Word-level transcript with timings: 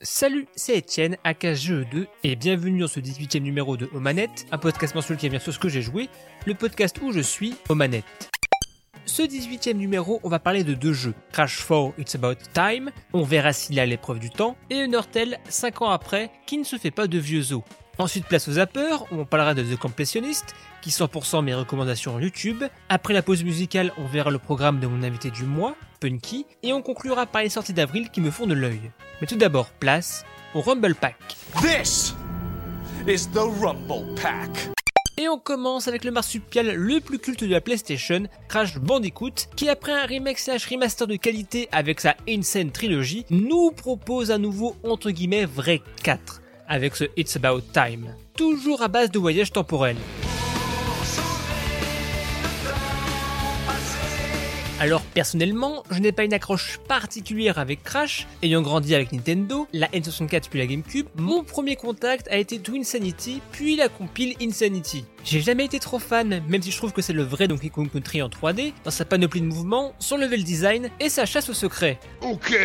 Salut, 0.00 0.46
c'est 0.54 0.78
Etienne, 0.78 1.16
AKGE2, 1.24 2.06
et 2.22 2.36
bienvenue 2.36 2.78
dans 2.78 2.86
ce 2.86 3.00
18ème 3.00 3.40
numéro 3.40 3.76
de 3.76 3.90
Omanette, 3.92 4.46
un 4.52 4.58
podcast 4.58 4.94
mensuel 4.94 5.18
qui 5.18 5.26
revient 5.26 5.40
sur 5.40 5.52
ce 5.52 5.58
que 5.58 5.68
j'ai 5.68 5.82
joué, 5.82 6.08
le 6.46 6.54
podcast 6.54 7.00
où 7.02 7.10
je 7.10 7.18
suis, 7.18 7.56
Omanette. 7.68 8.30
Ce 9.06 9.22
18ème 9.22 9.72
numéro, 9.72 10.20
on 10.22 10.28
va 10.28 10.38
parler 10.38 10.62
de 10.62 10.74
deux 10.74 10.92
jeux, 10.92 11.14
Crash 11.32 11.66
4 11.66 11.94
It's 11.98 12.14
About 12.14 12.36
Time, 12.54 12.92
on 13.12 13.24
verra 13.24 13.52
s'il 13.52 13.80
a 13.80 13.86
l'épreuve 13.86 14.20
du 14.20 14.30
temps, 14.30 14.56
et 14.70 14.82
Undertale, 14.82 15.40
5 15.48 15.82
ans 15.82 15.90
après, 15.90 16.30
qui 16.46 16.58
ne 16.58 16.64
se 16.64 16.76
fait 16.76 16.92
pas 16.92 17.08
de 17.08 17.18
vieux 17.18 17.52
os. 17.52 17.64
Ensuite, 18.00 18.26
place 18.26 18.46
aux 18.46 18.52
zappers, 18.52 19.02
où 19.10 19.20
on 19.20 19.24
parlera 19.24 19.54
de 19.54 19.62
The 19.64 19.76
Completionist, 19.76 20.54
qui 20.82 20.92
sont 20.92 21.08
pour 21.08 21.24
mes 21.42 21.52
recommandations 21.52 22.20
YouTube. 22.20 22.62
Après 22.88 23.12
la 23.12 23.22
pause 23.22 23.42
musicale, 23.42 23.92
on 23.98 24.06
verra 24.06 24.30
le 24.30 24.38
programme 24.38 24.78
de 24.78 24.86
mon 24.86 25.02
invité 25.02 25.32
du 25.32 25.42
mois, 25.42 25.74
Punky, 25.98 26.46
et 26.62 26.72
on 26.72 26.80
conclura 26.80 27.26
par 27.26 27.42
les 27.42 27.48
sorties 27.48 27.72
d'avril 27.72 28.10
qui 28.10 28.20
me 28.20 28.30
font 28.30 28.46
de 28.46 28.54
l'œil. 28.54 28.92
Mais 29.20 29.26
tout 29.26 29.34
d'abord, 29.36 29.70
place 29.70 30.24
au 30.54 30.60
Rumble 30.60 30.94
Pack. 30.94 31.16
This 31.60 32.14
is 33.08 33.28
the 33.32 33.42
Rumble 33.60 34.14
Pack. 34.22 34.70
Et 35.16 35.28
on 35.28 35.38
commence 35.40 35.88
avec 35.88 36.04
le 36.04 36.12
marsupial 36.12 36.72
le 36.72 37.00
plus 37.00 37.18
culte 37.18 37.42
de 37.42 37.50
la 37.50 37.60
PlayStation, 37.60 38.28
Crash 38.46 38.78
Bandicoot, 38.78 39.48
qui 39.56 39.68
après 39.68 39.90
un 39.90 40.06
remake 40.06 40.38
slash 40.38 40.66
remaster 40.66 41.08
de 41.08 41.16
qualité 41.16 41.68
avec 41.72 41.98
sa 41.98 42.14
Insane 42.28 42.70
Trilogy, 42.70 43.26
nous 43.30 43.72
propose 43.72 44.30
un 44.30 44.38
nouveau 44.38 44.76
entre 44.84 45.10
guillemets 45.10 45.46
vrai 45.46 45.82
4 46.04 46.42
avec 46.68 46.96
ce 46.96 47.04
It's 47.16 47.36
About 47.36 47.62
Time, 47.72 48.14
toujours 48.36 48.82
à 48.82 48.88
base 48.88 49.10
de 49.10 49.18
voyages 49.18 49.52
temporels. 49.52 49.96
Alors 54.80 55.02
personnellement, 55.02 55.82
je 55.90 55.98
n'ai 55.98 56.12
pas 56.12 56.22
une 56.22 56.32
accroche 56.32 56.78
particulière 56.86 57.58
avec 57.58 57.82
Crash, 57.82 58.28
ayant 58.44 58.62
grandi 58.62 58.94
avec 58.94 59.10
Nintendo, 59.10 59.66
la 59.72 59.88
N64 59.88 60.48
puis 60.48 60.60
la 60.60 60.66
GameCube, 60.66 61.08
mon 61.16 61.42
premier 61.42 61.74
contact 61.74 62.28
a 62.28 62.36
été 62.36 62.60
Twinsanity 62.60 63.40
puis 63.50 63.74
la 63.74 63.88
compile 63.88 64.36
Insanity. 64.40 65.04
J'ai 65.24 65.40
jamais 65.40 65.64
été 65.64 65.80
trop 65.80 65.98
fan, 65.98 66.42
même 66.48 66.62
si 66.62 66.70
je 66.70 66.76
trouve 66.76 66.92
que 66.92 67.02
c'est 67.02 67.12
le 67.12 67.24
vrai 67.24 67.48
Donkey 67.48 67.70
Kong 67.70 67.90
Country 67.90 68.22
en 68.22 68.28
3D, 68.28 68.72
dans 68.84 68.92
sa 68.92 69.04
panoplie 69.04 69.40
de 69.40 69.46
mouvements, 69.46 69.94
son 69.98 70.16
level 70.16 70.44
design 70.44 70.90
et 71.00 71.08
sa 71.08 71.26
chasse 71.26 71.48
au 71.48 71.54
secret. 71.54 71.98
Ok. 72.22 72.56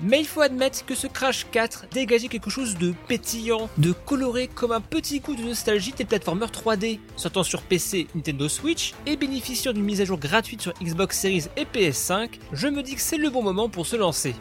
Mais 0.00 0.20
il 0.20 0.26
faut 0.26 0.40
admettre 0.40 0.84
que 0.84 0.94
ce 0.94 1.06
Crash 1.06 1.46
4 1.50 1.86
dégageait 1.92 2.28
quelque 2.28 2.50
chose 2.50 2.76
de 2.76 2.94
pétillant, 3.08 3.68
de 3.78 3.92
coloré 3.92 4.48
comme 4.48 4.72
un 4.72 4.80
petit 4.80 5.20
coup 5.20 5.34
de 5.34 5.42
nostalgie 5.42 5.92
des 5.92 6.04
plateformeurs 6.04 6.50
3D, 6.50 6.98
sortant 7.16 7.42
sur 7.42 7.62
PC, 7.62 8.06
Nintendo 8.14 8.48
Switch 8.48 8.94
et 9.06 9.16
bénéficiant 9.16 9.72
d'une 9.72 9.84
mise 9.84 10.00
à 10.00 10.04
jour 10.04 10.18
gratuite 10.18 10.62
sur 10.62 10.72
Xbox 10.82 11.18
Series 11.18 11.44
et 11.56 11.64
PS5, 11.64 12.30
je 12.52 12.68
me 12.68 12.82
dis 12.82 12.94
que 12.94 13.00
c'est 13.00 13.18
le 13.18 13.30
bon 13.30 13.42
moment 13.42 13.68
pour 13.68 13.86
se 13.86 13.96
lancer. 13.96 14.34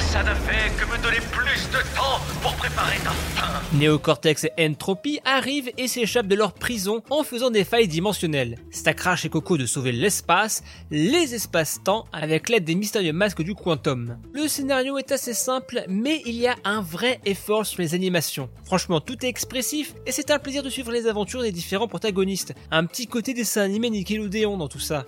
Ça 0.00 0.22
ne 0.22 0.34
fait 0.34 0.74
que 0.76 0.90
me 0.90 1.00
donner 1.02 1.20
plus 1.30 1.68
de 1.70 1.78
temps 1.94 2.18
pour 2.42 2.54
préparer 2.54 2.96
ta 3.04 3.10
fin. 3.10 3.76
Néocortex 3.76 4.44
et 4.44 4.66
Entropy 4.66 5.20
arrivent 5.24 5.70
et 5.78 5.86
s'échappent 5.86 6.26
de 6.26 6.34
leur 6.34 6.52
prison 6.52 7.02
en 7.10 7.22
faisant 7.22 7.50
des 7.50 7.64
failles 7.64 7.86
dimensionnelles. 7.86 8.56
C'est 8.70 8.88
à 8.88 8.94
Crash 8.94 9.24
et 9.24 9.28
Coco 9.28 9.56
de 9.56 9.66
sauver 9.66 9.92
l'espace, 9.92 10.64
les 10.90 11.34
espaces-temps, 11.34 12.06
avec 12.12 12.48
l'aide 12.48 12.64
des 12.64 12.74
mystérieux 12.74 13.12
masques 13.12 13.42
du 13.42 13.54
Quantum. 13.54 14.18
Le 14.32 14.48
scénario 14.48 14.98
est 14.98 15.12
assez 15.12 15.34
simple, 15.34 15.84
mais 15.88 16.22
il 16.26 16.34
y 16.34 16.48
a 16.48 16.56
un 16.64 16.80
vrai 16.80 17.20
effort 17.24 17.66
sur 17.66 17.82
les 17.82 17.94
animations. 17.94 18.48
Franchement, 18.64 19.00
tout 19.00 19.24
est 19.24 19.28
expressif 19.28 19.94
et 20.06 20.12
c'est 20.12 20.30
un 20.30 20.38
plaisir 20.38 20.62
de 20.62 20.70
suivre 20.70 20.90
les 20.92 21.06
aventures 21.06 21.42
des 21.42 21.52
différents 21.52 21.88
protagonistes. 21.88 22.54
Un 22.70 22.86
petit 22.86 23.06
côté 23.06 23.34
dessin 23.34 23.62
animé 23.62 23.90
Nickelodeon 23.90 24.56
dans 24.56 24.68
tout 24.68 24.80
ça. 24.80 25.06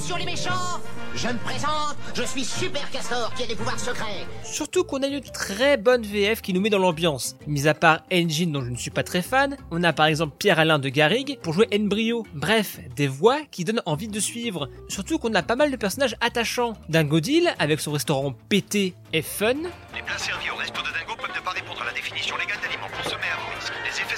Sur 0.00 0.16
les 0.16 0.24
méchants, 0.24 0.80
je 1.14 1.28
me 1.28 1.38
présente, 1.38 1.96
je 2.14 2.22
suis 2.22 2.44
Super 2.44 2.90
Castor 2.90 3.32
qui 3.34 3.42
a 3.42 3.46
des 3.46 3.54
pouvoirs 3.54 3.78
secrets. 3.78 4.26
Surtout 4.42 4.84
qu'on 4.84 5.02
a 5.02 5.06
une 5.06 5.20
très 5.20 5.76
bonne 5.76 6.02
VF 6.02 6.40
qui 6.40 6.52
nous 6.52 6.60
met 6.60 6.70
dans 6.70 6.78
l'ambiance. 6.78 7.36
Mis 7.46 7.68
à 7.68 7.74
part 7.74 8.00
Engine 8.12 8.52
dont 8.52 8.64
je 8.64 8.70
ne 8.70 8.76
suis 8.76 8.90
pas 8.90 9.02
très 9.02 9.22
fan, 9.22 9.56
on 9.70 9.82
a 9.84 9.92
par 9.92 10.06
exemple 10.06 10.36
Pierre-Alain 10.38 10.78
de 10.78 10.88
Garrigue 10.88 11.38
pour 11.42 11.52
jouer 11.52 11.68
Embryo. 11.74 12.26
Bref, 12.34 12.78
des 12.96 13.06
voix 13.06 13.40
qui 13.50 13.64
donnent 13.64 13.82
envie 13.86 14.08
de 14.08 14.20
suivre. 14.20 14.68
Surtout 14.88 15.18
qu'on 15.18 15.34
a 15.34 15.42
pas 15.42 15.56
mal 15.56 15.70
de 15.70 15.76
personnages 15.76 16.16
attachants. 16.20 16.74
Dingo 16.88 17.20
Deal 17.20 17.52
avec 17.58 17.80
son 17.80 17.92
restaurant 17.92 18.32
pété 18.48 18.94
et 19.12 19.22
fun. 19.22 19.54
Les 19.94 20.02
plats 20.02 20.18
servis 20.18 20.50
au 20.50 20.56
resto 20.56 20.80
de 20.80 20.86
Dingo 20.86 21.16
peuvent 21.20 21.36
ne 21.36 21.44
pas 21.44 21.50
répondre 21.50 21.82
à 21.82 21.86
la 21.86 21.92
définition 21.92 22.36
légale 22.36 22.58
d'aliments 22.62 22.88
consommés 23.02 23.18
effets 23.18 23.47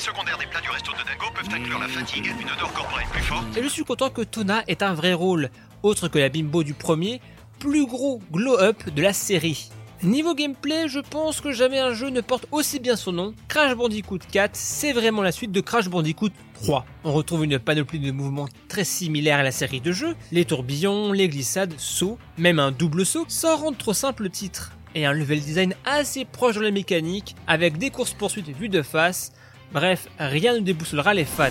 secondaires 0.01 0.39
des 0.39 0.47
plats 0.47 0.63
du 0.63 0.71
resto 0.71 0.93
de 0.93 1.05
Dingo 1.05 1.27
peuvent 1.35 1.55
inclure 1.55 1.79
la 1.79 1.89
fatigue, 1.89 2.33
une 2.41 2.51
odeur 2.51 2.73
corporelle 2.73 3.07
plus 3.13 3.23
forte. 3.23 3.57
Et 3.57 3.63
je 3.63 3.69
suis 3.69 3.85
content 3.85 4.09
que 4.09 4.23
Tona 4.23 4.65
ait 4.67 4.83
un 4.83 4.95
vrai 4.95 5.13
rôle, 5.13 5.51
autre 5.83 6.09
que 6.09 6.19
la 6.19 6.31
bimbo 6.31 6.63
du 6.63 6.73
premier, 6.73 7.21
plus 7.59 7.87
gros 7.87 8.23
glow-up 8.33 8.89
de 8.89 9.03
la 9.03 9.13
série. 9.13 9.69
Niveau 10.03 10.35
gameplay, 10.35 10.89
je 10.89 11.01
pense 11.01 11.43
que 11.43 11.53
jamais 11.53 11.79
un 11.79 11.93
jeu 11.93 12.09
ne 12.09 12.23
porte 12.23 12.47
aussi 12.51 12.81
bien 12.81 12.97
son 12.97 13.13
nom. 13.13 13.35
Crash 13.49 13.75
Bandicoot 13.75 14.21
4, 14.33 14.57
c'est 14.57 14.95
vraiment 14.95 15.21
la 15.21 15.33
suite 15.33 15.53
de 15.53 15.61
Crash 15.61 15.91
Bandicoot 15.91 16.31
3. 16.63 16.87
On 17.05 17.13
retrouve 17.13 17.45
une 17.45 17.59
panoplie 17.59 18.01
de 18.01 18.11
mouvements 18.11 18.49
très 18.69 18.85
similaires 18.85 19.41
à 19.41 19.43
la 19.43 19.53
série 19.53 19.83
de 19.83 19.93
jeux, 19.93 20.17
les 20.33 20.47
tourbillons, 20.47 21.13
les 21.13 21.29
glissades, 21.29 21.75
sauts, 21.77 22.17
même 22.39 22.59
un 22.59 22.73
double 22.73 23.05
saut, 23.05 23.27
sans 23.29 23.59
rendre 23.59 23.77
trop 23.77 23.93
simple 23.93 24.23
le 24.23 24.31
titre. 24.31 24.73
Et 24.95 25.05
un 25.05 25.13
level 25.13 25.41
design 25.41 25.75
assez 25.85 26.25
proche 26.25 26.57
de 26.57 26.63
la 26.63 26.71
mécanique, 26.71 27.37
avec 27.47 27.77
des 27.77 27.91
courses 27.91 28.15
poursuites 28.15 28.49
vues 28.49 28.71
de 28.71 28.81
face. 28.81 29.33
Bref, 29.73 30.09
rien 30.19 30.55
ne 30.55 30.61
déboussolera 30.61 31.15
les 31.15 31.25
fans. 31.25 31.51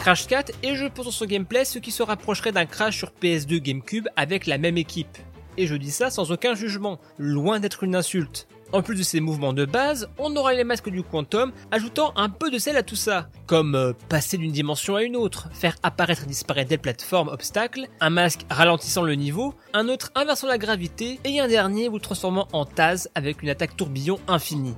Crash 0.00 0.26
4 0.26 0.52
et 0.62 0.76
je 0.76 0.84
pense 0.86 1.06
dans 1.06 1.10
son 1.10 1.24
gameplay 1.24 1.64
ce 1.64 1.78
qui 1.78 1.90
se 1.90 2.02
rapprocherait 2.02 2.52
d'un 2.52 2.66
Crash 2.66 2.98
sur 2.98 3.12
PS2 3.22 3.58
GameCube 3.60 4.08
avec 4.16 4.46
la 4.46 4.58
même 4.58 4.76
équipe. 4.76 5.16
Et 5.56 5.66
je 5.66 5.74
dis 5.74 5.90
ça 5.90 6.10
sans 6.10 6.30
aucun 6.30 6.54
jugement, 6.54 7.00
loin 7.18 7.58
d'être 7.58 7.84
une 7.84 7.96
insulte. 7.96 8.48
En 8.72 8.80
plus 8.80 8.96
de 8.96 9.02
ces 9.02 9.20
mouvements 9.20 9.52
de 9.52 9.66
base, 9.66 10.08
on 10.18 10.34
aura 10.34 10.54
les 10.54 10.64
masques 10.64 10.88
du 10.88 11.02
Quantum, 11.02 11.52
ajoutant 11.70 12.14
un 12.16 12.30
peu 12.30 12.50
de 12.50 12.58
sel 12.58 12.76
à 12.78 12.82
tout 12.82 12.96
ça, 12.96 13.28
comme 13.46 13.74
euh, 13.74 13.92
passer 14.08 14.38
d'une 14.38 14.50
dimension 14.50 14.96
à 14.96 15.02
une 15.02 15.14
autre, 15.14 15.50
faire 15.52 15.76
apparaître 15.82 16.22
et 16.24 16.26
disparaître 16.26 16.70
des 16.70 16.78
plateformes 16.78 17.28
obstacles, 17.28 17.86
un 18.00 18.08
masque 18.08 18.46
ralentissant 18.48 19.02
le 19.02 19.14
niveau, 19.14 19.54
un 19.74 19.88
autre 19.88 20.10
inversant 20.14 20.46
la 20.46 20.56
gravité, 20.56 21.20
et 21.24 21.38
un 21.38 21.48
dernier 21.48 21.88
vous 21.88 21.98
transformant 21.98 22.48
en 22.52 22.64
Taz 22.64 23.10
avec 23.14 23.42
une 23.42 23.50
attaque 23.50 23.76
tourbillon 23.76 24.18
infinie. 24.26 24.74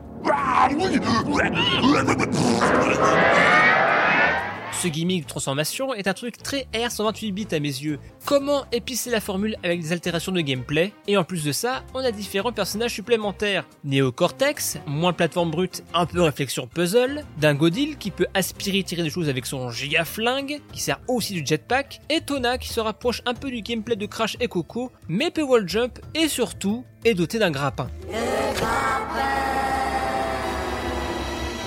Ce 4.83 4.89
gimmick 4.89 5.23
de 5.23 5.29
transformation 5.29 5.95
est 5.95 6.09
un 6.09 6.13
truc 6.13 6.43
très 6.43 6.67
R128 6.75 7.33
bits 7.33 7.49
à 7.53 7.59
mes 7.59 7.69
yeux. 7.69 7.99
Comment 8.27 8.65
épicer 8.71 9.11
la 9.11 9.21
formule 9.21 9.57
avec 9.63 9.81
des 9.81 9.93
altérations 9.93 10.33
de 10.33 10.41
gameplay? 10.41 10.93
Et 11.07 11.17
en 11.17 11.25
plus 11.25 11.43
de 11.45 11.53
ça, 11.53 11.83
on 11.95 12.05
a 12.05 12.11
différents 12.11 12.53
personnages 12.53 12.93
supplémentaires. 12.93 13.65
Néocortex, 13.85 14.79
moins 14.87 15.15
plateforme 15.15 15.51
brute, 15.51 15.85
un 15.95 16.05
peu 16.05 16.21
réflexion 16.21 16.67
puzzle, 16.67 17.25
Dingodil 17.39 17.97
qui 17.97 18.11
peut 18.11 18.27
aspirer 18.35 18.79
et 18.79 18.85
tirer 18.85 19.03
des 19.03 19.11
choses 19.11 19.31
avec 19.31 19.47
son 19.47 19.71
giga 19.71 20.05
flingue, 20.05 20.61
qui 20.73 20.81
sert 20.81 21.01
aussi 21.09 21.33
du 21.33 21.47
jetpack, 21.47 22.03
et 22.11 22.21
Tona 22.21 22.59
qui 22.59 22.69
se 22.69 22.81
rapproche 22.81 23.23
un 23.25 23.35
peu 23.35 23.51
du 23.51 23.63
gameplay 23.63 23.97
de 23.97 24.07
Crash 24.07 24.37
et 24.41 24.49
Coco, 24.49 24.93
mais 25.09 25.31
peut 25.31 25.43
wall 25.43 25.67
jump 25.69 25.99
et 26.15 26.29
surtout 26.29 26.85
est 27.05 27.15
doté 27.15 27.39
d'un 27.39 27.51
grappin. 27.51 27.89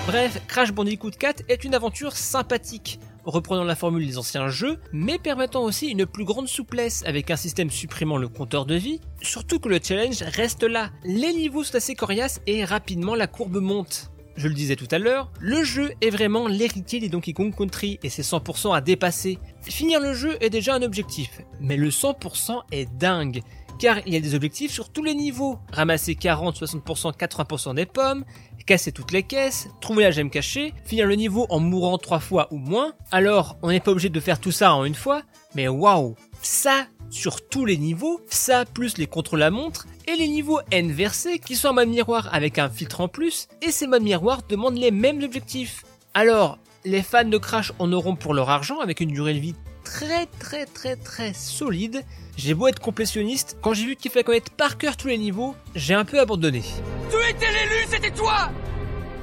Bref, 0.07 0.41
Crash 0.47 0.72
Bandicoot 0.72 1.12
4 1.19 1.44
est 1.50 1.66
une 1.66 1.75
aventure 1.75 2.16
sympathique, 2.16 3.01
reprenant 3.25 3.66
la 3.66 3.75
formule 3.75 4.07
des 4.07 4.18
anciens 4.18 4.47
jeux, 4.47 4.79
mais 4.94 5.19
permettant 5.19 5.66
aussi 5.66 5.90
une 5.90 6.06
plus 6.06 6.23
grande 6.23 6.47
souplesse 6.47 7.03
avec 7.06 7.29
un 7.29 7.35
système 7.35 7.69
supprimant 7.69 8.16
le 8.16 8.29
compteur 8.29 8.66
de 8.66 8.75
vie, 8.75 9.01
surtout 9.22 9.59
que 9.59 9.67
le 9.67 9.81
challenge 9.84 10.22
reste 10.22 10.63
là. 10.63 10.91
Les 11.03 11.34
niveaux 11.34 11.66
sont 11.66 11.75
assez 11.75 11.94
coriaces 11.94 12.40
et 12.47 12.63
rapidement 12.63 13.16
la 13.16 13.28
courbe 13.28 13.57
monte. 13.57 14.09
Je 14.38 14.47
le 14.47 14.53
disais 14.53 14.78
tout 14.78 14.88
à 14.91 14.97
l'heure, 14.97 15.29
le 15.41 15.66
jeu 15.66 15.91
est 16.00 16.09
vraiment 16.09 16.47
l'héritier 16.47 17.01
des 17.01 17.09
Donkey 17.09 17.34
Kong 17.34 17.53
Country 17.53 18.00
et 18.01 18.09
c'est 18.09 18.22
100% 18.22 18.73
à 18.73 18.79
dépasser. 18.79 19.40
Finir 19.62 20.00
le 20.00 20.13
jeu 20.13 20.38
est 20.40 20.50
déjà 20.50 20.75
un 20.75 20.84
objectif, 20.84 21.41
mais 21.59 21.75
le 21.75 21.90
100% 21.90 22.62
est 22.72 22.90
dingue 22.97 23.41
car 23.78 24.00
il 24.06 24.13
y 24.13 24.17
a 24.17 24.19
des 24.19 24.35
objectifs 24.35 24.72
sur 24.72 24.90
tous 24.90 25.03
les 25.03 25.13
niveaux. 25.13 25.59
Ramasser 25.72 26.16
40, 26.16 26.59
60%, 26.59 27.16
80% 27.16 27.75
des 27.75 27.85
pommes, 27.85 28.26
casser 28.67 28.91
toutes 28.91 29.11
les 29.11 29.23
caisses, 29.23 29.69
trouver 29.81 30.03
la 30.03 30.11
gemme 30.11 30.29
cachée, 30.29 30.73
finir 30.85 31.08
le 31.08 31.16
niveau 31.16 31.47
en 31.49 31.59
mourant 31.59 31.97
trois 31.97 32.19
fois 32.19 32.47
ou 32.52 32.58
moins. 32.58 32.93
Alors, 33.11 33.58
on 33.64 33.69
n'est 33.69 33.79
pas 33.79 33.91
obligé 33.91 34.09
de 34.09 34.19
faire 34.19 34.40
tout 34.40 34.52
ça 34.52 34.73
en 34.73 34.85
une 34.85 34.93
fois, 34.93 35.23
mais 35.55 35.67
waouh, 35.67 36.16
ça 36.43 36.85
sur 37.09 37.47
tous 37.47 37.64
les 37.64 37.78
niveaux, 37.78 38.19
ça 38.29 38.66
plus 38.66 38.97
les 38.97 39.08
contrôles 39.08 39.41
à 39.41 39.49
montre 39.49 39.87
et 40.05 40.16
les 40.17 40.28
niveaux 40.28 40.59
inversés 40.73 41.40
qui 41.40 41.55
sont 41.55 41.69
en 41.69 41.73
mode 41.73 41.87
miroir 41.87 42.29
avec 42.34 42.59
un 42.59 42.69
filtre 42.69 42.99
en 42.99 43.08
plus, 43.08 43.47
et 43.61 43.72
ces 43.72 43.87
modes 43.87 44.03
miroirs 44.03 44.41
demandent 44.47 44.78
les 44.78 44.91
mêmes 44.91 45.23
objectifs. 45.23 45.85
Alors, 46.13 46.59
les 46.84 47.02
fans 47.02 47.23
de 47.23 47.37
Crash 47.37 47.72
en 47.79 47.91
auront 47.93 48.16
pour 48.16 48.34
leur 48.34 48.49
argent 48.49 48.79
avec 48.79 48.99
une 48.99 49.11
durée 49.11 49.34
de 49.34 49.40
vie 49.40 49.55
très 49.87 50.25
très 50.39 50.66
très 50.66 50.95
très 50.95 51.34
solide. 51.34 52.03
J'ai 52.35 52.53
beau 52.53 52.67
être 52.67 52.79
complétionniste, 52.79 53.57
quand 53.61 53.73
j'ai 53.73 53.85
vu 53.85 53.95
qu'il 53.95 54.11
fallait 54.11 54.23
connaître 54.23 54.51
par 54.51 54.78
cœur 54.78 54.97
tous 54.97 55.07
les 55.07 55.17
niveaux, 55.17 55.55
j'ai 55.75 55.93
un 55.93 56.05
peu 56.05 56.19
abandonné. 56.19 56.61
Tu 57.09 57.29
étais 57.29 57.51
l'élu, 57.51 57.85
c'était 57.89 58.11
toi 58.11 58.51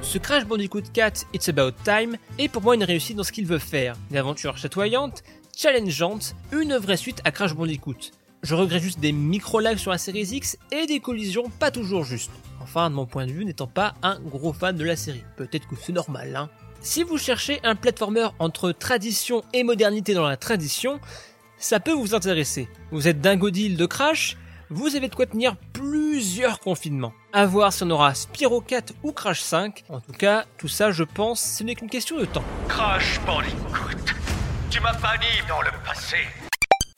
ce 0.01 0.19
Crash 0.19 0.45
Bandicoot 0.45 0.83
4 0.93 1.25
It's 1.33 1.49
About 1.49 1.71
Time 1.83 2.15
est 2.37 2.47
pour 2.47 2.61
moi 2.61 2.75
une 2.75 2.83
réussite 2.83 3.17
dans 3.17 3.23
ce 3.23 3.31
qu'il 3.31 3.47
veut 3.47 3.57
faire. 3.57 3.95
Une 4.11 4.17
aventure 4.17 4.55
chatoyante, 4.55 5.23
challengeante, 5.57 6.35
une 6.51 6.75
vraie 6.75 6.95
suite 6.95 7.21
à 7.25 7.31
Crash 7.31 7.55
Bandicoot. 7.55 8.11
Je 8.43 8.53
regrette 8.53 8.83
juste 8.83 8.99
des 8.99 9.11
micro-lags 9.11 9.79
sur 9.79 9.89
la 9.89 9.97
série 9.97 10.21
X 10.21 10.59
et 10.71 10.85
des 10.85 10.99
collisions 10.99 11.49
pas 11.59 11.71
toujours 11.71 12.03
justes. 12.03 12.29
Enfin, 12.61 12.91
de 12.91 12.95
mon 12.95 13.07
point 13.07 13.25
de 13.25 13.31
vue, 13.31 13.45
n'étant 13.45 13.65
pas 13.65 13.95
un 14.03 14.19
gros 14.19 14.53
fan 14.53 14.75
de 14.77 14.83
la 14.83 14.95
série. 14.95 15.23
Peut-être 15.37 15.67
que 15.67 15.75
c'est 15.75 15.91
normal, 15.91 16.35
hein. 16.35 16.49
Si 16.85 17.01
vous 17.01 17.17
cherchez 17.17 17.59
un 17.63 17.73
platformer 17.73 18.27
entre 18.37 18.71
tradition 18.71 19.43
et 19.53 19.63
modernité 19.63 20.13
dans 20.13 20.27
la 20.27 20.37
tradition, 20.37 20.99
ça 21.57 21.79
peut 21.79 21.91
vous 21.91 22.13
intéresser. 22.13 22.69
Vous 22.91 23.07
êtes 23.07 23.19
dingodile 23.19 23.75
de 23.75 23.87
Crash, 23.87 24.37
vous 24.69 24.95
avez 24.95 25.09
de 25.09 25.15
quoi 25.15 25.25
tenir 25.25 25.55
plusieurs 25.73 26.59
confinements. 26.59 27.11
A 27.33 27.47
voir 27.47 27.73
si 27.73 27.81
on 27.81 27.89
aura 27.89 28.13
Spyro 28.13 28.61
4 28.61 28.93
ou 29.01 29.13
Crash 29.13 29.41
5. 29.41 29.83
En 29.89 29.99
tout 29.99 30.11
cas, 30.11 30.45
tout 30.59 30.67
ça, 30.67 30.91
je 30.91 31.03
pense, 31.03 31.41
ce 31.41 31.63
n'est 31.63 31.73
qu'une 31.73 31.89
question 31.89 32.19
de 32.19 32.25
temps. 32.25 32.43
Crash 32.69 33.19
Bandicoot, 33.25 34.13
tu 34.69 34.79
m'as 34.79 34.93
banni 34.93 35.25
dans 35.49 35.61
le 35.61 35.71
passé. 35.83 36.17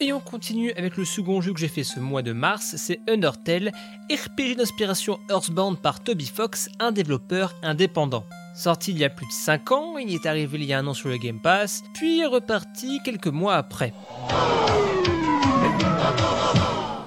Et 0.02 0.12
on 0.12 0.20
continue 0.20 0.74
avec 0.74 0.98
le 0.98 1.06
second 1.06 1.40
jeu 1.40 1.54
que 1.54 1.62
j'ai 1.62 1.70
fait 1.70 1.86
ce 1.86 2.02
mois 2.02 2.22
de 2.22 2.34
mars, 2.34 2.76
c'est 2.76 3.00
Undertale, 3.08 3.72
RPG 4.12 4.58
d'inspiration 4.58 5.22
Earthbound 5.30 5.80
par 5.80 6.04
Toby 6.04 6.28
Fox, 6.28 6.68
un 6.80 6.92
développeur 6.92 7.56
indépendant. 7.64 8.26
Sorti 8.58 8.90
il 8.90 8.98
y 8.98 9.06
a 9.06 9.10
plus 9.12 9.28
de 9.28 9.32
5 9.32 9.72
ans, 9.72 9.98
il 10.00 10.16
est 10.16 10.26
arrivé 10.26 10.58
il 10.58 10.66
y 10.66 10.74
a 10.74 10.80
un 10.80 10.88
an 10.88 10.96
sur 10.96 11.10
le 11.10 11.18
Game 11.18 11.40
Pass, 11.40 11.84
puis 11.94 12.26
reparti 12.26 13.00
quelques 13.06 13.28
mois 13.28 13.54
après. 13.54 13.94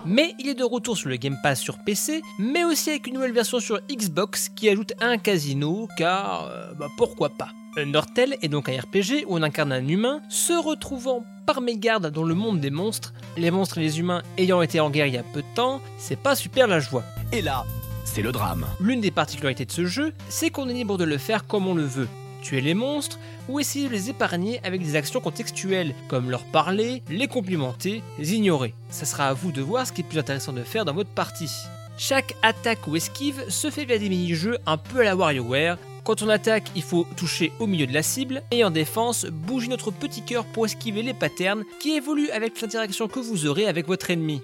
Mais 0.06 0.36
il 0.38 0.48
est 0.48 0.54
de 0.54 0.62
retour 0.62 0.96
sur 0.96 1.08
le 1.08 1.16
Game 1.16 1.36
Pass 1.42 1.58
sur 1.58 1.78
PC, 1.78 2.22
mais 2.38 2.62
aussi 2.62 2.90
avec 2.90 3.08
une 3.08 3.14
nouvelle 3.14 3.32
version 3.32 3.58
sur 3.58 3.80
Xbox 3.90 4.48
qui 4.48 4.68
ajoute 4.68 4.92
un 5.00 5.18
casino, 5.18 5.88
car 5.96 6.44
euh, 6.44 6.72
bah, 6.78 6.86
pourquoi 6.96 7.30
pas. 7.30 7.48
Undertale 7.76 8.36
est 8.42 8.48
donc 8.48 8.68
un 8.68 8.78
RPG 8.78 9.24
où 9.26 9.36
on 9.36 9.42
incarne 9.42 9.72
un 9.72 9.88
humain 9.88 10.20
se 10.28 10.52
retrouvant 10.52 11.24
par 11.46 11.60
mégarde 11.60 12.12
dans 12.12 12.22
le 12.22 12.34
monde 12.34 12.60
des 12.60 12.70
monstres, 12.70 13.12
les 13.36 13.50
monstres 13.50 13.78
et 13.78 13.80
les 13.80 13.98
humains 13.98 14.22
ayant 14.38 14.62
été 14.62 14.78
en 14.78 14.88
guerre 14.88 15.06
il 15.06 15.14
y 15.14 15.18
a 15.18 15.24
peu 15.24 15.42
de 15.42 15.54
temps, 15.56 15.80
c'est 15.98 16.18
pas 16.18 16.36
super 16.36 16.68
la 16.68 16.78
joie. 16.78 17.02
Et 17.32 17.42
là, 17.42 17.64
c'est 18.12 18.22
le 18.22 18.32
drame. 18.32 18.66
L'une 18.80 19.00
des 19.00 19.12
particularités 19.12 19.64
de 19.64 19.70
ce 19.70 19.86
jeu, 19.86 20.12
c'est 20.28 20.50
qu'on 20.50 20.68
est 20.68 20.74
libre 20.74 20.98
de 20.98 21.04
le 21.04 21.16
faire 21.16 21.46
comme 21.46 21.68
on 21.68 21.74
le 21.74 21.84
veut. 21.84 22.08
Tuer 22.42 22.60
les 22.60 22.74
monstres 22.74 23.20
ou 23.48 23.60
essayer 23.60 23.86
de 23.86 23.92
les 23.92 24.10
épargner 24.10 24.60
avec 24.64 24.82
des 24.82 24.96
actions 24.96 25.20
contextuelles, 25.20 25.94
comme 26.08 26.28
leur 26.28 26.42
parler, 26.44 27.02
les 27.08 27.28
complimenter, 27.28 28.02
les 28.18 28.34
ignorer. 28.34 28.74
Ça 28.88 29.06
sera 29.06 29.28
à 29.28 29.32
vous 29.32 29.52
de 29.52 29.62
voir 29.62 29.86
ce 29.86 29.92
qui 29.92 30.00
est 30.00 30.04
plus 30.04 30.18
intéressant 30.18 30.52
de 30.52 30.64
faire 30.64 30.84
dans 30.84 30.94
votre 30.94 31.10
partie. 31.10 31.50
Chaque 31.98 32.34
attaque 32.42 32.86
ou 32.88 32.96
esquive 32.96 33.48
se 33.48 33.70
fait 33.70 33.84
via 33.84 33.98
des 33.98 34.08
mini-jeux 34.08 34.58
un 34.66 34.76
peu 34.76 35.00
à 35.00 35.04
la 35.04 35.14
WarioWare. 35.14 35.78
Quand 36.02 36.22
on 36.22 36.30
attaque, 36.30 36.70
il 36.74 36.82
faut 36.82 37.06
toucher 37.16 37.52
au 37.60 37.66
milieu 37.66 37.86
de 37.86 37.94
la 37.94 38.02
cible, 38.02 38.42
et 38.50 38.64
en 38.64 38.70
défense, 38.70 39.26
bouger 39.26 39.68
notre 39.68 39.92
petit 39.92 40.22
cœur 40.22 40.46
pour 40.46 40.64
esquiver 40.64 41.02
les 41.02 41.14
patterns 41.14 41.64
qui 41.78 41.92
évoluent 41.92 42.30
avec 42.30 42.60
l'interaction 42.60 43.06
que 43.06 43.20
vous 43.20 43.46
aurez 43.46 43.66
avec 43.66 43.86
votre 43.86 44.10
ennemi. 44.10 44.40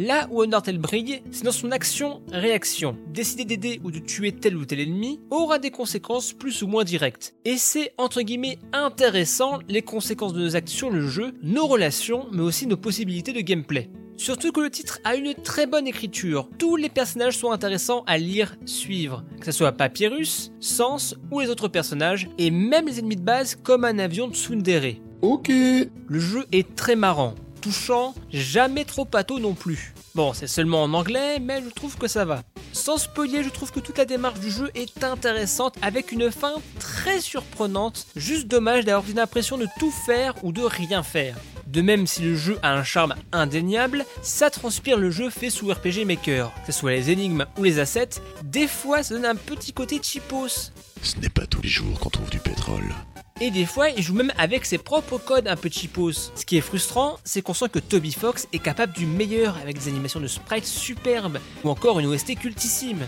Là 0.00 0.28
où 0.30 0.42
Undertale 0.42 0.78
brille, 0.78 1.22
c'est 1.32 1.42
dans 1.42 1.50
son 1.50 1.72
action-réaction. 1.72 2.96
Décider 3.08 3.44
d'aider 3.44 3.80
ou 3.82 3.90
de 3.90 3.98
tuer 3.98 4.30
tel 4.30 4.56
ou 4.56 4.64
tel 4.64 4.78
ennemi 4.78 5.18
aura 5.28 5.58
des 5.58 5.72
conséquences 5.72 6.32
plus 6.32 6.62
ou 6.62 6.68
moins 6.68 6.84
directes. 6.84 7.34
Et 7.44 7.58
c'est 7.58 7.94
entre 7.98 8.22
guillemets 8.22 8.60
intéressant 8.72 9.58
les 9.68 9.82
conséquences 9.82 10.34
de 10.34 10.40
nos 10.40 10.54
actes 10.54 10.68
sur 10.68 10.90
le 10.90 11.04
jeu, 11.04 11.34
nos 11.42 11.66
relations, 11.66 12.28
mais 12.30 12.42
aussi 12.42 12.68
nos 12.68 12.76
possibilités 12.76 13.32
de 13.32 13.40
gameplay. 13.40 13.90
Surtout 14.16 14.52
que 14.52 14.60
le 14.60 14.70
titre 14.70 15.00
a 15.02 15.16
une 15.16 15.34
très 15.34 15.66
bonne 15.66 15.88
écriture. 15.88 16.48
Tous 16.58 16.76
les 16.76 16.90
personnages 16.90 17.36
sont 17.36 17.50
intéressants 17.50 18.04
à 18.06 18.18
lire, 18.18 18.54
suivre. 18.66 19.24
Que 19.40 19.46
ce 19.46 19.52
soit 19.52 19.72
Papyrus, 19.72 20.52
Sans 20.60 21.16
ou 21.32 21.40
les 21.40 21.48
autres 21.48 21.66
personnages, 21.66 22.28
et 22.38 22.52
même 22.52 22.86
les 22.86 23.00
ennemis 23.00 23.16
de 23.16 23.22
base 23.22 23.56
comme 23.56 23.84
un 23.84 23.98
avion 23.98 24.28
de 24.28 24.34
Tsundere. 24.34 24.94
Ok. 25.22 25.48
Le 25.48 26.20
jeu 26.20 26.46
est 26.52 26.76
très 26.76 26.94
marrant, 26.94 27.34
touchant, 27.60 28.14
jamais 28.32 28.84
trop 28.84 29.04
pâteau 29.04 29.38
non 29.38 29.54
plus. 29.54 29.94
Bon, 30.14 30.32
c'est 30.32 30.46
seulement 30.46 30.82
en 30.82 30.94
anglais, 30.94 31.38
mais 31.40 31.62
je 31.62 31.68
trouve 31.70 31.96
que 31.96 32.08
ça 32.08 32.24
va. 32.24 32.42
Sans 32.72 32.98
spoiler, 32.98 33.42
je 33.44 33.50
trouve 33.50 33.70
que 33.70 33.80
toute 33.80 33.98
la 33.98 34.04
démarche 34.04 34.40
du 34.40 34.50
jeu 34.50 34.70
est 34.74 35.04
intéressante 35.04 35.76
avec 35.82 36.12
une 36.12 36.30
fin 36.30 36.54
très 36.78 37.20
surprenante. 37.20 38.06
Juste 38.16 38.48
dommage 38.48 38.84
d'avoir 38.84 39.08
eu 39.08 39.14
l'impression 39.14 39.58
de 39.58 39.66
tout 39.78 39.90
faire 39.90 40.34
ou 40.42 40.52
de 40.52 40.62
rien 40.62 41.02
faire. 41.02 41.36
De 41.66 41.82
même, 41.82 42.06
si 42.06 42.22
le 42.22 42.34
jeu 42.34 42.58
a 42.62 42.72
un 42.72 42.82
charme 42.82 43.14
indéniable, 43.30 44.06
ça 44.22 44.48
transpire 44.48 44.96
le 44.96 45.10
jeu 45.10 45.28
fait 45.28 45.50
sous 45.50 45.70
RPG 45.70 46.06
Maker. 46.06 46.50
Que 46.66 46.72
ce 46.72 46.78
soit 46.78 46.92
les 46.92 47.10
énigmes 47.10 47.46
ou 47.58 47.64
les 47.64 47.78
assets, 47.78 48.20
des 48.42 48.66
fois 48.66 49.02
ça 49.02 49.14
donne 49.14 49.26
un 49.26 49.36
petit 49.36 49.72
côté 49.72 50.00
cheapos. 50.02 50.72
Ce 51.02 51.16
n'est 51.18 51.28
pas 51.28 51.46
tous 51.46 51.60
les 51.60 51.68
jours 51.68 52.00
qu'on 52.00 52.10
trouve 52.10 52.30
du 52.30 52.38
pétrole. 52.38 52.94
Et 53.40 53.52
des 53.52 53.66
fois, 53.66 53.90
il 53.90 54.02
joue 54.02 54.14
même 54.14 54.32
avec 54.36 54.64
ses 54.64 54.78
propres 54.78 55.16
codes 55.16 55.46
un 55.46 55.54
peu 55.54 55.70
cheapos. 55.70 56.32
Ce 56.34 56.44
qui 56.44 56.56
est 56.56 56.60
frustrant, 56.60 57.18
c'est 57.22 57.40
qu'on 57.40 57.54
sent 57.54 57.68
que 57.70 57.78
Toby 57.78 58.12
Fox 58.12 58.48
est 58.52 58.58
capable 58.58 58.92
du 58.92 59.06
meilleur 59.06 59.56
avec 59.58 59.78
des 59.78 59.86
animations 59.86 60.18
de 60.18 60.26
sprites 60.26 60.66
superbes 60.66 61.38
ou 61.62 61.70
encore 61.70 62.00
une 62.00 62.06
OST 62.06 62.36
cultissime. 62.36 63.06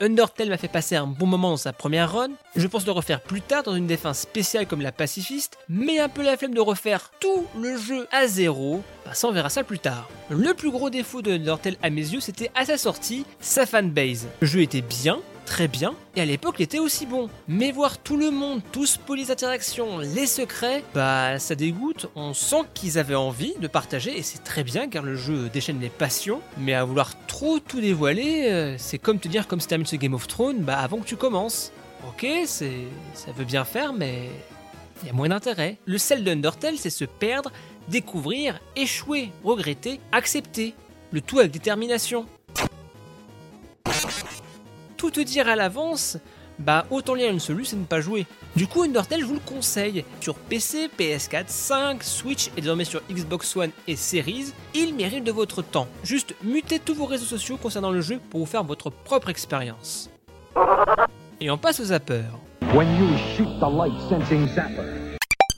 Undertale 0.00 0.48
m'a 0.48 0.56
fait 0.56 0.68
passer 0.68 0.96
un 0.96 1.06
bon 1.06 1.26
moment 1.26 1.50
dans 1.50 1.56
sa 1.58 1.74
première 1.74 2.12
run. 2.12 2.30
Je 2.56 2.66
pense 2.66 2.86
le 2.86 2.92
refaire 2.92 3.20
plus 3.20 3.42
tard 3.42 3.62
dans 3.62 3.74
une 3.74 3.86
défense 3.86 4.20
spéciale 4.20 4.66
comme 4.66 4.80
la 4.80 4.92
pacifiste, 4.92 5.58
mais 5.68 5.98
un 5.98 6.08
peu 6.08 6.22
la 6.22 6.38
flemme 6.38 6.54
de 6.54 6.60
refaire 6.60 7.10
tout 7.20 7.44
le 7.60 7.76
jeu 7.76 8.08
à 8.12 8.26
zéro. 8.26 8.82
Bah 9.04 9.12
ça 9.12 9.28
on 9.28 9.32
verra 9.32 9.50
ça 9.50 9.64
plus 9.64 9.78
tard. 9.78 10.08
Le 10.30 10.54
plus 10.54 10.70
gros 10.70 10.88
défaut 10.88 11.20
de 11.20 11.32
Undertale 11.32 11.76
à 11.82 11.90
mes 11.90 12.00
yeux, 12.00 12.20
c'était 12.20 12.50
à 12.54 12.64
sa 12.64 12.78
sortie, 12.78 13.26
sa 13.40 13.66
fanbase. 13.66 14.28
Le 14.40 14.46
jeu 14.46 14.62
était 14.62 14.80
bien, 14.80 15.20
très 15.46 15.68
bien, 15.68 15.94
et 16.16 16.20
à 16.20 16.24
l'époque 16.26 16.56
il 16.58 16.64
était 16.64 16.78
aussi 16.78 17.06
bon. 17.06 17.30
Mais 17.48 17.72
voir 17.72 17.96
tout 17.98 18.18
le 18.18 18.30
monde, 18.30 18.60
tous 18.72 18.98
pour 18.98 19.14
les 19.14 19.30
interactions, 19.30 19.98
les 19.98 20.26
secrets, 20.26 20.84
bah 20.94 21.38
ça 21.38 21.54
dégoûte, 21.54 22.08
on 22.14 22.34
sent 22.34 22.64
qu'ils 22.74 22.98
avaient 22.98 23.14
envie 23.14 23.54
de 23.58 23.68
partager, 23.68 24.18
et 24.18 24.22
c'est 24.22 24.44
très 24.44 24.64
bien 24.64 24.88
car 24.88 25.02
le 25.02 25.16
jeu 25.16 25.48
déchaîne 25.48 25.80
les 25.80 25.88
passions, 25.88 26.40
mais 26.58 26.74
à 26.74 26.84
vouloir 26.84 27.12
trop 27.26 27.60
tout 27.60 27.80
dévoiler, 27.80 28.50
euh, 28.50 28.74
c'est 28.76 28.98
comme 28.98 29.18
te 29.18 29.28
dire 29.28 29.46
comme 29.46 29.60
si 29.60 29.68
t'aimes 29.68 29.86
ce 29.86 29.96
Game 29.96 30.14
of 30.14 30.26
Thrones, 30.26 30.58
bah 30.58 30.78
avant 30.78 30.98
que 30.98 31.06
tu 31.06 31.16
commences. 31.16 31.72
Ok, 32.08 32.26
c'est, 32.44 32.84
ça 33.14 33.32
veut 33.32 33.44
bien 33.44 33.64
faire, 33.64 33.92
mais 33.92 34.28
il 35.02 35.08
y 35.08 35.10
a 35.10 35.12
moins 35.12 35.28
d'intérêt. 35.28 35.78
Le 35.86 35.98
sel 35.98 36.24
d'Undertale, 36.24 36.76
c'est 36.76 36.90
se 36.90 37.04
perdre, 37.04 37.50
découvrir, 37.88 38.60
échouer, 38.76 39.30
regretter, 39.44 40.00
accepter. 40.12 40.74
Le 41.12 41.20
tout 41.20 41.38
avec 41.38 41.52
détermination 41.52 42.26
tout 44.96 45.10
te 45.10 45.20
dire 45.20 45.48
à 45.48 45.56
l'avance, 45.56 46.18
bah 46.58 46.86
autant 46.90 47.14
lire 47.14 47.30
une 47.30 47.40
solution 47.40 47.76
et 47.76 47.80
ne 47.80 47.84
pas 47.84 48.00
jouer. 48.00 48.26
Du 48.54 48.66
coup, 48.66 48.82
Undertale, 48.82 49.20
je 49.20 49.26
vous 49.26 49.34
le 49.34 49.40
conseille. 49.40 50.04
Sur 50.20 50.34
PC, 50.34 50.88
PS4, 50.98 51.44
5, 51.48 52.02
Switch 52.02 52.48
et 52.56 52.60
désormais 52.60 52.84
sur 52.84 53.02
Xbox 53.10 53.54
One 53.56 53.70
et 53.86 53.96
Series, 53.96 54.52
il 54.74 54.94
mérite 54.94 55.24
de 55.24 55.32
votre 55.32 55.62
temps. 55.62 55.88
Juste 56.02 56.34
mutez 56.42 56.78
tous 56.78 56.94
vos 56.94 57.06
réseaux 57.06 57.26
sociaux 57.26 57.58
concernant 57.58 57.90
le 57.90 58.00
jeu 58.00 58.20
pour 58.30 58.40
vous 58.40 58.46
faire 58.46 58.64
votre 58.64 58.90
propre 58.90 59.28
expérience. 59.28 60.10
Et 61.40 61.50
on 61.50 61.58
passe 61.58 61.80
au 61.80 61.84
zapper. 61.84 62.22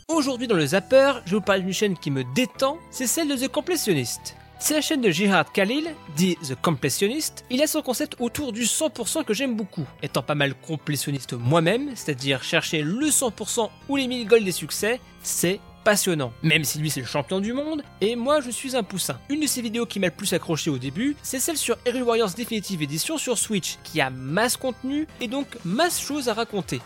Aujourd'hui 0.09 0.49
dans 0.49 0.57
le 0.57 0.67
zapper, 0.67 1.13
je 1.25 1.31
vais 1.31 1.37
vous 1.37 1.43
parler 1.43 1.63
d'une 1.63 1.73
chaîne 1.73 1.97
qui 1.97 2.11
me 2.11 2.25
détend, 2.35 2.79
c'est 2.91 3.07
celle 3.07 3.29
de 3.29 3.37
The 3.37 3.49
Completionist. 3.49 4.35
C'est 4.61 4.75
la 4.75 4.81
chaîne 4.81 5.01
de 5.01 5.11
Jihad 5.11 5.47
Khalil, 5.53 5.95
dit 6.17 6.37
The 6.43 6.57
Completionist. 6.61 7.45
Il 7.49 7.63
a 7.63 7.69
son 7.69 7.81
concept 7.81 8.17
autour 8.19 8.53
du 8.53 8.65
100% 8.65 9.25
que 9.25 9.33
j'aime 9.33 9.55
beaucoup. 9.55 9.87
Étant 10.03 10.23
pas 10.23 10.35
mal 10.35 10.55
complétionniste 10.55 11.35
moi-même, 11.35 11.93
c'est-à-dire 11.95 12.43
chercher 12.43 12.83
le 12.83 13.07
100% 13.07 13.71
ou 13.89 13.97
les 13.97 14.09
1000 14.09 14.27
goals 14.27 14.45
des 14.45 14.51
succès, 14.51 15.01
c'est 15.23 15.61
passionnant. 15.85 16.33
Même 16.43 16.65
si 16.65 16.81
lui 16.81 16.91
c'est 16.91 17.01
le 17.01 17.07
champion 17.07 17.39
du 17.39 17.53
monde, 17.53 17.85
et 18.01 18.17
moi 18.17 18.41
je 18.41 18.51
suis 18.51 18.75
un 18.75 18.83
poussin. 18.83 19.21
Une 19.29 19.41
de 19.41 19.47
ses 19.47 19.63
vidéos 19.63 19.87
qui 19.87 20.01
m'a 20.01 20.09
le 20.09 20.13
plus 20.13 20.33
accroché 20.33 20.71
au 20.71 20.79
début, 20.79 21.15
c'est 21.23 21.39
celle 21.39 21.57
sur 21.57 21.79
Hero 21.87 22.01
Warriors 22.01 22.33
Definitive 22.37 22.83
Edition 22.83 23.17
sur 23.17 23.39
Switch, 23.39 23.79
qui 23.85 24.01
a 24.01 24.11
masse 24.11 24.57
contenu 24.57 25.07
et 25.21 25.29
donc 25.29 25.47
masse 25.65 26.01
choses 26.01 26.29
à 26.29 26.35
raconter. 26.35 26.81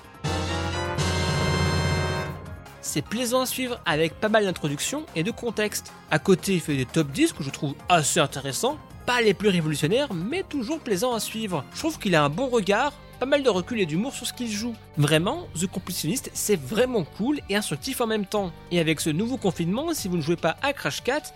C'est 2.84 3.02
plaisant 3.02 3.42
à 3.42 3.46
suivre 3.46 3.80
avec 3.86 4.18
pas 4.18 4.28
mal 4.28 4.44
d'introductions 4.44 5.06
et 5.14 5.22
de 5.22 5.30
contexte. 5.30 5.92
À 6.10 6.18
côté, 6.18 6.54
il 6.54 6.60
fait 6.60 6.76
des 6.76 6.84
top 6.84 7.12
10 7.12 7.32
que 7.32 7.44
je 7.44 7.50
trouve 7.50 7.76
assez 7.88 8.18
intéressants, 8.18 8.76
pas 9.06 9.22
les 9.22 9.34
plus 9.34 9.50
révolutionnaires, 9.50 10.12
mais 10.12 10.42
toujours 10.42 10.80
plaisants 10.80 11.14
à 11.14 11.20
suivre. 11.20 11.64
Je 11.74 11.78
trouve 11.78 12.00
qu'il 12.00 12.16
a 12.16 12.24
un 12.24 12.28
bon 12.28 12.48
regard, 12.48 12.92
pas 13.20 13.26
mal 13.26 13.44
de 13.44 13.48
recul 13.48 13.80
et 13.80 13.86
d'humour 13.86 14.12
sur 14.12 14.26
ce 14.26 14.32
qu'il 14.32 14.50
joue. 14.50 14.74
Vraiment, 14.96 15.46
The 15.54 15.68
Completionist, 15.68 16.30
c'est 16.34 16.60
vraiment 16.60 17.04
cool 17.04 17.38
et 17.48 17.54
instructif 17.54 18.00
en 18.00 18.08
même 18.08 18.26
temps. 18.26 18.50
Et 18.72 18.80
avec 18.80 19.00
ce 19.00 19.10
nouveau 19.10 19.36
confinement, 19.36 19.94
si 19.94 20.08
vous 20.08 20.16
ne 20.16 20.22
jouez 20.22 20.34
pas 20.34 20.56
à 20.60 20.72
Crash 20.72 21.04
4, 21.04 21.32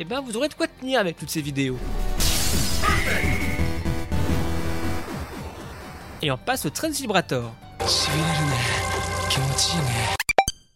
eh 0.00 0.04
ben 0.04 0.20
vous 0.20 0.36
aurez 0.36 0.48
de 0.48 0.54
quoi 0.54 0.66
tenir 0.66 1.00
avec 1.00 1.16
toutes 1.16 1.30
ces 1.30 1.40
vidéos. 1.40 1.78
Et 6.20 6.30
on 6.30 6.36
passe 6.36 6.66
au 6.66 6.70
Trend 6.70 6.90
Vibrator. 6.90 7.54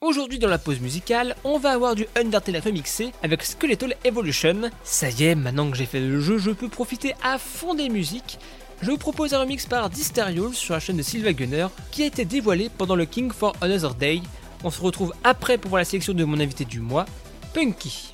Aujourd'hui 0.05 0.39
dans 0.39 0.49
la 0.51 0.59
pause 0.59 0.81
musicale, 0.81 1.35
on 1.45 1.57
va 1.57 1.71
avoir 1.71 1.95
du 1.95 2.07
Undertale 2.15 2.59
remixé 2.59 3.13
avec 3.23 3.43
Skeletal 3.43 3.97
Evolution. 4.05 4.71
Ça 4.83 5.09
y 5.09 5.25
est, 5.25 5.35
maintenant 5.35 5.71
que 5.71 5.79
j'ai 5.79 5.87
fait 5.87 5.99
le 5.99 6.21
jeu, 6.21 6.37
je 6.37 6.51
peux 6.51 6.69
profiter 6.69 7.15
à 7.23 7.39
fond 7.39 7.73
des 7.73 7.89
musiques. 7.89 8.39
Je 8.83 8.91
vous 8.91 8.99
propose 8.99 9.33
un 9.33 9.41
remix 9.41 9.65
par 9.65 9.89
Dysterial 9.89 10.53
sur 10.53 10.75
la 10.75 10.81
chaîne 10.81 10.99
de 10.99 11.03
Sylva 11.03 11.33
Gunner 11.33 11.69
qui 11.91 12.03
a 12.03 12.07
été 12.07 12.27
dévoilé 12.27 12.69
pendant 12.77 12.97
le 12.97 13.07
King 13.07 13.33
for 13.33 13.57
Another 13.63 13.95
Day. 13.95 14.21
On 14.63 14.71
se 14.71 14.83
retrouve 14.83 15.15
après 15.25 15.57
pour 15.57 15.71
voir 15.71 15.79
la 15.79 15.87
sélection 15.87 16.13
de 16.13 16.25
mon 16.25 16.39
invité 16.39 16.67
du 16.67 16.81
mois, 16.81 17.07
Punky. 17.55 18.14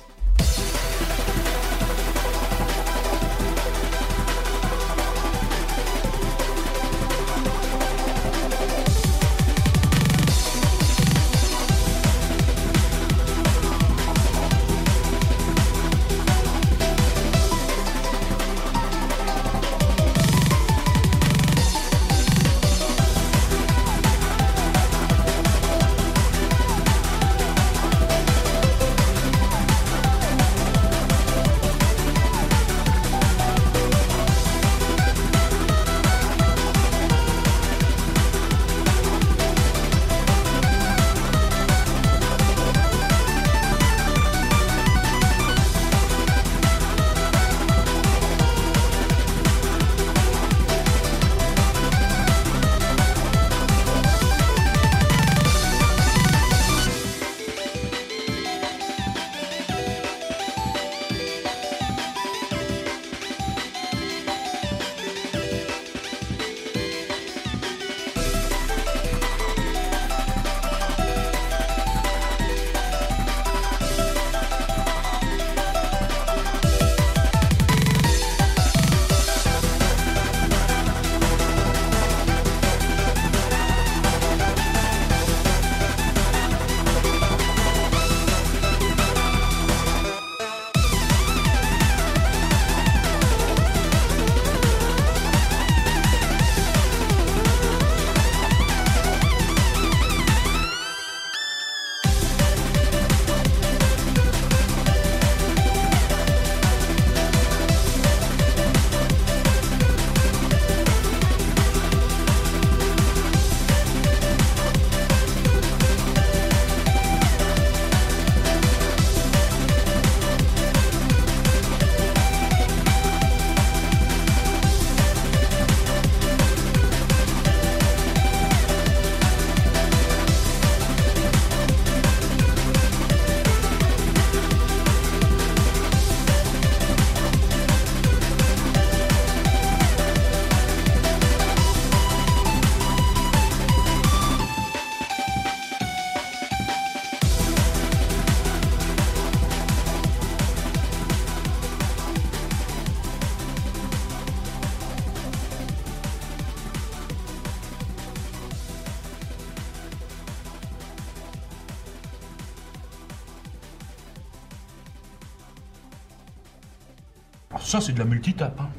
Ça 167.71 167.79
c'est 167.79 167.93
de 167.93 167.99
la 167.99 168.05
multitape. 168.05 168.59
Hein. 168.59 168.69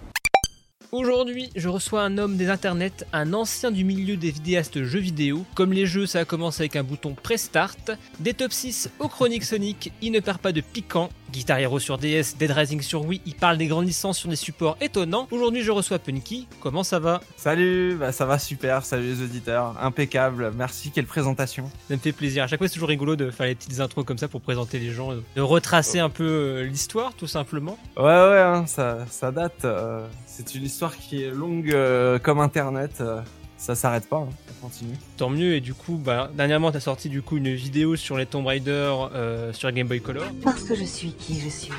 Aujourd'hui, 0.92 1.48
je 1.56 1.70
reçois 1.70 2.02
un 2.02 2.18
homme 2.18 2.36
des 2.36 2.50
internets, 2.50 3.06
un 3.14 3.32
ancien 3.32 3.70
du 3.70 3.84
milieu 3.84 4.18
des 4.18 4.30
vidéastes 4.30 4.82
jeux 4.82 4.98
vidéo. 4.98 5.46
Comme 5.54 5.72
les 5.72 5.86
jeux, 5.86 6.04
ça 6.04 6.18
a 6.18 6.24
commencé 6.26 6.60
avec 6.60 6.76
un 6.76 6.82
bouton 6.82 7.14
Prestart. 7.14 7.78
Des 8.20 8.34
top 8.34 8.52
6 8.52 8.90
aux 8.98 9.08
chroniques 9.08 9.44
Sonic, 9.44 9.92
il 10.02 10.12
ne 10.12 10.20
perd 10.20 10.36
pas 10.36 10.52
de 10.52 10.60
piquant. 10.60 11.08
Guitar 11.32 11.58
Hero 11.58 11.78
sur 11.78 11.96
DS, 11.98 12.36
Dead 12.38 12.50
Rising 12.50 12.82
sur 12.82 13.04
Wii, 13.06 13.20
il 13.24 13.34
parle 13.34 13.56
des 13.56 13.66
grandes 13.66 13.86
licences 13.86 14.18
sur 14.18 14.28
des 14.28 14.36
supports 14.36 14.76
étonnants. 14.80 15.26
Aujourd'hui, 15.30 15.62
je 15.62 15.70
reçois 15.70 15.98
Punky. 15.98 16.46
Comment 16.60 16.84
ça 16.84 16.98
va? 16.98 17.20
Salut, 17.36 17.96
bah 17.98 18.12
ça 18.12 18.26
va 18.26 18.38
super, 18.38 18.84
salut 18.84 19.04
les 19.14 19.22
auditeurs, 19.22 19.74
impeccable, 19.80 20.52
merci, 20.56 20.90
quelle 20.90 21.06
présentation. 21.06 21.70
Ça 21.88 21.94
me 21.94 22.00
fait 22.00 22.12
plaisir. 22.12 22.44
À 22.44 22.46
chaque 22.46 22.58
fois, 22.58 22.68
c'est 22.68 22.74
toujours 22.74 22.90
rigolo 22.90 23.16
de 23.16 23.30
faire 23.30 23.46
les 23.46 23.54
petites 23.54 23.80
intros 23.80 24.04
comme 24.04 24.18
ça 24.18 24.28
pour 24.28 24.40
présenter 24.42 24.78
les 24.78 24.90
gens, 24.92 25.10
de 25.36 25.40
retracer 25.40 25.98
un 25.98 26.10
peu 26.10 26.24
euh, 26.24 26.62
l'histoire, 26.64 27.14
tout 27.14 27.26
simplement. 27.26 27.78
Ouais, 27.96 28.02
ouais, 28.04 28.40
hein, 28.40 28.66
ça, 28.66 28.98
ça 29.10 29.30
date. 29.32 29.64
euh, 29.64 30.06
c'est 30.26 30.54
une 30.54 30.64
histoire 30.64 30.96
qui 30.96 31.22
est 31.22 31.30
longue 31.30 31.72
euh, 31.72 32.18
comme 32.18 32.40
Internet. 32.40 32.98
euh, 33.00 33.20
ça 33.62 33.76
s'arrête 33.76 34.08
pas, 34.08 34.16
hein, 34.16 34.28
ça 34.48 34.54
continue. 34.60 34.96
Tant 35.16 35.30
mieux. 35.30 35.54
Et 35.54 35.60
du 35.60 35.72
coup, 35.72 35.94
bah, 35.94 36.30
dernièrement, 36.34 36.72
t'as 36.72 36.80
sorti 36.80 37.08
du 37.08 37.22
coup 37.22 37.36
une 37.36 37.54
vidéo 37.54 37.94
sur 37.94 38.16
les 38.16 38.26
Tomb 38.26 38.44
Raider 38.44 38.92
euh, 39.14 39.52
sur 39.52 39.70
Game 39.70 39.86
Boy 39.86 40.00
Color. 40.00 40.24
Parce 40.42 40.64
que 40.64 40.74
je 40.74 40.84
suis 40.84 41.12
qui 41.12 41.38
je 41.40 41.48
suis. 41.48 41.72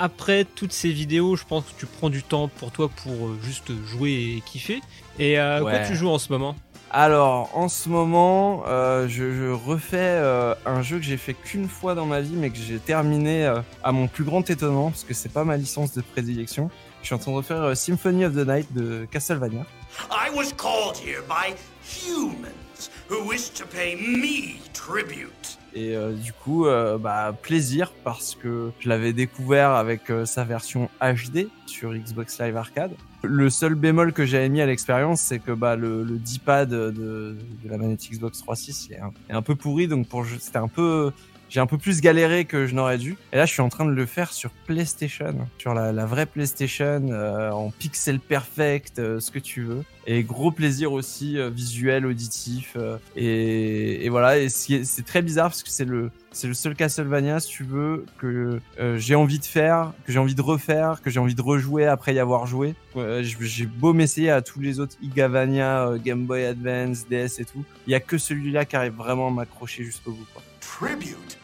Après 0.00 0.44
toutes 0.44 0.72
ces 0.72 0.90
vidéos, 0.90 1.36
je 1.36 1.44
pense 1.44 1.64
que 1.64 1.78
tu 1.78 1.86
prends 1.86 2.10
du 2.10 2.22
temps 2.22 2.48
pour 2.48 2.72
toi 2.72 2.88
pour 2.88 3.12
euh, 3.12 3.38
juste 3.42 3.72
jouer 3.86 4.36
et 4.36 4.42
kiffer. 4.44 4.80
Et 5.18 5.38
euh, 5.38 5.60
quoi 5.60 5.78
tu 5.78 5.94
joues 5.94 6.10
en 6.10 6.18
ce 6.18 6.32
moment? 6.32 6.56
Alors, 6.90 7.50
en 7.56 7.68
ce 7.68 7.88
moment, 7.88 8.64
euh, 8.66 9.08
je, 9.08 9.32
je 9.32 9.50
refais 9.50 9.96
euh, 9.98 10.54
un 10.66 10.82
jeu 10.82 10.98
que 10.98 11.04
j'ai 11.04 11.16
fait 11.16 11.34
qu'une 11.34 11.68
fois 11.68 11.94
dans 11.94 12.06
ma 12.06 12.20
vie, 12.20 12.34
mais 12.34 12.50
que 12.50 12.58
j'ai 12.58 12.78
terminé 12.78 13.44
euh, 13.44 13.60
à 13.82 13.92
mon 13.92 14.06
plus 14.06 14.24
grand 14.24 14.48
étonnement, 14.48 14.90
parce 14.90 15.04
que 15.04 15.14
c'est 15.14 15.32
pas 15.32 15.44
ma 15.44 15.56
licence 15.56 15.92
de 15.94 16.00
prédilection. 16.00 16.70
Je 17.02 17.06
suis 17.06 17.14
en 17.14 17.18
train 17.18 17.32
de 17.32 17.36
refaire 17.36 17.62
euh, 17.62 17.74
Symphony 17.74 18.24
of 18.24 18.34
the 18.34 18.46
Night 18.46 18.72
de 18.72 19.06
Castlevania. 19.10 19.66
I 20.10 20.30
was 20.34 20.52
called 20.56 20.96
here 20.96 21.22
by 21.28 21.54
humans 21.82 22.90
who 23.08 23.26
wish 23.26 23.50
to 23.54 23.64
pay 23.66 23.96
me 23.96 24.56
tribute. 24.72 25.58
Et 25.74 25.94
du 26.14 26.32
coup, 26.32 26.66
euh, 26.66 26.96
bah, 26.96 27.34
plaisir 27.42 27.92
parce 28.02 28.34
que 28.34 28.70
je 28.80 28.88
l'avais 28.88 29.12
découvert 29.12 29.72
avec 29.72 30.08
euh, 30.10 30.24
sa 30.24 30.42
version 30.44 30.88
HD 31.02 31.48
sur 31.66 31.92
Xbox 31.92 32.40
Live 32.40 32.56
Arcade. 32.56 32.92
Le 33.22 33.50
seul 33.50 33.74
bémol 33.74 34.12
que 34.14 34.24
j'avais 34.24 34.48
mis 34.48 34.62
à 34.62 34.66
l'expérience, 34.66 35.20
c'est 35.20 35.38
que 35.38 35.52
bah, 35.52 35.76
le, 35.76 36.02
le 36.02 36.16
D-pad 36.18 36.70
de, 36.70 37.36
la 37.66 37.76
manette 37.76 38.00
Xbox 38.10 38.42
3.6 38.42 38.92
est, 38.94 39.00
un- 39.00 39.12
est 39.28 39.34
un 39.34 39.42
peu 39.42 39.54
pourri, 39.54 39.86
donc 39.86 40.06
c'était 40.40 40.56
un 40.58 40.68
peu 40.68 41.12
j'ai 41.48 41.60
un 41.60 41.66
peu 41.66 41.78
plus 41.78 42.00
galéré 42.00 42.44
que 42.44 42.66
je 42.66 42.74
n'aurais 42.74 42.98
dû. 42.98 43.16
Et 43.32 43.36
là, 43.36 43.46
je 43.46 43.52
suis 43.52 43.62
en 43.62 43.68
train 43.68 43.84
de 43.84 43.90
le 43.92 44.06
faire 44.06 44.32
sur 44.32 44.50
PlayStation, 44.66 45.36
sur 45.58 45.74
la, 45.74 45.92
la 45.92 46.06
vraie 46.06 46.26
PlayStation, 46.26 47.06
euh, 47.10 47.50
en 47.50 47.70
pixel 47.70 48.20
perfect, 48.20 48.98
euh, 48.98 49.20
ce 49.20 49.30
que 49.30 49.38
tu 49.38 49.62
veux. 49.62 49.84
Et 50.08 50.22
gros 50.22 50.52
plaisir 50.52 50.92
aussi 50.92 51.38
euh, 51.38 51.50
visuel, 51.50 52.06
auditif. 52.06 52.74
euh, 52.76 52.96
et, 53.16 54.04
et 54.04 54.08
voilà, 54.08 54.38
et 54.38 54.48
c'est 54.48 55.04
très 55.04 55.22
bizarre 55.22 55.46
parce 55.48 55.62
que 55.62 55.70
c'est 55.70 55.84
le 55.84 56.10
c'est 56.32 56.48
le 56.48 56.54
seul 56.54 56.74
Castlevania, 56.76 57.40
si 57.40 57.48
tu 57.48 57.64
veux, 57.64 58.04
que 58.18 58.60
euh, 58.78 58.98
j'ai 58.98 59.14
envie 59.14 59.38
de 59.38 59.44
faire, 59.46 59.94
que 60.04 60.12
j'ai 60.12 60.18
envie 60.18 60.34
de 60.34 60.42
refaire, 60.42 61.00
que 61.00 61.08
j'ai 61.08 61.18
envie 61.18 61.34
de 61.34 61.40
rejouer 61.40 61.86
après 61.86 62.12
y 62.14 62.18
avoir 62.18 62.46
joué. 62.46 62.74
J'ai 63.22 63.64
beau 63.66 63.94
m'essayer 63.94 64.30
à 64.30 64.42
tous 64.42 64.60
les 64.60 64.78
autres 64.78 64.96
Igavania, 65.02 65.88
euh, 65.88 65.98
Game 65.98 66.26
Boy 66.26 66.44
Advance, 66.44 67.06
DS 67.08 67.40
et 67.40 67.44
tout, 67.46 67.64
il 67.86 67.92
y 67.92 67.94
a 67.94 68.00
que 68.00 68.18
celui-là 68.18 68.66
qui 68.66 68.76
arrive 68.76 68.94
vraiment 68.94 69.28
à 69.28 69.30
m'accrocher 69.30 69.82
jusqu'au 69.82 70.12
bout. 70.12 70.26
Quoi. 70.34 70.42
Tribute? 70.66 71.36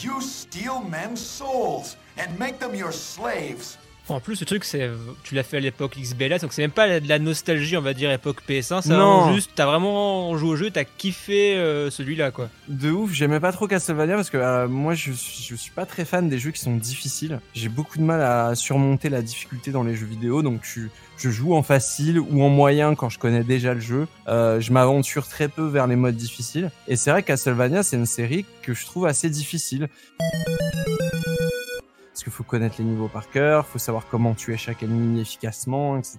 You 0.00 0.20
steal 0.20 0.82
men's 0.82 1.20
souls 1.20 1.96
and 2.18 2.38
make 2.38 2.58
them 2.60 2.74
your 2.74 2.92
slaves. 2.92 3.78
En 4.10 4.20
plus, 4.20 4.40
le 4.40 4.46
truc, 4.46 4.64
c'est 4.64 4.90
tu 5.22 5.34
l'as 5.34 5.42
fait 5.42 5.58
à 5.58 5.60
l'époque 5.60 5.96
XBLA, 5.98 6.38
donc 6.38 6.52
c'est 6.52 6.62
même 6.62 6.70
pas 6.70 7.00
de 7.00 7.08
la 7.08 7.18
nostalgie, 7.18 7.76
on 7.76 7.80
va 7.80 7.94
dire 7.94 8.10
époque 8.10 8.38
PS1. 8.48 8.82
C'est 8.82 8.88
Non. 8.90 9.32
juste, 9.34 9.52
t'as 9.54 9.66
vraiment 9.66 10.36
joué 10.36 10.50
au 10.50 10.56
jeu, 10.56 10.70
t'as 10.70 10.84
kiffé 10.84 11.56
euh, 11.56 11.90
celui-là, 11.90 12.30
quoi. 12.30 12.48
De 12.68 12.90
ouf, 12.90 13.12
j'aimais 13.12 13.40
pas 13.40 13.52
trop 13.52 13.66
Castlevania 13.68 14.16
parce 14.16 14.30
que 14.30 14.36
euh, 14.36 14.68
moi 14.68 14.94
je 14.94 15.12
suis, 15.12 15.44
je 15.48 15.54
suis 15.54 15.70
pas 15.70 15.86
très 15.86 16.04
fan 16.04 16.28
des 16.28 16.38
jeux 16.38 16.50
qui 16.50 16.60
sont 16.60 16.76
difficiles. 16.76 17.40
J'ai 17.54 17.68
beaucoup 17.68 17.98
de 17.98 18.02
mal 18.02 18.20
à 18.22 18.54
surmonter 18.54 19.08
la 19.08 19.22
difficulté 19.22 19.70
dans 19.70 19.82
les 19.84 19.94
jeux 19.94 20.06
vidéo, 20.06 20.42
donc 20.42 20.60
je, 20.64 20.82
je 21.16 21.30
joue 21.30 21.54
en 21.54 21.62
facile 21.62 22.18
ou 22.18 22.42
en 22.42 22.48
moyen 22.48 22.94
quand 22.94 23.08
je 23.10 23.18
connais 23.18 23.44
déjà 23.44 23.74
le 23.74 23.80
jeu. 23.80 24.08
Euh, 24.28 24.60
je 24.60 24.72
m'aventure 24.72 25.28
très 25.28 25.48
peu 25.48 25.66
vers 25.66 25.86
les 25.86 25.96
modes 25.96 26.16
difficiles. 26.16 26.70
Et 26.88 26.96
c'est 26.96 27.10
vrai 27.10 27.22
que 27.22 27.28
Castlevania 27.28 27.82
c'est 27.82 27.96
une 27.96 28.06
série 28.06 28.44
que 28.62 28.74
je 28.74 28.84
trouve 28.84 29.06
assez 29.06 29.30
difficile. 29.30 29.88
Parce 32.20 32.24
qu'il 32.24 32.32
faut 32.34 32.44
connaître 32.44 32.74
les 32.78 32.84
niveaux 32.84 33.08
par 33.08 33.30
cœur, 33.30 33.66
faut 33.66 33.78
savoir 33.78 34.04
comment 34.10 34.34
tuer 34.34 34.58
chaque 34.58 34.82
ennemi 34.82 35.22
efficacement, 35.22 35.96
etc. 35.96 36.18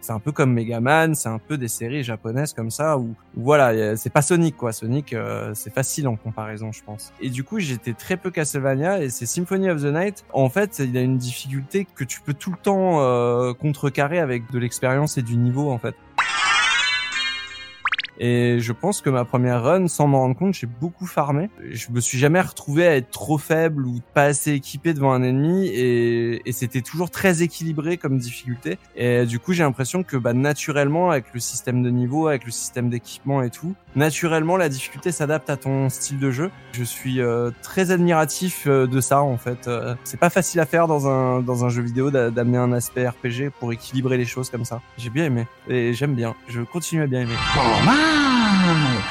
C'est 0.00 0.12
un 0.12 0.18
peu 0.18 0.32
comme 0.32 0.54
Megaman, 0.54 1.14
c'est 1.14 1.28
un 1.28 1.38
peu 1.38 1.58
des 1.58 1.68
séries 1.68 2.02
japonaises 2.02 2.54
comme 2.54 2.70
ça 2.70 2.96
où, 2.96 3.14
où 3.36 3.42
voilà, 3.42 3.94
c'est 3.98 4.08
pas 4.08 4.22
Sonic 4.22 4.56
quoi. 4.56 4.72
Sonic, 4.72 5.12
euh, 5.12 5.52
c'est 5.52 5.70
facile 5.70 6.08
en 6.08 6.16
comparaison, 6.16 6.72
je 6.72 6.82
pense. 6.82 7.12
Et 7.20 7.28
du 7.28 7.44
coup, 7.44 7.58
j'étais 7.58 7.92
très 7.92 8.16
peu 8.16 8.30
Castlevania 8.30 9.02
et 9.02 9.10
c'est 9.10 9.26
Symphony 9.26 9.68
of 9.68 9.82
the 9.82 9.92
Night. 9.92 10.24
En 10.32 10.48
fait, 10.48 10.78
il 10.78 10.96
a 10.96 11.02
une 11.02 11.18
difficulté 11.18 11.86
que 11.94 12.04
tu 12.04 12.22
peux 12.22 12.32
tout 12.32 12.50
le 12.50 12.56
temps 12.56 13.02
euh, 13.02 13.52
contrecarrer 13.52 14.20
avec 14.20 14.50
de 14.50 14.58
l'expérience 14.58 15.18
et 15.18 15.22
du 15.22 15.36
niveau 15.36 15.70
en 15.70 15.76
fait. 15.76 15.94
Et 18.18 18.58
je 18.60 18.72
pense 18.72 19.00
que 19.00 19.10
ma 19.10 19.24
première 19.24 19.62
run, 19.62 19.88
sans 19.88 20.06
m'en 20.06 20.20
rendre 20.20 20.36
compte, 20.36 20.54
j'ai 20.54 20.66
beaucoup 20.66 21.06
farmé. 21.06 21.50
Je 21.70 21.86
me 21.90 22.00
suis 22.00 22.18
jamais 22.18 22.40
retrouvé 22.40 22.86
à 22.86 22.96
être 22.96 23.10
trop 23.10 23.38
faible 23.38 23.86
ou 23.86 24.00
pas 24.14 24.24
assez 24.24 24.52
équipé 24.52 24.94
devant 24.94 25.12
un 25.12 25.22
ennemi 25.22 25.66
et, 25.66 26.48
et 26.48 26.52
c'était 26.52 26.80
toujours 26.80 27.10
très 27.10 27.42
équilibré 27.42 27.96
comme 27.96 28.18
difficulté. 28.18 28.78
Et 28.96 29.26
du 29.26 29.38
coup, 29.40 29.52
j'ai 29.52 29.62
l'impression 29.64 30.02
que 30.02 30.16
bah, 30.16 30.32
naturellement, 30.32 31.10
avec 31.10 31.26
le 31.34 31.40
système 31.40 31.82
de 31.82 31.90
niveau, 31.90 32.28
avec 32.28 32.44
le 32.44 32.50
système 32.52 32.88
d'équipement 32.88 33.42
et 33.42 33.50
tout, 33.50 33.74
naturellement, 33.96 34.56
la 34.56 34.68
difficulté 34.68 35.10
s'adapte 35.12 35.50
à 35.50 35.56
ton 35.56 35.88
style 35.88 36.18
de 36.18 36.30
jeu. 36.30 36.50
Je 36.72 36.84
suis 36.84 37.20
euh, 37.20 37.50
très 37.62 37.90
admiratif 37.90 38.64
euh, 38.66 38.86
de 38.86 39.00
ça 39.00 39.22
en 39.22 39.36
fait. 39.36 39.66
Euh, 39.68 39.94
c'est 40.04 40.18
pas 40.20 40.30
facile 40.30 40.60
à 40.60 40.66
faire 40.66 40.86
dans 40.86 41.08
un 41.08 41.40
dans 41.40 41.64
un 41.64 41.68
jeu 41.68 41.82
vidéo 41.82 42.10
d'a- 42.10 42.30
d'amener 42.30 42.58
un 42.58 42.72
aspect 42.72 43.08
RPG 43.08 43.50
pour 43.58 43.72
équilibrer 43.72 44.16
les 44.16 44.24
choses 44.24 44.50
comme 44.50 44.64
ça. 44.64 44.80
J'ai 44.98 45.10
bien 45.10 45.24
aimé 45.24 45.46
et 45.68 45.92
j'aime 45.94 46.14
bien. 46.14 46.34
Je 46.48 46.60
continue 46.62 47.02
à 47.02 47.06
bien 47.06 47.20
aimer. 47.22 47.34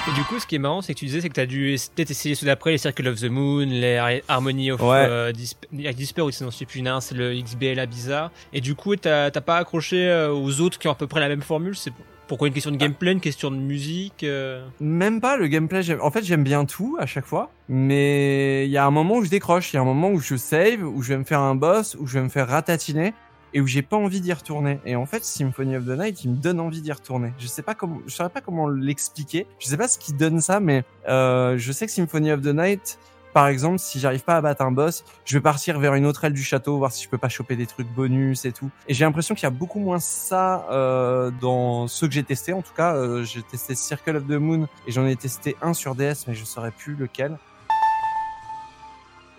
Et 0.08 0.12
du 0.16 0.24
coup, 0.26 0.38
ce 0.40 0.46
qui 0.46 0.56
est 0.56 0.60
marrant, 0.60 0.82
c'est 0.82 0.94
que 0.94 1.00
tu 1.00 1.06
disais, 1.06 1.22
c'est 1.22 1.30
que 1.30 1.34
t'as 1.34 1.46
dû 1.46 1.76
peut-être 1.96 2.12
essayer 2.12 2.36
ceux 2.36 2.46
d'après, 2.46 2.72
les 2.72 2.78
Circle 2.78 3.08
of 3.08 3.20
the 3.22 3.30
Moon, 3.30 3.66
les 3.66 3.96
Har- 3.98 4.22
Harmony 4.28 4.72
of 4.72 4.82
Ouais. 4.82 5.06
euh, 5.10 5.32
Disp- 5.32 5.66
il 5.72 5.82
y 5.82 5.88
a 5.88 5.94
Disper, 5.94 6.22
ou 6.24 6.32
sinon 6.32 6.52
je 6.52 6.58
sais 6.58 6.66
plus, 6.66 6.86
un, 6.86 7.00
c'est 7.00 7.16
le 7.16 7.34
XBLA 7.34 7.86
bizarre. 7.86 8.32
Et 8.52 8.60
du 8.60 8.76
coup, 8.76 8.96
t'as 8.96 9.32
pas 9.32 9.58
accroché 9.58 10.08
euh, 10.08 10.34
aux 10.34 10.60
autres 10.60 10.78
qui 10.78 10.88
ont 10.88 10.92
à 10.92 10.96
peu 10.96 11.08
près 11.08 11.20
la 11.22 11.30
même 11.30 11.42
formule? 11.42 11.76
C'est 11.76 11.94
pourquoi 12.28 12.48
une 12.48 12.54
question 12.54 12.72
de 12.72 12.78
gameplay, 12.78 13.12
une 13.14 13.22
question 13.22 13.50
de 13.52 13.56
musique. 13.56 14.24
euh? 14.24 14.66
Même 14.82 15.22
pas 15.22 15.38
le 15.38 15.48
gameplay. 15.48 15.82
En 16.02 16.12
fait, 16.12 16.24
j'aime 16.26 16.44
bien 16.44 16.66
tout 16.66 16.98
à 17.00 17.06
chaque 17.06 17.26
fois, 17.26 17.50
mais 17.70 18.66
il 18.66 18.72
y 18.72 18.78
a 18.78 18.86
un 18.86 18.92
moment 18.92 19.16
où 19.18 19.24
je 19.24 19.30
décroche. 19.30 19.72
Il 19.72 19.78
y 19.78 19.80
a 19.80 19.82
un 19.82 19.86
moment 19.86 20.10
où 20.10 20.20
je 20.20 20.36
save, 20.36 20.84
où 20.84 21.02
je 21.02 21.10
vais 21.10 21.18
me 21.18 21.24
faire 21.26 21.40
un 21.40 21.56
boss, 21.56 21.96
où 22.00 22.08
je 22.08 22.16
vais 22.16 22.24
me 22.24 22.30
faire 22.30 22.48
ratatiner 22.50 23.14
et 23.54 23.62
où 23.62 23.68
j'ai 23.68 23.82
pas 23.82 23.98
envie 23.98 24.22
d'y 24.22 24.34
retourner. 24.34 24.80
Et 24.86 24.96
en 24.96 25.06
fait, 25.06 25.24
Symphony 25.24 25.78
of 25.78 25.86
the 25.86 25.98
Night, 25.98 26.24
il 26.24 26.32
me 26.32 26.36
donne 26.36 26.60
envie 26.60 26.82
d'y 26.82 26.92
retourner. 26.92 27.34
Je 27.38 27.48
sais 27.48 27.62
pas 27.62 27.76
comment, 27.76 28.00
je 28.06 28.14
saurais 28.14 28.30
pas 28.30 28.42
comment 28.42 28.68
l'expliquer. 28.68 29.48
Je 29.60 29.68
sais 29.68 29.78
pas 29.78 29.88
ce 29.88 29.98
qui 29.98 30.14
donne 30.14 30.42
ça, 30.42 30.60
mais 30.60 30.84
euh, 31.08 31.58
je 31.58 31.72
sais 31.72 31.86
que 31.86 31.92
Symphony 31.92 32.32
of 32.32 32.42
the 32.42 32.54
Night. 32.54 32.98
Par 33.34 33.48
exemple, 33.48 33.80
si 33.80 34.00
j'arrive 34.00 34.24
pas 34.24 34.38
à 34.38 34.42
battre 34.42 34.62
un 34.62 34.72
boss, 34.72 35.04
je 35.26 35.36
vais 35.36 35.42
partir 35.42 35.80
vers 35.80 35.96
une 35.96 36.06
autre 36.06 36.24
aile 36.24 36.34
du 36.34 36.44
château, 36.44 36.78
voir 36.78 36.92
si 36.92 37.04
je 37.04 37.10
peux 37.10 37.18
pas 37.18 37.30
choper 37.30 37.56
des 37.56 37.66
trucs 37.66 37.88
bonus 37.88 38.46
et 38.46 38.52
tout. 38.52 38.70
Et 38.88 38.94
j'ai 38.94 39.06
l'impression 39.06 39.34
qu'il 39.34 39.44
y 39.44 39.48
a 39.48 39.50
beaucoup 39.50 39.80
moins 39.80 40.00
ça 40.00 40.68
euh, 40.70 41.32
dans 41.42 41.88
ceux 41.88 42.08
que 42.08 42.14
j'ai 42.14 42.24
testés. 42.24 42.54
En 42.54 42.62
tout 42.62 42.74
cas, 42.76 42.96
euh, 42.96 43.24
j'ai 43.24 43.42
testé 43.42 43.74
Circle 43.74 44.18
of 44.18 44.28
the 44.28 44.34
Moon 44.34 44.68
et 44.86 44.92
j'en 44.92 45.08
ai 45.08 45.16
testé 45.16 45.56
un 45.64 45.74
sur 45.74 45.96
DS, 45.96 46.28
mais 46.28 46.36
je 46.36 46.46
saurais 46.46 46.70
plus 46.70 46.96
lequel. 46.96 47.40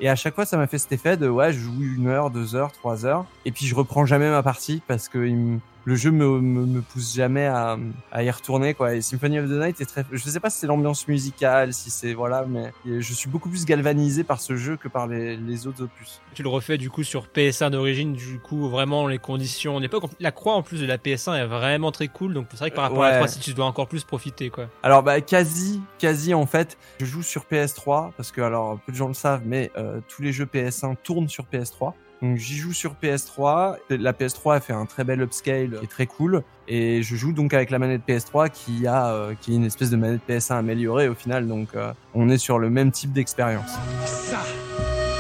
Et 0.00 0.08
à 0.08 0.16
chaque 0.16 0.34
fois, 0.34 0.44
ça 0.44 0.56
m'a 0.56 0.66
fait 0.66 0.78
cet 0.78 0.92
effet 0.92 1.16
de 1.16 1.28
ouais, 1.28 1.52
je 1.52 1.60
joue 1.60 1.82
une 1.82 2.08
heure, 2.08 2.30
deux 2.30 2.54
heures, 2.56 2.72
trois 2.72 3.06
heures, 3.06 3.24
et 3.44 3.52
puis 3.52 3.66
je 3.66 3.74
reprends 3.74 4.04
jamais 4.06 4.28
ma 4.30 4.42
partie 4.42 4.82
parce 4.86 5.08
que 5.08 5.24
il 5.26 5.36
me- 5.36 5.58
le 5.85 5.97
jeu 5.97 6.11
me, 6.11 6.41
me, 6.41 6.67
me 6.67 6.81
pousse 6.81 7.14
jamais 7.14 7.47
à, 7.47 7.76
à 8.12 8.23
y 8.23 8.31
retourner 8.31 8.75
quoi. 8.75 8.94
Et 8.94 9.03
Symphony 9.03 9.38
of 9.38 9.49
the 9.49 9.53
Night 9.53 9.81
est 9.81 9.87
très, 9.87 10.05
je 10.11 10.23
sais 10.23 10.40
pas 10.40 10.51
si 10.51 10.59
c'est 10.59 10.66
l'ambiance 10.66 11.07
musicale, 11.09 11.73
si 11.73 11.90
c'est 11.90 12.14
voilà, 12.14 12.44
mais 12.49 12.73
je 12.87 13.12
suis 13.12 13.29
beaucoup 13.29 13.49
plus 13.49 13.64
galvanisé 13.64 14.25
par 14.25 14.40
ce 14.40 14.57
jeu 14.57 14.77
que 14.77 14.88
par 14.88 15.07
les, 15.07 15.37
les 15.37 15.66
autres 15.66 15.83
opus. 15.85 16.20
Tu 16.35 16.42
le 16.42 16.49
refais 16.49 16.79
du 16.79 16.90
coup 16.90 17.05
sur 17.05 17.27
PS1 17.27 17.70
d'origine, 17.70 18.12
du 18.14 18.38
coup 18.38 18.68
vraiment 18.68 19.07
les 19.07 19.18
conditions 19.18 19.81
d'époque. 19.81 20.05
La 20.20 20.33
croix 20.33 20.55
en 20.55 20.62
plus 20.62 20.81
de 20.81 20.87
la 20.87 20.99
PS1 20.99 21.37
est 21.37 21.47
vraiment 21.47 21.92
très 21.92 22.09
cool, 22.09 22.35
donc 22.35 22.47
c'est 22.51 22.59
vrai 22.59 22.70
que 22.70 22.77
par 22.77 22.85
rapport 22.85 23.05
à 23.05 23.11
la 23.11 23.20
Ouais. 23.20 23.27
3 23.29 23.40
tu 23.40 23.55
dois 23.55 23.66
encore 23.66 23.87
plus 23.88 24.05
profiter 24.05 24.51
quoi. 24.51 24.66
Alors 24.83 25.03
bah 25.03 25.20
quasi, 25.20 25.81
quasi 25.99 26.35
en 26.35 26.47
fait, 26.47 26.77
je 27.01 27.05
joue 27.07 27.23
sur 27.23 27.44
PS3 27.44 28.11
parce 28.16 28.33
que 28.33 28.40
alors 28.40 28.79
peu 28.87 28.92
de 28.92 28.97
gens 28.97 29.09
le 29.09 29.14
savent, 29.14 29.42
mais 29.44 29.70
euh, 29.77 30.01
tous 30.09 30.23
les 30.23 30.33
jeux 30.33 30.47
PS1 30.47 30.97
tournent 31.03 31.29
sur 31.29 31.44
PS3. 31.44 31.92
Donc 32.24 32.38
j'y 32.38 32.56
joue 32.56 32.72
sur 32.72 32.94
PS3. 32.94 33.76
La 33.90 34.14
PS3 34.14 34.56
a 34.56 34.60
fait 34.60 34.72
un 34.72 34.87
très 34.87 35.04
bel 35.04 35.20
upscale 35.20 35.76
qui 35.78 35.84
est 35.84 35.88
très 35.88 36.06
cool. 36.06 36.42
Et 36.68 37.02
je 37.02 37.16
joue 37.16 37.34
donc 37.34 37.52
avec 37.52 37.70
la 37.70 37.78
manette 37.78 38.00
PS3 38.08 38.50
qui 38.50 38.87
a 38.87 39.08
euh, 39.08 39.34
qui 39.38 39.52
est 39.52 39.56
une 39.56 39.66
espèce 39.66 39.90
de 39.90 39.96
manette 39.96 40.22
PS1 40.26 40.54
améliorée 40.54 41.08
au 41.08 41.14
final. 41.14 41.46
Donc 41.46 41.68
euh, 41.74 41.92
on 42.14 42.30
est 42.30 42.38
sur 42.38 42.58
le 42.58 42.70
même 42.70 42.92
type 42.92 43.12
d'expérience. 43.12 43.68
Ça, 44.06 44.42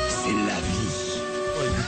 c'est 0.08 0.32
la 0.32 0.60
vie. 0.60 1.20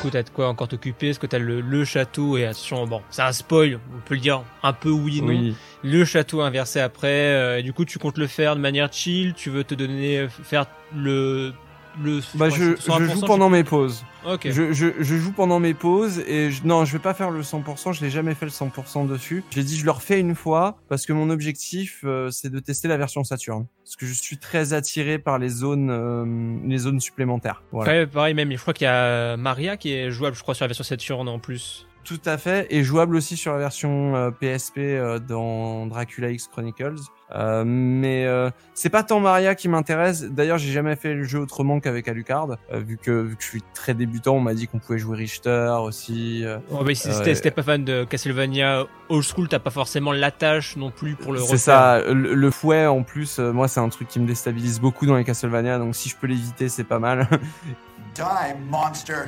coup, 0.03 0.11
t'as 0.11 0.23
de 0.23 0.29
quoi 0.29 0.49
encore 0.49 0.69
t'occuper? 0.69 1.09
Est-ce 1.09 1.19
que 1.19 1.27
t'as 1.27 1.39
le, 1.39 1.63
le 1.63 1.85
château 1.87 2.37
et 2.37 2.45
attention, 2.45 2.87
bon, 2.87 3.01
c'est 3.09 3.23
un 3.23 3.33
spoil, 3.33 3.81
on 3.97 4.01
peut 4.07 4.17
le 4.17 4.21
dire 4.21 4.43
un 4.63 4.75
peu 4.75 4.91
oui 4.91 5.19
et 5.19 5.23
non. 5.23 5.29
Oui. 5.29 5.57
Le 5.83 6.05
château 6.05 6.43
inversé 6.43 6.81
après, 6.81 7.09
euh, 7.09 7.59
et 7.61 7.63
du 7.63 7.73
coup, 7.73 7.87
tu 7.87 7.99
comptes 7.99 8.19
le 8.19 8.27
faire 8.27 8.55
de 8.55 8.61
manière 8.61 8.93
chill? 8.93 9.33
Tu 9.33 9.49
veux 9.49 9.65
te 9.65 9.75
donner 9.75 10.27
faire 10.29 10.67
le 10.95 11.55
le. 12.03 12.21
Bah, 12.35 12.49
je, 12.49 12.73
que 12.73 12.81
c'est 12.81 12.91
100%, 12.91 12.99
je 12.99 13.05
joue 13.13 13.21
pendant 13.23 13.49
mes 13.49 13.65
pauses. 13.65 14.05
Ok. 14.27 14.49
Je, 14.51 14.73
je, 14.73 14.89
je 14.99 15.17
joue 15.17 15.33
pendant 15.33 15.61
mes 15.61 15.75
pauses 15.75 16.19
et 16.21 16.51
je, 16.51 16.65
non, 16.65 16.85
je 16.85 16.93
vais 16.93 16.99
pas 16.99 17.15
faire 17.15 17.31
le 17.31 17.43
100%. 17.43 17.93
Je 17.93 18.05
l'ai 18.05 18.11
jamais 18.11 18.35
fait 18.35 18.47
le 18.47 18.51
100% 18.51 19.07
dessus. 19.07 19.45
J'ai 19.51 19.63
dit 19.63 19.77
je 19.77 19.85
le 19.85 19.91
refais 19.91 20.19
une 20.19 20.35
fois 20.35 20.79
parce 20.89 21.07
que 21.07 21.13
mon 21.13 21.31
objectif 21.31 22.01
euh, 22.05 22.31
c'est 22.31 22.51
de 22.51 22.59
tester 22.59 22.89
la 22.89 22.97
version 22.97 23.23
Saturn 23.25 23.67
parce 23.85 23.97
que 23.97 24.07
je 24.07 24.13
suis 24.13 24.39
très 24.39 24.73
attiré 24.73 25.19
par 25.19 25.39
les 25.39 25.49
zones 25.49 25.91
euh, 25.91 26.57
les 26.67 26.79
zones 26.79 27.01
supplémentaires. 27.01 27.63
Voilà. 27.73 27.93
Ouais, 27.93 28.07
pareil 28.07 28.35
même. 28.35 28.51
Je 28.51 28.61
crois 28.61 28.75
qu'il 28.75 28.87
y 28.87 28.89
a 28.89 29.37
Maria 29.37 29.77
qui 29.77 29.93
est 29.93 30.11
jouable, 30.11 30.37
je 30.37 30.43
crois, 30.43 30.55
sur 30.55 30.65
la 30.65 30.69
version 30.69 30.85
Saturn 30.85 31.29
en 31.29 31.39
plus. 31.39 31.86
Tout 32.07 32.21
à 32.25 32.39
fait 32.39 32.67
et 32.71 32.85
jouable 32.85 33.17
aussi 33.17 33.37
sur 33.37 33.53
la 33.53 33.59
version 33.59 34.15
euh, 34.15 34.31
PSP 34.31 34.79
euh, 34.79 35.19
dans 35.19 35.87
Dracula 35.87 36.31
X 36.31 36.47
Chronicles. 36.47 36.95
Euh, 37.35 37.65
mais 37.67 38.25
euh, 38.27 38.49
c'est 38.75 38.91
pas 38.91 39.03
tant 39.03 39.19
Maria 39.19 39.57
qui 39.57 39.69
m'intéresse. 39.69 40.23
D'ailleurs, 40.23 40.59
j'ai 40.59 40.71
jamais 40.71 40.95
fait 40.95 41.15
le 41.15 41.25
jeu 41.25 41.41
autrement 41.41 41.81
qu'avec 41.81 42.07
Alucard, 42.07 42.51
euh, 42.73 42.79
vu 42.79 42.97
que 42.97 43.11
vu 43.11 43.35
que 43.35 43.43
je 43.43 43.49
suis 43.49 43.63
très 43.75 43.95
débutant. 43.95 44.37
On 44.37 44.41
m'a 44.41 44.55
dit 44.55 44.69
qu'on 44.69 44.79
pouvait 44.79 44.99
jouer 44.99 45.17
Richter 45.17 45.75
aussi. 45.83 46.45
euh, 46.45 46.59
Oh, 46.71 46.85
mais 46.87 46.95
si 46.95 47.09
Euh, 47.09 47.35
t'es 47.35 47.51
pas 47.51 47.65
fan 47.65 47.85
de 47.85 48.05
Castlevania 48.05 48.85
old 49.09 49.25
school, 49.25 49.49
t'as 49.49 49.59
pas 49.59 49.71
forcément 49.71 50.13
l'attache 50.13 50.77
non 50.77 50.93
plus 50.93 51.17
pour 51.17 51.33
le 51.33 51.41
C'est 51.41 51.59
ça, 51.59 52.01
le, 52.07 52.35
le 52.35 52.51
fouet 52.53 52.87
en 52.87 53.03
plus, 53.03 53.41
euh, 53.41 53.53
moi 53.53 53.67
c'est 53.67 53.81
un 53.81 53.89
truc 53.89 54.07
qui 54.07 54.21
me 54.21 54.27
déstabilise 54.29 54.81
beaucoup 54.81 55.07
dans 55.07 55.17
les 55.17 55.25
Castlevania, 55.25 55.79
donc 55.79 55.97
si 55.97 56.09
je 56.09 56.15
peux 56.17 56.29
l'éviter, 56.29 56.69
c'est 56.69 56.85
pas 56.85 57.01
mal. 57.01 57.29
Die, 58.15 58.23
monster. 58.71 59.25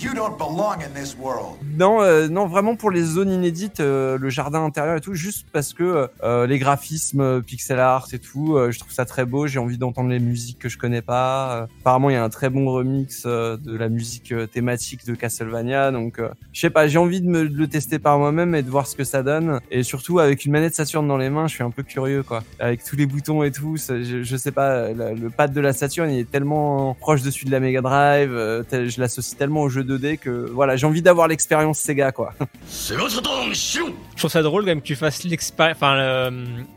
You 0.00 0.14
don't 0.14 0.38
belong 0.38 0.80
in 0.80 0.94
this 0.94 1.16
world. 1.18 1.56
non, 1.76 2.00
euh, 2.02 2.28
non, 2.28 2.46
vraiment 2.46 2.76
pour 2.76 2.92
les 2.92 3.02
zones 3.02 3.32
inédites, 3.32 3.80
euh, 3.80 4.16
le 4.16 4.30
jardin 4.30 4.64
intérieur 4.64 4.96
et 4.96 5.00
tout, 5.00 5.14
juste 5.14 5.48
parce 5.52 5.72
que 5.72 6.08
euh, 6.22 6.46
les 6.46 6.60
graphismes, 6.60 7.42
pixel 7.42 7.80
art 7.80 8.06
et 8.12 8.20
tout, 8.20 8.56
je 8.70 8.78
trouve 8.78 8.92
ça 8.92 9.04
très 9.04 9.24
beau. 9.24 9.48
J'ai 9.48 9.58
envie 9.58 9.76
d'entendre 9.76 10.10
les 10.10 10.20
musiques 10.20 10.60
que 10.60 10.68
je 10.68 10.78
connais 10.78 11.02
pas. 11.02 11.66
Apparemment, 11.80 12.10
il 12.10 12.12
y 12.12 12.16
a 12.16 12.22
un 12.22 12.28
très 12.28 12.48
bon 12.48 12.70
remix 12.70 13.26
de 13.26 13.76
la 13.76 13.88
musique 13.88 14.32
thématique 14.52 15.04
de 15.04 15.16
Castlevania, 15.16 15.90
donc 15.90 16.20
je 16.52 16.60
sais 16.60 16.70
pas, 16.70 16.86
j'ai 16.86 16.98
envie 16.98 17.20
de 17.20 17.28
de 17.28 17.56
le 17.56 17.68
tester 17.68 17.98
par 17.98 18.18
moi-même 18.18 18.54
et 18.54 18.62
de 18.62 18.70
voir 18.70 18.86
ce 18.86 18.94
que 18.94 19.04
ça 19.04 19.22
donne. 19.22 19.60
Et 19.70 19.82
surtout 19.82 20.20
avec 20.20 20.44
une 20.44 20.52
manette 20.52 20.74
Saturn 20.74 21.06
dans 21.08 21.16
les 21.16 21.30
mains, 21.30 21.48
je 21.48 21.54
suis 21.54 21.64
un 21.64 21.70
peu 21.70 21.82
curieux 21.82 22.22
quoi. 22.22 22.44
Avec 22.60 22.84
tous 22.84 22.96
les 22.96 23.06
boutons 23.06 23.42
et 23.42 23.50
tout, 23.50 23.76
je, 23.76 24.36
sais 24.36 24.52
pas, 24.52 24.90
le, 24.92 25.28
pad 25.30 25.52
de 25.52 25.60
la 25.60 25.72
Saturn 25.72 26.10
il 26.10 26.20
est 26.20 26.30
tellement 26.30 26.94
proche 26.94 27.22
de 27.22 27.30
celui 27.30 27.46
de 27.46 27.50
la 27.50 27.60
Mega 27.60 27.80
Drive, 27.80 28.30
je 28.30 29.00
l'associe 29.00 29.36
tellement 29.36 29.62
au 29.62 29.68
jeu 29.68 29.87
2D 29.88 30.18
que 30.18 30.50
voilà, 30.50 30.76
j'ai 30.76 30.86
envie 30.86 31.02
d'avoir 31.02 31.28
l'expérience 31.28 31.78
Sega 31.78 32.12
quoi. 32.12 32.34
Je 34.18 34.22
trouve 34.22 34.32
ça 34.32 34.42
drôle 34.42 34.62
quand 34.62 34.70
même 34.70 34.80
que 34.80 34.86
tu 34.86 34.96
fasses 34.96 35.22
l'expérience, 35.22 35.76
enfin 35.76 35.94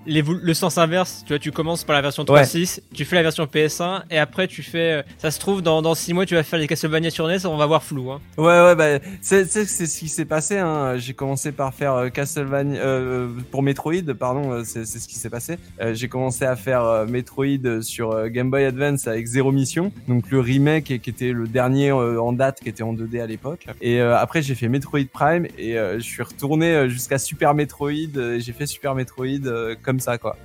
le, 0.06 0.22
le 0.44 0.54
sens 0.54 0.78
inverse. 0.78 1.24
Tu 1.26 1.34
vois, 1.34 1.40
tu 1.40 1.52
commences 1.52 1.84
par 1.84 1.96
la 1.96 2.02
version 2.04 2.24
Ouais. 2.30 2.44
3.6, 2.44 2.82
tu 2.94 3.04
fais 3.04 3.16
la 3.16 3.24
version 3.24 3.46
PS1 3.46 4.04
et 4.12 4.20
après 4.20 4.48
tu 4.48 4.62
fais. 4.62 4.92
euh, 5.00 5.02
Ça 5.18 5.32
se 5.32 5.40
trouve 5.40 5.64
dans 5.64 5.82
dans 5.82 5.96
six 5.96 6.14
mois 6.14 6.28
tu 6.28 6.36
vas 6.36 6.44
faire 6.44 6.60
les 6.60 6.68
Castlevania 6.68 7.10
sur 7.10 7.28
NES, 7.28 7.48
on 7.48 7.58
va 7.58 7.66
voir 7.66 7.82
flou. 7.82 8.12
Hein. 8.12 8.22
Ouais 8.38 8.46
ouais 8.46 8.76
bah 8.76 9.04
c'est 9.22 9.46
ce 9.46 10.00
qui 10.00 10.08
s'est 10.08 10.26
passé 10.26 10.60
hein. 10.60 10.98
J'ai 10.98 11.16
commencé 11.16 11.52
par 11.52 11.74
faire 11.74 12.12
Castlevania 12.14 12.80
euh, 12.80 13.30
pour 13.50 13.64
Metroid 13.64 14.14
pardon, 14.20 14.62
c'est 14.64 14.86
ce 14.86 15.08
qui 15.08 15.16
s'est 15.16 15.32
passé. 15.32 15.58
Euh, 15.82 15.96
j'ai 15.96 16.10
commencé 16.10 16.46
à 16.46 16.56
faire 16.56 16.84
euh, 16.84 17.08
Metroid 17.08 17.82
sur 17.82 18.12
euh, 18.12 18.28
Game 18.28 18.52
Boy 18.52 18.66
Advance 18.66 19.08
avec 19.08 19.26
Zero 19.26 19.52
Mission, 19.52 19.92
donc 20.08 20.30
le 20.30 20.40
remake 20.42 21.00
qui 21.02 21.10
était 21.10 21.32
le 21.32 21.48
dernier 21.48 21.92
en 21.92 22.34
date 22.34 22.60
qui 22.62 22.70
était 22.70 22.84
en 22.84 22.94
2D 22.94 23.20
à 23.20 23.26
l'époque. 23.26 23.66
Et 23.82 24.00
euh, 24.00 24.16
après 24.16 24.44
j'ai 24.44 24.54
fait 24.54 24.68
Metroid 24.68 25.00
Prime 25.12 25.48
et 25.58 25.74
je 25.74 26.00
suis 26.04 26.22
retourné 26.22 26.88
jusqu'à 26.88 27.18
Super 27.32 27.54
Metroid 27.54 28.18
euh, 28.18 28.40
j'ai 28.40 28.52
fait 28.52 28.66
Super 28.66 28.94
Metroid 28.94 29.46
euh, 29.46 29.74
comme 29.82 30.02
ça 30.02 30.18
quoi. 30.18 30.36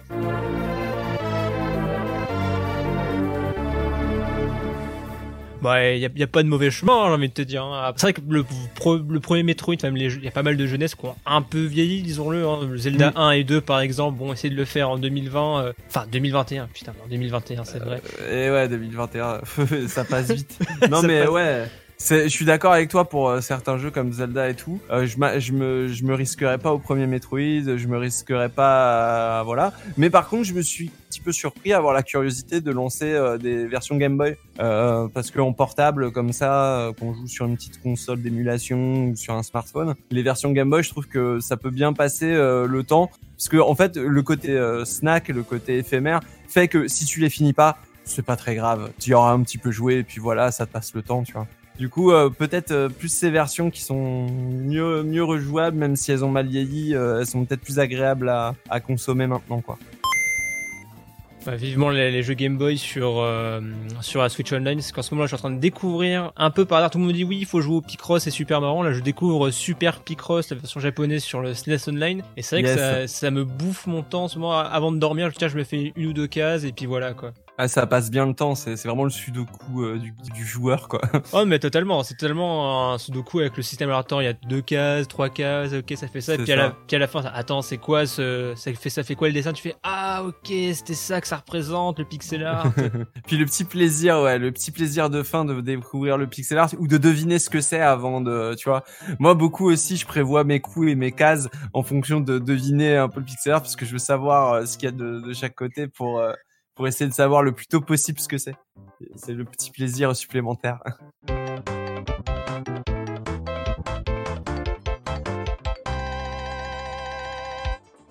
Bah 5.62 5.81
y 5.94 6.05
a, 6.05 6.11
y 6.14 6.22
a 6.22 6.27
pas 6.27 6.42
de 6.42 6.49
mauvais 6.49 6.70
chemin, 6.70 6.92
hein, 6.92 7.07
j'ai 7.09 7.14
envie 7.14 7.29
de 7.29 7.33
te 7.33 7.42
dire. 7.42 7.64
hein. 7.64 7.92
C'est 7.96 8.03
vrai 8.07 8.12
que 8.12 8.20
le, 8.29 8.44
premier 9.20 9.42
Metroid, 9.42 9.75
jeux- 10.11 10.20
y 10.22 10.29
a 10.29 10.31
pas 10.31 10.42
mal 10.42 10.57
de 10.59 10.66
jeunesse 10.66 10.94
qui 10.94 11.07
ont 11.07 11.16
un 11.25 11.40
peu 11.40 11.64
vieilli, 11.64 12.03
disons-le. 12.03 12.46
Hein. 12.46 12.61
Zelda 12.77 13.11
Mm. 13.11 13.16
1 13.16 13.31
et 13.33 13.44
2 13.44 13.61
par 13.62 13.81
exemple, 13.81 14.18
bon 14.18 14.33
essayer 14.35 14.51
de 14.51 14.55
le 14.55 14.66
faire 14.66 14.90
en 14.90 14.99
2020, 14.99 15.64
euh, 15.64 15.72
enfin 15.88 16.05
2021, 16.12 16.68
putain, 16.72 16.92
en 17.05 17.09
2021 17.09 17.64
c'est 17.64 17.79
vrai. 17.79 18.03
Et 18.31 18.51
ouais, 18.51 18.68
2021, 18.68 19.40
ça 19.88 20.05
passe 20.05 20.31
vite. 20.31 20.59
Non 20.90 21.01
Ça 21.01 21.07
mais 21.07 21.20
passe. 21.22 21.31
ouais, 21.31 21.64
je 21.99 22.29
suis 22.29 22.45
d'accord 22.45 22.73
avec 22.73 22.89
toi 22.89 23.09
pour 23.09 23.29
euh, 23.29 23.41
certains 23.41 23.79
jeux 23.79 23.91
comme 23.91 24.13
Zelda 24.13 24.49
et 24.49 24.55
tout. 24.55 24.81
Euh, 24.91 25.07
je, 25.07 25.17
je 25.41 25.53
me, 25.53 25.89
je 25.89 26.05
me 26.05 26.15
risquerais 26.15 26.59
pas 26.59 26.73
au 26.73 26.79
premier 26.79 27.07
Metroid, 27.07 27.77
je 27.77 27.87
me 27.87 27.97
risquerais 27.97 28.49
pas, 28.49 29.43
voilà. 29.45 29.73
Mais 29.97 30.11
par 30.11 30.29
contre, 30.29 30.45
je 30.45 30.53
me 30.53 30.63
suis 30.63 30.89
un 30.89 31.09
petit 31.09 31.21
peu 31.21 31.33
surpris 31.33 31.73
à 31.73 31.79
avoir 31.79 31.95
la 31.95 32.03
curiosité 32.03 32.61
de 32.61 32.71
lancer 32.71 33.13
euh, 33.13 33.39
des 33.39 33.67
versions 33.67 33.97
Game 33.97 34.17
Boy, 34.17 34.37
euh, 34.61 35.09
parce 35.13 35.31
que 35.31 35.41
en 35.41 35.53
portable 35.53 36.13
comme 36.13 36.33
ça, 36.33 36.91
qu'on 36.99 37.15
joue 37.15 37.29
sur 37.29 37.47
une 37.47 37.57
petite 37.57 37.83
console 37.83 38.21
d'émulation 38.21 39.07
ou 39.07 39.17
sur 39.17 39.35
un 39.35 39.43
smartphone, 39.43 39.95
les 40.11 40.23
versions 40.23 40.53
Game 40.53 40.69
Boy, 40.69 40.83
je 40.83 40.91
trouve 40.91 41.07
que 41.07 41.41
ça 41.41 41.57
peut 41.57 41.71
bien 41.71 41.93
passer 41.93 42.33
le 42.33 42.83
temps, 42.83 43.11
parce 43.37 43.49
que 43.49 43.57
en 43.57 43.75
fait, 43.75 43.97
le 43.97 44.23
côté 44.23 44.59
snack, 44.85 45.29
le 45.29 45.43
côté 45.43 45.79
éphémère, 45.79 46.21
fait 46.49 46.69
que 46.69 46.89
si 46.89 47.05
tu 47.05 47.21
les 47.21 47.31
finis 47.31 47.53
pas, 47.53 47.79
c'est 48.05 48.25
pas 48.25 48.37
très 48.37 48.55
grave. 48.55 48.91
Tu 48.99 49.11
y 49.11 49.15
auras 49.15 49.33
un 49.33 49.43
petit 49.43 49.59
peu 49.59 49.71
joué 49.71 49.97
et 49.97 50.03
puis 50.05 50.21
voilà, 50.21 50.53
ça 50.53 50.67
te 50.67 50.73
passe 50.73 50.95
le 50.95 51.03
temps, 51.03 51.23
tu 51.23 51.33
vois. 51.33 51.47
Du 51.79 51.89
coup, 51.91 52.11
euh, 52.11 52.31
peut-être 52.31 52.71
euh, 52.71 52.89
plus 52.89 53.09
ces 53.09 53.31
versions 53.31 53.71
qui 53.71 53.83
sont 53.83 54.27
mieux 54.31 55.03
mieux 55.03 55.23
rejouables, 55.25 55.77
même 55.77 55.95
si 55.95 56.11
elles 56.11 56.25
ont 56.25 56.31
mal 56.31 56.47
vieilli, 56.47 56.95
euh, 56.95 57.21
elles 57.21 57.27
sont 57.27 57.45
peut-être 57.45 57.61
plus 57.61 57.79
agréables 57.79 58.29
à, 58.31 58.55
à 58.71 58.81
consommer 58.81 59.27
maintenant, 59.27 59.61
quoi. 59.61 59.77
Bah, 61.45 61.55
vivement 61.55 61.91
les, 61.91 62.11
les 62.11 62.25
jeux 62.25 62.35
Game 62.35 62.57
Boy 62.59 62.77
sur 62.77 63.19
euh, 63.21 63.61
sur 64.01 64.21
la 64.21 64.29
Switch 64.29 64.53
Online, 64.53 64.81
c'est 64.81 64.93
qu'en 64.93 65.03
ce 65.03 65.15
moment 65.15 65.23
là 65.23 65.27
je 65.27 65.37
suis 65.37 65.41
en 65.41 65.49
train 65.49 65.55
de 65.55 65.61
découvrir 65.61 66.33
un 66.37 66.51
peu 66.51 66.65
par 66.65 66.79
hasard. 66.79 66.91
Tout 66.91 66.99
le 66.99 67.05
monde 67.05 67.12
me 67.12 67.17
dit 67.17 67.23
oui, 67.23 67.37
il 67.39 67.47
faut 67.47 67.61
jouer 67.61 67.77
au 67.77 67.81
Picross, 67.83 68.25
c'est 68.25 68.31
super 68.33 68.61
marrant. 68.61 68.83
Là 68.83 68.93
je 68.93 69.01
découvre 69.01 69.51
Super 69.51 70.01
Picross, 70.01 70.51
la 70.51 70.57
version 70.57 70.81
japonaise 70.81 71.23
sur 71.23 71.41
le 71.43 71.55
SNES 71.55 71.77
Online, 71.89 72.23
et 72.37 72.43
c'est 72.43 72.57
vrai 72.61 72.69
Yes. 72.69 72.75
que 72.75 72.81
ça, 72.81 73.07
ça 73.07 73.31
me 73.31 73.45
bouffe 73.45 73.87
mon 73.87 74.03
temps. 74.03 74.25
En 74.25 74.29
ce 74.29 74.41
moment, 74.41 74.59
avant 74.59 74.91
de 74.91 74.99
dormir, 74.99 75.31
je, 75.31 75.37
tiens, 75.37 75.47
je 75.47 75.57
me 75.57 75.62
fais 75.62 75.93
une 75.95 76.07
ou 76.07 76.12
deux 76.12 76.27
cases 76.27 76.65
et 76.65 76.73
puis 76.73 76.87
voilà 76.87 77.12
quoi. 77.12 77.33
Ah, 77.59 77.69
ça 77.69 77.87
passe 77.87 78.11
bien 78.11 78.27
le 78.27 78.35
temps, 78.35 78.55
c'est 78.55 78.75
vraiment 78.85 79.05
le 79.05 79.11
sudoku 79.11 79.83
euh, 79.83 79.99
du, 79.99 80.12
du 80.35 80.45
joueur, 80.45 80.88
quoi. 80.88 81.01
Oh 81.33 81.45
mais 81.47 81.59
totalement, 81.59 82.03
c'est 82.03 82.16
tellement 82.16 82.92
un 82.92 82.99
sudoku 82.99 83.40
avec 83.40 83.57
le 83.57 83.62
système 83.62 83.88
aléatoire, 83.88 84.23
il 84.23 84.27
y 84.27 84.29
a 84.29 84.35
deux 84.35 84.61
cases, 84.61 85.09
trois 85.09 85.29
cases, 85.29 85.73
ok 85.73 85.95
ça 85.97 86.09
fait 86.09 86.21
ça, 86.21 86.35
et 86.35 86.38
puis 86.38 86.53
à, 86.53 86.57
la, 86.57 86.71
puis 86.71 86.97
à 86.97 86.99
la 86.99 87.07
fin, 87.07 87.23
attends 87.25 87.62
c'est 87.62 87.79
quoi 87.79 88.07
ce, 88.07 88.53
ça 88.57 88.73
fait, 88.75 88.90
ça 88.90 89.03
fait 89.03 89.14
quoi 89.14 89.29
le 89.29 89.35
dessin? 89.35 89.53
Tu 89.53 89.62
fais 89.62 89.75
ah 89.83 90.23
ok 90.25 90.53
c'était 90.75 90.95
ça 90.95 91.21
que 91.21 91.27
ça 91.27 91.37
représente 91.37 91.99
le 91.99 92.05
pixel 92.05 92.45
art. 92.45 92.73
Puis 93.27 93.37
le 93.37 93.45
petit 93.45 93.64
plaisir, 93.64 94.21
ouais, 94.21 94.38
le 94.38 94.53
petit 94.53 94.71
plaisir 94.71 95.11
de 95.11 95.23
fin 95.23 95.45
de 95.45 95.61
découvrir 95.61 96.19
le 96.19 96.27
pixel 96.27 96.59
art 96.59 96.71
ou 96.79 96.87
de 96.87 96.99
deviner 96.99 97.38
ce 97.38 97.51
que 97.51 97.61
c'est 97.61 97.81
avant 97.81 98.21
de, 98.21 98.55
tu 98.55 98.69
vois. 98.69 98.85
Moi, 99.19 99.35
beaucoup 99.35 99.71
aussi, 99.71 99.97
je 99.97 100.07
prévois 100.07 100.45
mes 100.45 100.61
coups 100.61 100.88
et 100.88 100.95
mes 100.95 101.12
cases 101.12 101.49
en 101.73 101.83
fonction 101.83 102.21
de 102.21 102.38
deviner 102.38 102.97
un 102.97 103.09
peu 103.09 103.21
le 103.21 103.27
pixel 103.27 103.53
art 103.53 103.62
parce 103.62 103.77
que 103.77 103.85
je 103.87 103.92
veux 103.92 103.99
savoir 103.99 104.53
euh, 104.53 104.66
ce 104.66 104.79
qu'il 104.79 104.87
y 104.87 104.88
a 104.88 104.92
de, 104.92 105.21
de 105.21 105.33
chaque 105.33 105.55
côté 105.55 105.88
pour 105.88 106.19
euh, 106.21 106.33
pour 106.77 106.87
essayer 106.87 107.09
de 107.09 107.15
savoir 107.15 107.43
le 107.43 107.53
plus 107.53 107.67
tôt 107.67 107.81
possible 107.81 108.21
ce 108.21 108.29
que 108.29 108.39
c'est. 108.39 108.55
C'est 109.17 109.33
le 109.33 109.45
petit 109.45 109.71
plaisir 109.71 110.15
supplémentaire. 110.15 110.79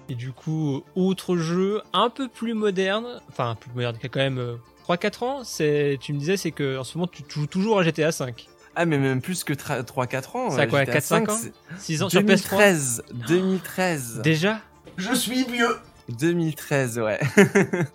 Et 0.09 0.15
du 0.15 0.31
coup, 0.31 0.83
autre 0.95 1.37
jeu 1.37 1.81
un 1.93 2.09
peu 2.09 2.27
plus 2.27 2.53
moderne, 2.53 3.21
enfin 3.29 3.51
un 3.51 3.55
peu 3.55 3.69
plus 3.69 3.75
moderne, 3.75 3.97
qui 3.97 4.05
a 4.05 4.09
quand 4.09 4.19
même 4.19 4.37
euh, 4.39 4.55
3-4 4.87 5.23
ans, 5.23 5.43
c'est, 5.43 5.97
tu 5.99 6.13
me 6.13 6.19
disais, 6.19 6.37
c'est 6.37 6.51
que 6.51 6.77
en 6.77 6.83
ce 6.83 6.97
moment 6.97 7.07
tu 7.11 7.23
joues 7.27 7.47
toujours 7.47 7.79
à 7.79 7.83
GTA 7.83 8.11
5. 8.11 8.47
Ah, 8.75 8.85
mais 8.85 8.97
même 8.97 9.21
plus 9.21 9.43
que 9.43 9.53
3-4 9.53 10.37
ans. 10.37 10.49
Ça 10.49 10.61
a 10.61 10.65
euh, 10.65 10.67
quoi, 10.67 10.79
j'étais 10.81 10.97
à 10.97 10.99
4-5 10.99 11.01
5, 11.01 11.29
ans? 11.29 11.37
c'est 11.37 11.53
6 11.79 12.03
ans 12.03 12.09
sur 12.09 12.21
PS3 12.21 12.27
2013. 12.27 13.03
2013. 13.27 14.21
Déjà? 14.21 14.59
Je 14.97 15.13
suis 15.13 15.43
vieux. 15.45 15.77
2013, 16.09 16.99
ouais. 16.99 17.19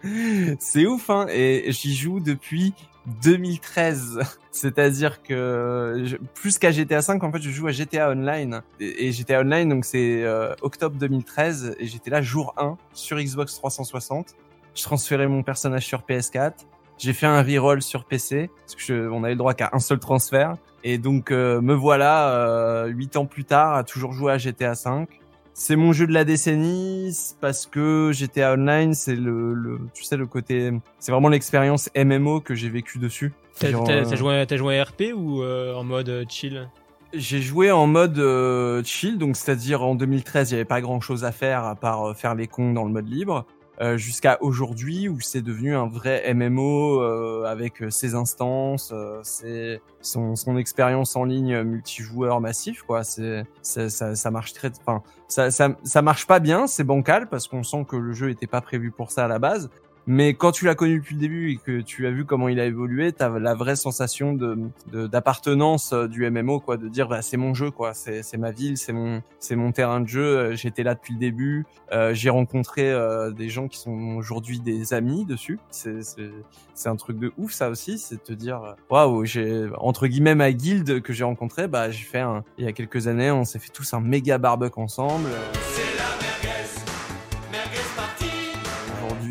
c'est 0.59 0.87
ouf, 0.87 1.11
hein. 1.11 1.27
Et 1.31 1.71
j'y 1.73 1.95
joue 1.95 2.21
depuis 2.21 2.75
2013. 3.23 4.21
C'est-à-dire 4.51 5.23
que 5.23 6.05
plus 6.35 6.59
qu'à 6.59 6.71
GTA 6.71 7.03
5, 7.03 7.23
en 7.23 7.33
fait, 7.33 7.41
je 7.41 7.51
joue 7.51 7.67
à 7.69 7.73
GTA 7.73 8.11
Online. 8.11 8.63
Et, 8.81 9.13
GTA 9.13 9.41
Online, 9.41 9.69
donc 9.69 9.85
c'est 9.85 10.23
euh, 10.25 10.55
octobre 10.63 10.97
2013, 10.99 11.77
et 11.79 11.87
j'étais 11.87 12.11
là 12.11 12.21
jour 12.21 12.55
1 12.57 12.77
sur 12.93 13.19
Xbox 13.19 13.55
360. 13.55 14.35
Je 14.75 14.83
transférais 14.83 15.29
mon 15.29 15.43
personnage 15.43 15.87
sur 15.87 16.01
PS4. 16.03 16.53
J'ai 16.99 17.13
fait 17.13 17.27
un 17.27 17.43
reroll 17.43 17.81
sur 17.81 18.05
PC 18.05 18.51
parce 18.61 18.75
que 18.75 18.83
je- 18.83 19.09
on 19.09 19.25
avait 19.25 19.33
le 19.33 19.39
droit 19.39 19.55
qu'à 19.55 19.71
un 19.73 19.79
seul 19.79 19.99
transfert. 19.99 20.57
Et 20.85 20.99
donc 20.99 21.31
euh, 21.31 21.61
me 21.61 21.75
voilà 21.75 22.31
euh, 22.31 22.87
huit 22.87 23.17
ans 23.17 23.25
plus 23.27 23.45
tard 23.45 23.75
à 23.75 23.85
toujours 23.85 24.13
jouer 24.13 24.33
à 24.33 24.39
GTA 24.39 24.75
5. 24.75 25.09
C'est 25.63 25.77
mon 25.77 25.93
jeu 25.93 26.07
de 26.07 26.15
la 26.15 26.25
décennie 26.25 27.15
parce 27.43 27.67
que 27.67 28.13
GTA 28.15 28.55
Online, 28.55 28.95
c'est 28.95 29.15
le, 29.15 29.53
le, 29.53 29.79
tu 29.93 30.05
sais 30.05 30.17
le 30.17 30.27
côté, 30.27 30.73
c'est 30.99 31.13
vraiment 31.13 31.29
l'expérience 31.29 31.91
MMO 31.95 32.41
que 32.41 32.55
j'ai 32.55 32.71
vécu 32.71 32.99
dessus. 32.99 33.35
T'as, 33.59 33.69
euh, 33.69 34.17
joué, 34.17 34.47
t'as 34.49 34.57
joué 34.57 34.79
à 34.79 34.85
RP 34.85 35.13
ou 35.15 35.43
euh, 35.43 35.75
en 35.75 35.85
mode 35.85 36.09
euh, 36.09 36.25
chill? 36.27 36.67
J'ai 37.13 37.43
joué 37.43 37.71
en 37.71 37.87
mode 37.87 38.19
euh, 38.19 38.83
chill, 38.85 39.19
donc 39.19 39.37
c'est-à-dire 39.37 39.83
en 39.83 39.95
2013, 39.95 40.51
il 40.51 40.55
n'y 40.55 40.61
avait 40.61 40.65
pas 40.65 40.81
grand-chose 40.81 41.25
à 41.25 41.31
faire 41.31 41.65
à 41.65 41.75
part 41.75 42.17
faire 42.17 42.35
les 42.35 42.47
cons 42.47 42.73
dans 42.73 42.85
le 42.85 42.91
mode 42.91 43.11
libre. 43.11 43.45
Euh, 43.81 43.97
jusqu'à 43.97 44.37
aujourd'hui 44.43 45.09
où 45.09 45.21
c'est 45.21 45.41
devenu 45.41 45.75
un 45.75 45.87
vrai 45.87 46.35
MMO 46.35 47.01
euh, 47.01 47.45
avec 47.47 47.81
euh, 47.83 47.89
ses 47.89 48.15
instances, 48.15 48.91
euh, 48.93 49.21
ses, 49.23 49.81
son, 50.03 50.37
son 50.37 50.59
expérience 50.59 51.17
en 51.17 51.25
ligne 51.25 51.63
multijoueur 51.63 52.43
massif 52.43 52.83
quoi. 52.83 53.05
C'est 53.05 53.45
ça, 53.63 53.89
ça, 53.89 54.31
marche 54.31 54.53
très, 54.53 54.71
enfin 54.85 55.03
ça, 55.29 55.51
ça 55.51 55.71
ça 55.83 56.03
marche 56.03 56.27
pas 56.27 56.41
bien, 56.41 56.67
c'est 56.67 56.85
bancal 56.85 57.31
parce 57.31 57.49
qu'on 57.49 57.63
sent 57.63 57.87
que 57.89 57.97
le 57.97 58.13
jeu 58.13 58.29
était 58.29 58.47
pas 58.47 58.61
prévu 58.61 58.91
pour 58.91 59.11
ça 59.11 59.25
à 59.25 59.29
la 59.29 59.39
base. 59.39 59.71
Mais 60.07 60.35
quand 60.35 60.51
tu 60.51 60.65
l'as 60.65 60.75
connu 60.75 60.99
depuis 60.99 61.15
le 61.15 61.21
début 61.21 61.53
et 61.53 61.57
que 61.57 61.81
tu 61.81 62.07
as 62.07 62.11
vu 62.11 62.25
comment 62.25 62.49
il 62.49 62.59
a 62.59 62.65
évolué, 62.65 63.13
t'as 63.13 63.29
la 63.39 63.55
vraie 63.55 63.77
sensation 63.77 64.33
de 64.33 64.59
d'appartenance 65.07 65.93
euh, 65.93 66.09
du 66.09 66.29
MMO, 66.29 66.59
quoi, 66.61 66.77
de 66.77 66.89
dire 66.89 67.07
bah 67.09 67.23
c'est 67.23 67.37
mon 67.37 67.55
jeu, 67.55 67.71
quoi, 67.71 67.95
c'est 67.95 68.37
ma 68.39 68.51
ville, 68.51 68.77
c'est 68.77 68.93
mon 68.93 69.23
mon 69.53 69.73
terrain 69.73 70.01
de 70.01 70.09
jeu. 70.09 70.23
euh, 70.39 70.57
J'étais 70.57 70.83
là 70.83 70.95
depuis 70.95 71.15
le 71.15 71.21
début. 71.21 71.65
Euh, 71.93 72.15
J'ai 72.15 72.31
rencontré 72.31 72.91
euh, 72.91 73.31
des 73.31 73.49
gens 73.49 73.69
qui 73.69 73.79
sont 73.79 74.17
aujourd'hui 74.17 74.59
des 74.61 74.95
amis 74.95 75.25
dessus. 75.25 75.59
C'est 75.71 76.01
c'est 76.75 76.89
un 76.89 76.97
truc 76.97 77.19
de 77.19 77.33
ouf 77.37 77.53
ça 77.53 77.69
aussi, 77.69 77.99
c'est 77.99 78.17
de 78.17 78.21
te 78.23 78.33
dire 78.33 78.63
euh, 78.63 78.73
waouh, 78.89 79.25
j'ai 79.27 79.69
entre 79.79 80.07
guillemets 80.07 80.35
ma 80.35 80.51
guilde 80.53 81.03
que 81.03 81.13
j'ai 81.13 81.25
rencontré, 81.25 81.69
bah 81.69 81.91
j'ai 81.91 82.05
fait 82.05 82.21
un 82.21 82.43
il 82.59 82.65
y 82.65 82.69
a 82.69 82.73
quelques 82.73 83.07
années, 83.07 83.31
on 83.31 83.45
s'est 83.45 83.59
fait 83.59 83.71
tous 83.73 83.93
un 83.95 84.01
méga 84.01 84.39
barbecue 84.39 84.81
ensemble. 84.81 85.29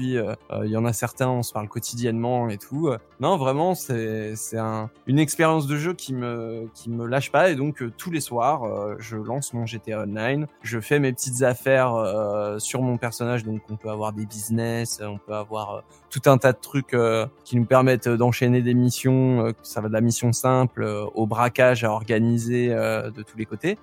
Euh, 0.08 0.36
il 0.64 0.70
y 0.72 0.78
en 0.78 0.86
a 0.86 0.94
certains, 0.94 1.30
on 1.30 1.44
se 1.44 1.54
parle 1.54 1.68
quotidiennement 1.68 2.50
et 2.50 2.58
tout. 2.58 2.88
Euh, 2.88 2.98
Non, 3.20 3.38
vraiment, 3.38 3.76
c'est 3.76 4.36
c'est 4.36 4.58
un, 4.58 4.90
une 5.08 5.20
expérience 5.20 5.68
de 5.68 5.78
jeu 5.78 5.94
qui 5.94 6.14
me 6.14 6.70
lâche 7.08 7.32
pas 7.32 7.50
et 7.50 7.56
donc 7.56 7.82
euh, 7.82 7.92
tous 7.98 8.12
les 8.12 8.22
soirs, 8.22 8.64
euh, 8.64 8.96
je 9.00 9.18
lance 9.18 9.54
mon 9.54 9.66
GTA 9.66 10.02
Online, 10.02 10.48
je 10.64 10.80
fais 10.80 11.00
mes 11.00 11.12
petites 11.14 11.42
affaires 11.44 11.94
euh, 11.96 12.60
sur 12.60 12.82
mon 12.82 12.98
personnage, 12.98 13.44
donc 13.44 13.62
on 13.70 13.76
peut 13.76 13.90
avoir 13.90 14.14
des 14.14 14.26
business, 14.26 15.02
on 15.04 15.18
peut 15.18 15.34
avoir 15.36 15.76
euh, 15.76 15.82
tout 16.10 16.22
un 16.28 16.38
tas 16.38 16.54
de 16.54 16.60
trucs 16.60 16.94
euh, 16.94 17.26
qui 17.44 17.58
nous 17.58 17.66
permettent 17.66 18.08
d'enchaîner 18.10 18.62
des 18.62 18.74
missions. 18.74 19.46
euh, 19.46 19.52
ça 19.64 19.82
va 19.82 19.88
de 19.90 19.94
la 19.94 20.02
mission 20.02 20.32
simple 20.34 20.84
euh, 20.84 21.06
au 21.16 21.28
braquage 21.28 21.84
à 21.84 21.92
organiser 21.92 22.72
euh, 22.72 23.10
de 23.12 23.22
tous 23.24 23.38
les 23.38 23.46
côtés. 23.46 23.78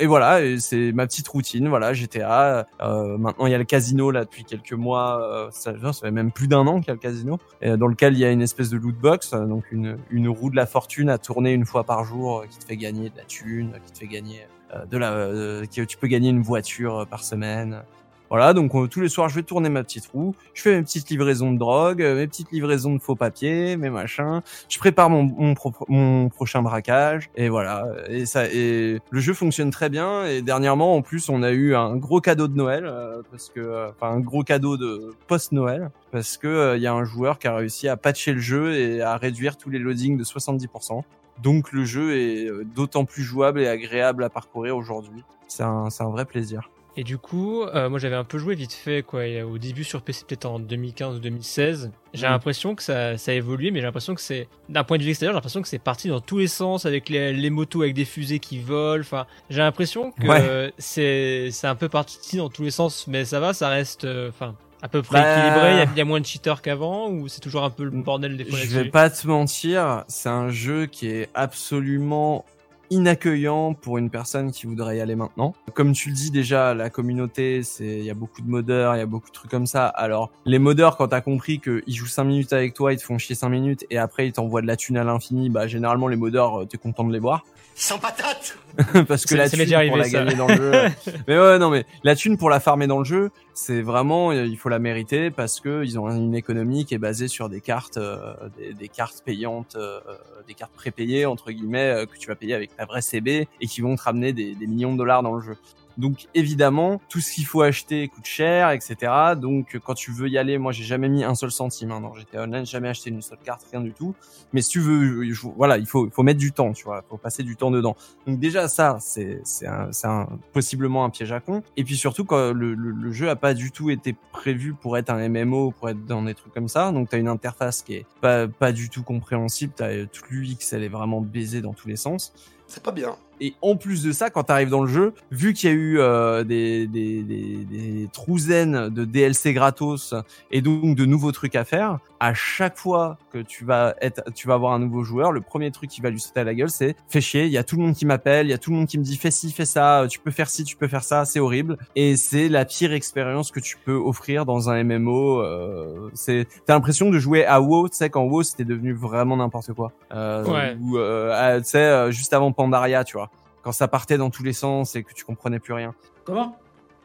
Et 0.00 0.06
voilà, 0.06 0.40
c'est 0.58 0.92
ma 0.92 1.06
petite 1.06 1.28
routine. 1.28 1.68
Voilà, 1.68 1.92
GTA. 1.92 2.66
Euh, 2.80 3.18
maintenant, 3.18 3.46
il 3.46 3.52
y 3.52 3.54
a 3.54 3.58
le 3.58 3.64
casino 3.64 4.10
là 4.10 4.24
depuis 4.24 4.44
quelques 4.44 4.72
mois. 4.72 5.22
euh, 5.22 5.50
ça, 5.52 5.74
fait 5.92 6.10
même 6.10 6.32
plus 6.32 6.48
d'un 6.48 6.66
an 6.66 6.78
qu'il 6.80 6.88
y 6.88 6.90
a 6.90 6.94
le 6.94 6.98
casino, 7.00 7.38
dans 7.62 7.86
lequel 7.86 8.14
il 8.14 8.18
y 8.18 8.24
a 8.24 8.30
une 8.30 8.42
espèce 8.42 8.70
de 8.70 8.78
loot 8.78 8.96
box, 8.96 9.34
euh, 9.34 9.44
donc 9.44 9.70
une, 9.70 9.98
une 10.10 10.28
roue 10.28 10.50
de 10.50 10.56
la 10.56 10.66
fortune 10.66 11.10
à 11.10 11.18
tourner 11.18 11.52
une 11.52 11.66
fois 11.66 11.84
par 11.84 12.04
jour, 12.04 12.40
euh, 12.40 12.46
qui 12.46 12.58
te 12.58 12.64
fait 12.64 12.76
gagner 12.76 13.10
de 13.10 13.16
la 13.16 13.24
thune, 13.24 13.72
qui 13.86 13.92
te 13.92 13.98
fait 13.98 14.06
gagner 14.06 14.46
euh, 14.74 14.86
de 14.86 14.96
la, 14.96 15.12
euh, 15.12 15.66
tu 15.66 15.96
peux 15.98 16.06
gagner 16.06 16.30
une 16.30 16.42
voiture 16.42 17.06
par 17.10 17.22
semaine. 17.22 17.82
Voilà, 18.30 18.54
donc 18.54 18.72
euh, 18.76 18.86
tous 18.86 19.00
les 19.00 19.08
soirs, 19.08 19.28
je 19.28 19.34
vais 19.34 19.42
tourner 19.42 19.68
ma 19.68 19.82
petite 19.82 20.06
roue, 20.06 20.36
je 20.54 20.62
fais 20.62 20.76
mes 20.76 20.82
petites 20.82 21.10
livraisons 21.10 21.50
de 21.52 21.58
drogue, 21.58 22.00
euh, 22.00 22.14
mes 22.14 22.28
petites 22.28 22.52
livraisons 22.52 22.94
de 22.94 23.00
faux 23.00 23.16
papiers, 23.16 23.76
mes 23.76 23.90
machins, 23.90 24.40
je 24.68 24.78
prépare 24.78 25.10
mon, 25.10 25.54
pro- 25.54 25.72
mon 25.88 26.28
prochain 26.28 26.62
braquage, 26.62 27.28
et 27.34 27.48
voilà. 27.48 27.88
Et 28.08 28.26
ça, 28.26 28.44
et 28.46 29.00
le 29.10 29.20
jeu 29.20 29.34
fonctionne 29.34 29.70
très 29.70 29.88
bien. 29.88 30.26
Et 30.26 30.42
dernièrement, 30.42 30.94
en 30.94 31.02
plus, 31.02 31.28
on 31.28 31.42
a 31.42 31.50
eu 31.50 31.74
un 31.74 31.96
gros 31.96 32.20
cadeau 32.20 32.46
de 32.46 32.54
Noël, 32.56 32.84
euh, 32.86 33.20
parce 33.32 33.48
que, 33.50 33.58
euh, 33.58 33.90
enfin, 33.90 34.12
un 34.14 34.20
gros 34.20 34.44
cadeau 34.44 34.76
de 34.76 35.12
post-Noël, 35.26 35.90
parce 36.12 36.36
que 36.36 36.46
euh, 36.46 36.76
il 36.76 36.82
y 36.82 36.86
a 36.86 36.92
un 36.94 37.04
joueur 37.04 37.40
qui 37.40 37.48
a 37.48 37.56
réussi 37.56 37.88
à 37.88 37.96
patcher 37.96 38.32
le 38.32 38.38
jeu 38.40 38.74
et 38.74 39.02
à 39.02 39.16
réduire 39.16 39.56
tous 39.56 39.70
les 39.70 39.80
loadings 39.80 40.16
de 40.16 40.22
70%. 40.24 41.02
Donc 41.42 41.72
le 41.72 41.84
jeu 41.84 42.16
est 42.16 42.46
euh, 42.48 42.64
d'autant 42.64 43.04
plus 43.04 43.24
jouable 43.24 43.60
et 43.60 43.66
agréable 43.66 44.22
à 44.22 44.28
parcourir 44.28 44.76
aujourd'hui. 44.76 45.24
C'est 45.48 45.64
un, 45.64 45.90
c'est 45.90 46.04
un 46.04 46.10
vrai 46.10 46.26
plaisir. 46.26 46.70
Et 46.96 47.04
du 47.04 47.18
coup, 47.18 47.62
euh, 47.62 47.88
moi 47.88 47.98
j'avais 47.98 48.16
un 48.16 48.24
peu 48.24 48.36
joué 48.38 48.54
vite 48.54 48.72
fait 48.72 49.02
quoi, 49.02 49.24
et 49.26 49.42
au 49.42 49.58
début 49.58 49.84
sur 49.84 50.02
PC 50.02 50.24
peut-être 50.26 50.44
en 50.46 50.58
2015 50.58 51.16
ou 51.16 51.18
2016. 51.20 51.92
J'ai 52.12 52.26
Mhm. 52.26 52.32
l'impression 52.32 52.74
que 52.74 52.82
ça, 52.82 53.16
ça 53.16 53.30
a 53.30 53.34
évolué, 53.34 53.70
mais 53.70 53.78
j'ai 53.80 53.86
l'impression 53.86 54.14
que 54.14 54.20
c'est, 54.20 54.48
d'un 54.68 54.82
point 54.84 54.98
de 54.98 55.04
vue 55.04 55.10
extérieur, 55.10 55.32
j'ai 55.32 55.36
l'impression 55.36 55.62
que 55.62 55.68
c'est 55.68 55.78
parti 55.78 56.08
dans 56.08 56.20
tous 56.20 56.38
les 56.38 56.48
sens 56.48 56.86
avec 56.86 57.08
les, 57.08 57.32
les 57.32 57.50
motos 57.50 57.82
avec 57.82 57.94
des 57.94 58.04
fusées 58.04 58.40
qui 58.40 58.58
volent. 58.58 59.02
Enfin, 59.02 59.26
j'ai 59.50 59.58
l'impression 59.60 60.10
que 60.10 60.26
Ouais. 60.26 60.40
euh, 60.42 60.70
c'est, 60.78 61.50
c'est 61.52 61.68
un 61.68 61.76
peu 61.76 61.88
parti 61.88 62.36
dans 62.38 62.48
tous 62.50 62.64
les 62.64 62.70
sens, 62.72 63.06
mais 63.06 63.24
ça 63.24 63.38
va, 63.38 63.54
ça 63.54 63.68
reste, 63.68 64.04
euh, 64.04 64.28
enfin, 64.28 64.56
à 64.82 64.88
peu 64.88 65.00
près 65.02 65.20
Bah, 65.22 65.30
équilibré. 65.32 65.72
Il 65.72 65.94
y 65.94 65.98
y, 65.98 66.00
a 66.00 66.04
moins 66.04 66.20
de 66.20 66.26
cheaters 66.26 66.60
qu'avant, 66.60 67.08
ou 67.08 67.28
c'est 67.28 67.40
toujours 67.40 67.62
un 67.64 67.70
peu 67.70 67.84
le 67.84 67.90
bordel 67.90 68.36
des 68.36 68.44
fois 68.44 68.58
Je 68.58 68.66
vais 68.66 68.90
pas 68.90 69.08
te 69.10 69.26
mentir, 69.28 70.04
c'est 70.08 70.28
un 70.28 70.50
jeu 70.50 70.86
qui 70.86 71.06
est 71.06 71.28
absolument 71.34 72.44
inaccueillant 72.90 73.74
pour 73.74 73.98
une 73.98 74.10
personne 74.10 74.50
qui 74.50 74.66
voudrait 74.66 74.98
y 74.98 75.00
aller 75.00 75.14
maintenant. 75.14 75.54
Comme 75.74 75.92
tu 75.92 76.08
le 76.08 76.14
dis 76.14 76.30
déjà, 76.30 76.74
la 76.74 76.90
communauté, 76.90 77.62
c'est 77.62 77.98
il 77.98 78.04
y 78.04 78.10
a 78.10 78.14
beaucoup 78.14 78.42
de 78.42 78.48
modeurs, 78.48 78.96
il 78.96 78.98
y 78.98 79.02
a 79.02 79.06
beaucoup 79.06 79.28
de 79.28 79.32
trucs 79.32 79.50
comme 79.50 79.66
ça. 79.66 79.86
Alors, 79.86 80.30
les 80.44 80.58
modeurs 80.58 80.96
quand 80.96 81.08
t'as 81.08 81.20
compris 81.20 81.60
qu'ils 81.60 81.94
jouent 81.94 82.06
5 82.06 82.24
minutes 82.24 82.52
avec 82.52 82.74
toi, 82.74 82.92
ils 82.92 82.98
te 82.98 83.04
font 83.04 83.18
chier 83.18 83.34
5 83.36 83.48
minutes 83.48 83.86
et 83.90 83.98
après 83.98 84.26
ils 84.26 84.32
t'envoient 84.32 84.62
de 84.62 84.66
la 84.66 84.76
thune 84.76 84.96
à 84.96 85.04
l'infini, 85.04 85.50
bah 85.50 85.66
généralement 85.66 86.08
les 86.08 86.16
modeurs, 86.16 86.62
euh, 86.62 86.64
t'es 86.66 86.78
content 86.78 87.04
de 87.04 87.12
les 87.12 87.18
voir 87.20 87.44
Sans 87.74 87.98
patate 87.98 88.58
parce 89.08 89.26
que 89.26 89.34
la 89.34 89.48
thune 89.48 89.60
déjà 89.60 89.86
pour 89.86 89.96
la 89.96 90.04
ça. 90.04 90.10
gagner 90.10 90.36
dans 90.36 90.48
le 90.48 90.56
jeu. 90.56 90.72
mais 91.28 91.38
ouais, 91.38 91.58
non, 91.58 91.70
mais 91.70 91.84
la 92.04 92.16
thune 92.16 92.36
pour 92.36 92.50
la 92.50 92.60
farmer 92.60 92.86
dans 92.86 92.98
le 92.98 93.04
jeu, 93.04 93.30
c'est 93.54 93.82
vraiment, 93.82 94.32
il 94.32 94.56
faut 94.56 94.68
la 94.68 94.78
mériter 94.78 95.30
parce 95.30 95.60
que 95.60 95.84
ils 95.84 95.98
ont 95.98 96.08
une 96.10 96.34
économie 96.34 96.84
qui 96.84 96.94
est 96.94 96.98
basée 96.98 97.28
sur 97.28 97.48
des 97.48 97.60
cartes, 97.60 97.96
euh, 97.96 98.34
des, 98.58 98.74
des 98.74 98.88
cartes 98.88 99.22
payantes, 99.24 99.76
euh, 99.76 100.00
des 100.46 100.54
cartes 100.54 100.72
prépayées 100.74 101.26
entre 101.26 101.50
guillemets 101.50 101.90
euh, 101.90 102.06
que 102.06 102.16
tu 102.16 102.28
vas 102.28 102.36
payer 102.36 102.54
avec 102.54 102.76
ta 102.76 102.84
vraie 102.84 103.02
CB 103.02 103.48
et 103.60 103.66
qui 103.66 103.80
vont 103.80 103.96
te 103.96 104.02
ramener 104.02 104.32
des, 104.32 104.54
des 104.54 104.66
millions 104.66 104.92
de 104.92 104.98
dollars 104.98 105.22
dans 105.22 105.34
le 105.34 105.42
jeu. 105.42 105.56
Donc 105.98 106.26
évidemment, 106.34 107.00
tout 107.08 107.20
ce 107.20 107.32
qu'il 107.32 107.46
faut 107.46 107.62
acheter 107.62 108.08
coûte 108.08 108.26
cher, 108.26 108.70
etc. 108.70 108.96
Donc 109.36 109.78
quand 109.84 109.94
tu 109.94 110.12
veux 110.12 110.28
y 110.28 110.38
aller, 110.38 110.58
moi 110.58 110.72
j'ai 110.72 110.84
jamais 110.84 111.08
mis 111.08 111.24
un 111.24 111.34
seul 111.34 111.50
centime 111.50 111.90
hein, 111.90 112.00
dans 112.00 112.14
GTA 112.14 112.44
Online, 112.44 112.66
jamais 112.66 112.88
acheté 112.88 113.10
une 113.10 113.22
seule 113.22 113.38
carte, 113.44 113.66
rien 113.70 113.80
du 113.80 113.92
tout. 113.92 114.14
Mais 114.52 114.62
si 114.62 114.70
tu 114.70 114.80
veux, 114.80 115.22
voilà, 115.56 115.78
il 115.78 115.86
faut, 115.86 116.06
il 116.06 116.12
faut 116.12 116.22
mettre 116.22 116.38
du 116.38 116.52
temps, 116.52 116.72
tu 116.72 116.84
vois, 116.84 117.02
il 117.04 117.08
faut 117.08 117.16
passer 117.16 117.42
du 117.42 117.56
temps 117.56 117.70
dedans. 117.70 117.96
Donc 118.26 118.38
déjà 118.38 118.68
ça, 118.68 118.98
c'est 119.00 119.42
un, 119.66 119.90
un, 120.04 120.28
possiblement 120.52 121.04
un 121.04 121.10
piège 121.10 121.32
à 121.32 121.40
con. 121.40 121.62
Et 121.76 121.84
puis 121.84 121.96
surtout 121.96 122.24
quand 122.24 122.52
le, 122.52 122.74
le, 122.74 122.90
le 122.90 123.12
jeu 123.12 123.28
a 123.28 123.36
pas 123.36 123.54
du 123.54 123.70
tout 123.70 123.90
été 123.90 124.14
prévu 124.32 124.74
pour 124.74 124.96
être 124.96 125.10
un 125.10 125.28
MMO, 125.28 125.72
pour 125.72 125.88
être 125.88 126.04
dans 126.04 126.22
des 126.22 126.34
trucs 126.34 126.54
comme 126.54 126.68
ça. 126.68 126.92
Donc 126.92 127.08
t'as 127.08 127.18
une 127.18 127.28
interface 127.28 127.82
qui 127.82 127.94
est 127.94 128.06
pas 128.20 128.48
pas 128.48 128.72
du 128.72 128.88
tout 128.88 129.02
compréhensible. 129.02 129.72
T'as 129.76 130.06
toute 130.06 130.30
l'UX, 130.30 130.56
elle 130.72 130.84
est 130.84 130.88
vraiment 130.88 131.20
baisée 131.20 131.60
dans 131.60 131.74
tous 131.74 131.88
les 131.88 131.96
sens. 131.96 132.32
C'est 132.70 132.84
pas 132.84 132.92
bien. 132.92 133.16
Et 133.40 133.54
en 133.62 133.74
plus 133.74 134.04
de 134.04 134.12
ça, 134.12 134.30
quand 134.30 134.44
t'arrives 134.44 134.68
dans 134.68 134.82
le 134.82 134.88
jeu, 134.88 135.12
vu 135.32 135.54
qu'il 135.54 135.68
y 135.68 135.72
a 135.72 135.76
eu 135.76 135.98
euh, 135.98 136.44
des, 136.44 136.86
des, 136.86 137.22
des, 137.22 137.64
des 137.64 138.08
trousaines 138.12 138.90
de 138.90 139.04
DLC 139.04 139.52
gratos 139.52 140.14
et 140.52 140.62
donc 140.62 140.94
de 140.94 141.04
nouveaux 141.04 141.32
trucs 141.32 141.56
à 141.56 141.64
faire, 141.64 141.98
à 142.20 142.34
chaque 142.34 142.76
fois 142.76 143.16
que 143.32 143.38
tu 143.38 143.64
vas 143.64 143.94
être, 144.00 144.22
tu 144.34 144.46
vas 144.46 144.54
avoir 144.54 144.72
un 144.74 144.78
nouveau 144.78 145.02
joueur, 145.02 145.32
le 145.32 145.40
premier 145.40 145.70
truc 145.70 145.90
qui 145.90 146.02
va 146.02 146.10
lui 146.10 146.20
sauter 146.20 146.40
à 146.40 146.44
la 146.44 146.54
gueule, 146.54 146.70
c'est 146.70 146.94
fais 147.08 147.20
chier. 147.20 147.46
Il 147.46 147.52
y 147.52 147.58
a 147.58 147.64
tout 147.64 147.76
le 147.76 147.82
monde 147.82 147.94
qui 147.94 148.04
m'appelle, 148.04 148.46
il 148.46 148.50
y 148.50 148.52
a 148.52 148.58
tout 148.58 148.70
le 148.70 148.76
monde 148.76 148.86
qui 148.86 148.98
me 148.98 149.02
dit 149.02 149.16
fais 149.16 149.30
ci, 149.30 149.50
fais 149.50 149.64
ça, 149.64 150.04
tu 150.08 150.18
peux 150.18 150.30
faire 150.30 150.50
ci, 150.50 150.64
tu 150.64 150.76
peux 150.76 150.86
faire 150.86 151.02
ça, 151.02 151.24
c'est 151.24 151.40
horrible. 151.40 151.78
Et 151.96 152.16
c'est 152.16 152.48
la 152.48 152.66
pire 152.66 152.92
expérience 152.92 153.50
que 153.50 153.60
tu 153.60 153.78
peux 153.78 153.94
offrir 153.94 154.44
dans 154.44 154.68
un 154.68 154.84
MMO. 154.84 155.40
Euh, 155.40 156.10
c'est, 156.14 156.46
t'as 156.66 156.74
l'impression 156.74 157.10
de 157.10 157.18
jouer 157.18 157.46
à 157.46 157.60
WoW, 157.60 157.88
tu 157.88 157.96
sais 157.96 158.10
quand 158.10 158.22
WoW 158.24 158.42
c'était 158.42 158.64
devenu 158.64 158.92
vraiment 158.92 159.36
n'importe 159.36 159.72
quoi. 159.72 159.92
Euh, 160.12 160.44
Ouais. 160.44 160.76
Ou 160.80 160.98
euh, 160.98 161.58
tu 161.60 161.64
sais 161.64 161.78
euh, 161.78 162.10
juste 162.10 162.32
avant 162.32 162.52
Pandaria, 162.52 163.04
tu 163.04 163.16
vois 163.16 163.30
quand 163.62 163.72
ça 163.72 163.88
partait 163.88 164.16
dans 164.16 164.30
tous 164.30 164.42
les 164.42 164.52
sens 164.52 164.96
et 164.96 165.02
que 165.02 165.12
tu 165.12 165.24
comprenais 165.24 165.58
plus 165.58 165.74
rien. 165.74 165.94
Comment? 166.24 166.56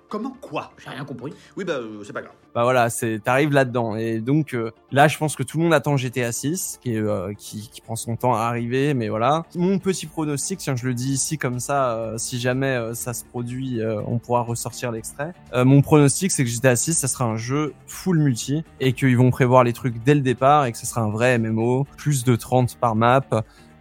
Comment 0.09 0.35
quoi 0.39 0.71
J'ai 0.83 0.89
rien 0.89 1.03
compris. 1.03 1.33
Oui, 1.57 1.65
bah, 1.65 1.73
euh, 1.73 2.03
c'est 2.03 2.13
pas 2.13 2.21
grave. 2.21 2.33
Bah 2.53 2.63
voilà, 2.63 2.89
c'est 2.89 3.19
t'arrives 3.23 3.51
là-dedans 3.51 3.95
et 3.95 4.19
donc 4.19 4.53
euh, 4.53 4.71
là, 4.91 5.07
je 5.07 5.17
pense 5.17 5.35
que 5.35 5.43
tout 5.43 5.57
le 5.57 5.63
monde 5.63 5.73
attend 5.73 5.97
GTA 5.97 6.31
6 6.31 6.79
qui, 6.81 6.93
est, 6.93 6.99
euh, 6.99 7.33
qui 7.37 7.69
qui 7.69 7.81
prend 7.81 7.95
son 7.95 8.15
temps 8.15 8.33
à 8.33 8.41
arriver, 8.41 8.93
mais 8.93 9.09
voilà. 9.09 9.43
Mon 9.55 9.79
petit 9.79 10.05
pronostic, 10.05 10.59
tiens, 10.59 10.75
je 10.75 10.87
le 10.87 10.93
dis 10.93 11.11
ici 11.13 11.37
comme 11.37 11.59
ça, 11.59 11.95
euh, 11.95 12.17
si 12.17 12.39
jamais 12.39 12.75
euh, 12.75 12.93
ça 12.93 13.13
se 13.13 13.25
produit, 13.25 13.81
euh, 13.81 14.01
on 14.07 14.19
pourra 14.19 14.41
ressortir 14.41 14.91
l'extrait. 14.91 15.33
Euh, 15.53 15.65
mon 15.65 15.81
pronostic, 15.81 16.31
c'est 16.31 16.43
que 16.43 16.49
GTA 16.49 16.75
6, 16.75 16.93
ça 16.93 17.07
sera 17.07 17.25
un 17.25 17.37
jeu 17.37 17.73
full 17.87 18.19
multi 18.19 18.63
et 18.79 18.93
qu'ils 18.93 19.17
vont 19.17 19.31
prévoir 19.31 19.63
les 19.63 19.73
trucs 19.73 20.01
dès 20.03 20.15
le 20.15 20.21
départ 20.21 20.65
et 20.65 20.71
que 20.71 20.77
ce 20.77 20.85
sera 20.85 21.01
un 21.01 21.09
vrai 21.09 21.37
MMO, 21.37 21.85
plus 21.97 22.23
de 22.23 22.35
30 22.35 22.77
par 22.77 22.95
map 22.95 23.23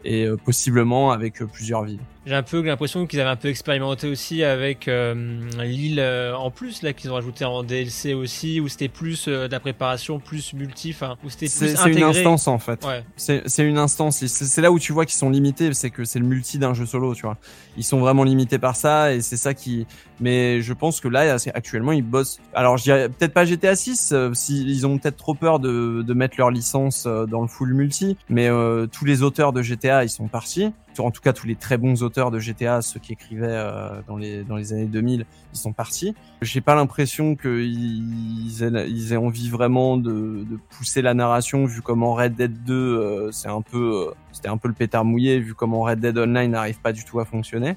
et 0.05 0.27
euh, 0.27 0.37
possiblement 0.37 1.11
avec 1.11 1.43
euh, 1.43 1.47
plusieurs 1.47 1.85
villes. 1.85 2.01
J'ai 2.27 2.35
un 2.35 2.43
peu 2.43 2.63
l'impression 2.63 3.07
qu'ils 3.07 3.21
avaient 3.21 3.31
un 3.31 3.37
peu 3.37 3.49
expérimenté 3.49 4.09
aussi 4.09 4.43
avec 4.45 4.89
euh, 4.89 5.15
l'île 5.59 6.01
euh, 6.01 6.35
en 6.35 6.51
plus 6.51 6.83
là 6.83 6.93
qu'ils 6.93 7.11
ont 7.11 7.15
rajouté 7.15 7.45
en 7.45 7.63
DLC 7.63 8.15
aussi 8.15 8.61
où 8.61 8.69
c'était 8.69 8.89
plus 8.89 9.29
euh, 9.29 9.47
de 9.47 9.53
la 9.53 9.61
préparation 9.61 10.19
plus 10.19 10.55
multi 10.55 10.93
enfin 10.95 11.17
où 11.25 11.31
c'était 11.31 11.47
plus 11.47 11.77
C'est 11.77 11.93
une 11.93 12.03
instance 12.03 12.49
en 12.49 12.59
fait. 12.59 12.85
Ouais. 12.85 13.05
C'est 13.17 13.65
une 13.65 13.79
instance. 13.79 14.25
C'est 14.27 14.63
là 14.63 14.71
où 14.71 14.79
tu 14.79 14.93
vois 14.93 15.05
qu'ils 15.05 15.19
sont 15.19 15.31
limités, 15.31 15.73
c'est 15.75 15.91
que 15.91 16.05
c'est 16.05 16.19
le 16.19 16.27
multi 16.27 16.59
d'un 16.59 16.75
jeu 16.75 16.87
solo, 16.87 17.15
tu 17.15 17.23
vois. 17.23 17.37
Ils 17.77 17.85
sont 17.85 17.99
vraiment 17.99 18.25
limités 18.25 18.59
par 18.59 18.77
ça 18.77 19.13
et 19.13 19.21
c'est 19.21 19.37
ça 19.37 19.55
qui. 19.55 19.87
Mais 20.21 20.63
je 20.63 20.73
pense 20.73 21.01
que 21.01 21.09
là, 21.09 21.37
actuellement, 21.55 21.93
ils 21.93 22.03
bossent. 22.03 22.39
Alors, 22.55 22.77
je 22.77 22.85
dirais 22.85 23.09
peut-être 23.09 23.33
pas 23.33 23.45
GTA 23.45 23.75
6, 23.75 24.13
euh, 24.13 24.31
si 24.33 24.65
ils 24.65 24.87
ont 24.87 24.99
peut-être 24.99 25.17
trop 25.17 25.35
peur 25.35 25.59
de, 25.59 26.03
de 26.07 26.15
mettre 26.15 26.37
leur 26.39 26.51
licence 26.51 27.05
euh, 27.07 27.27
dans 27.27 27.43
le 27.43 27.49
full 27.49 27.75
multi, 27.75 28.17
mais 28.29 28.49
euh, 28.49 28.87
tous 28.87 29.05
les 29.05 29.23
auteurs 29.23 29.53
de 29.53 29.63
GTA, 29.63 30.05
ils 30.05 30.11
sont 30.11 30.29
partis. 30.29 30.73
En 30.99 31.11
tout 31.11 31.21
cas, 31.21 31.33
tous 31.33 31.47
les 31.47 31.57
très 31.57 31.77
bons 31.77 32.03
auteurs 32.03 32.31
de 32.31 32.39
GTA, 32.39 32.83
ceux 32.83 33.01
qui 33.01 33.13
écrivaient 33.13 33.47
euh, 33.49 34.01
dans 34.07 34.17
les 34.17 34.73
années 34.73 34.87
2000, 34.87 35.27
ils 35.53 35.59
sont 35.59 35.73
partis. 35.73 36.15
J'ai 36.43 36.61
pas 36.61 36.75
l'impression 36.75 37.37
qu'ils 37.37 38.63
aient, 38.63 38.91
ils 38.91 39.13
aient 39.13 39.17
envie 39.17 39.49
vraiment 39.49 39.97
de, 39.97 40.45
pousser 40.71 41.03
la 41.03 41.15
narration, 41.15 41.65
vu 41.67 41.83
comment 41.83 42.15
Red 42.15 42.37
Dead 42.37 42.65
2, 42.65 42.75
euh, 42.75 43.33
c'est 43.33 43.49
un 43.49 43.63
peu, 43.63 44.09
euh, 44.09 44.15
c'était 44.33 44.49
un 44.49 44.57
peu 44.57 44.69
le 44.69 44.75
pétard 44.75 45.05
mouillé, 45.05 45.41
vu 45.41 45.55
comment 45.55 45.83
Red 45.83 46.01
Dead 46.01 46.17
Online 46.17 46.51
n'arrive 46.51 46.81
pas 46.81 46.93
du 46.93 47.05
tout 47.05 47.21
à 47.21 47.25
fonctionner. 47.25 47.77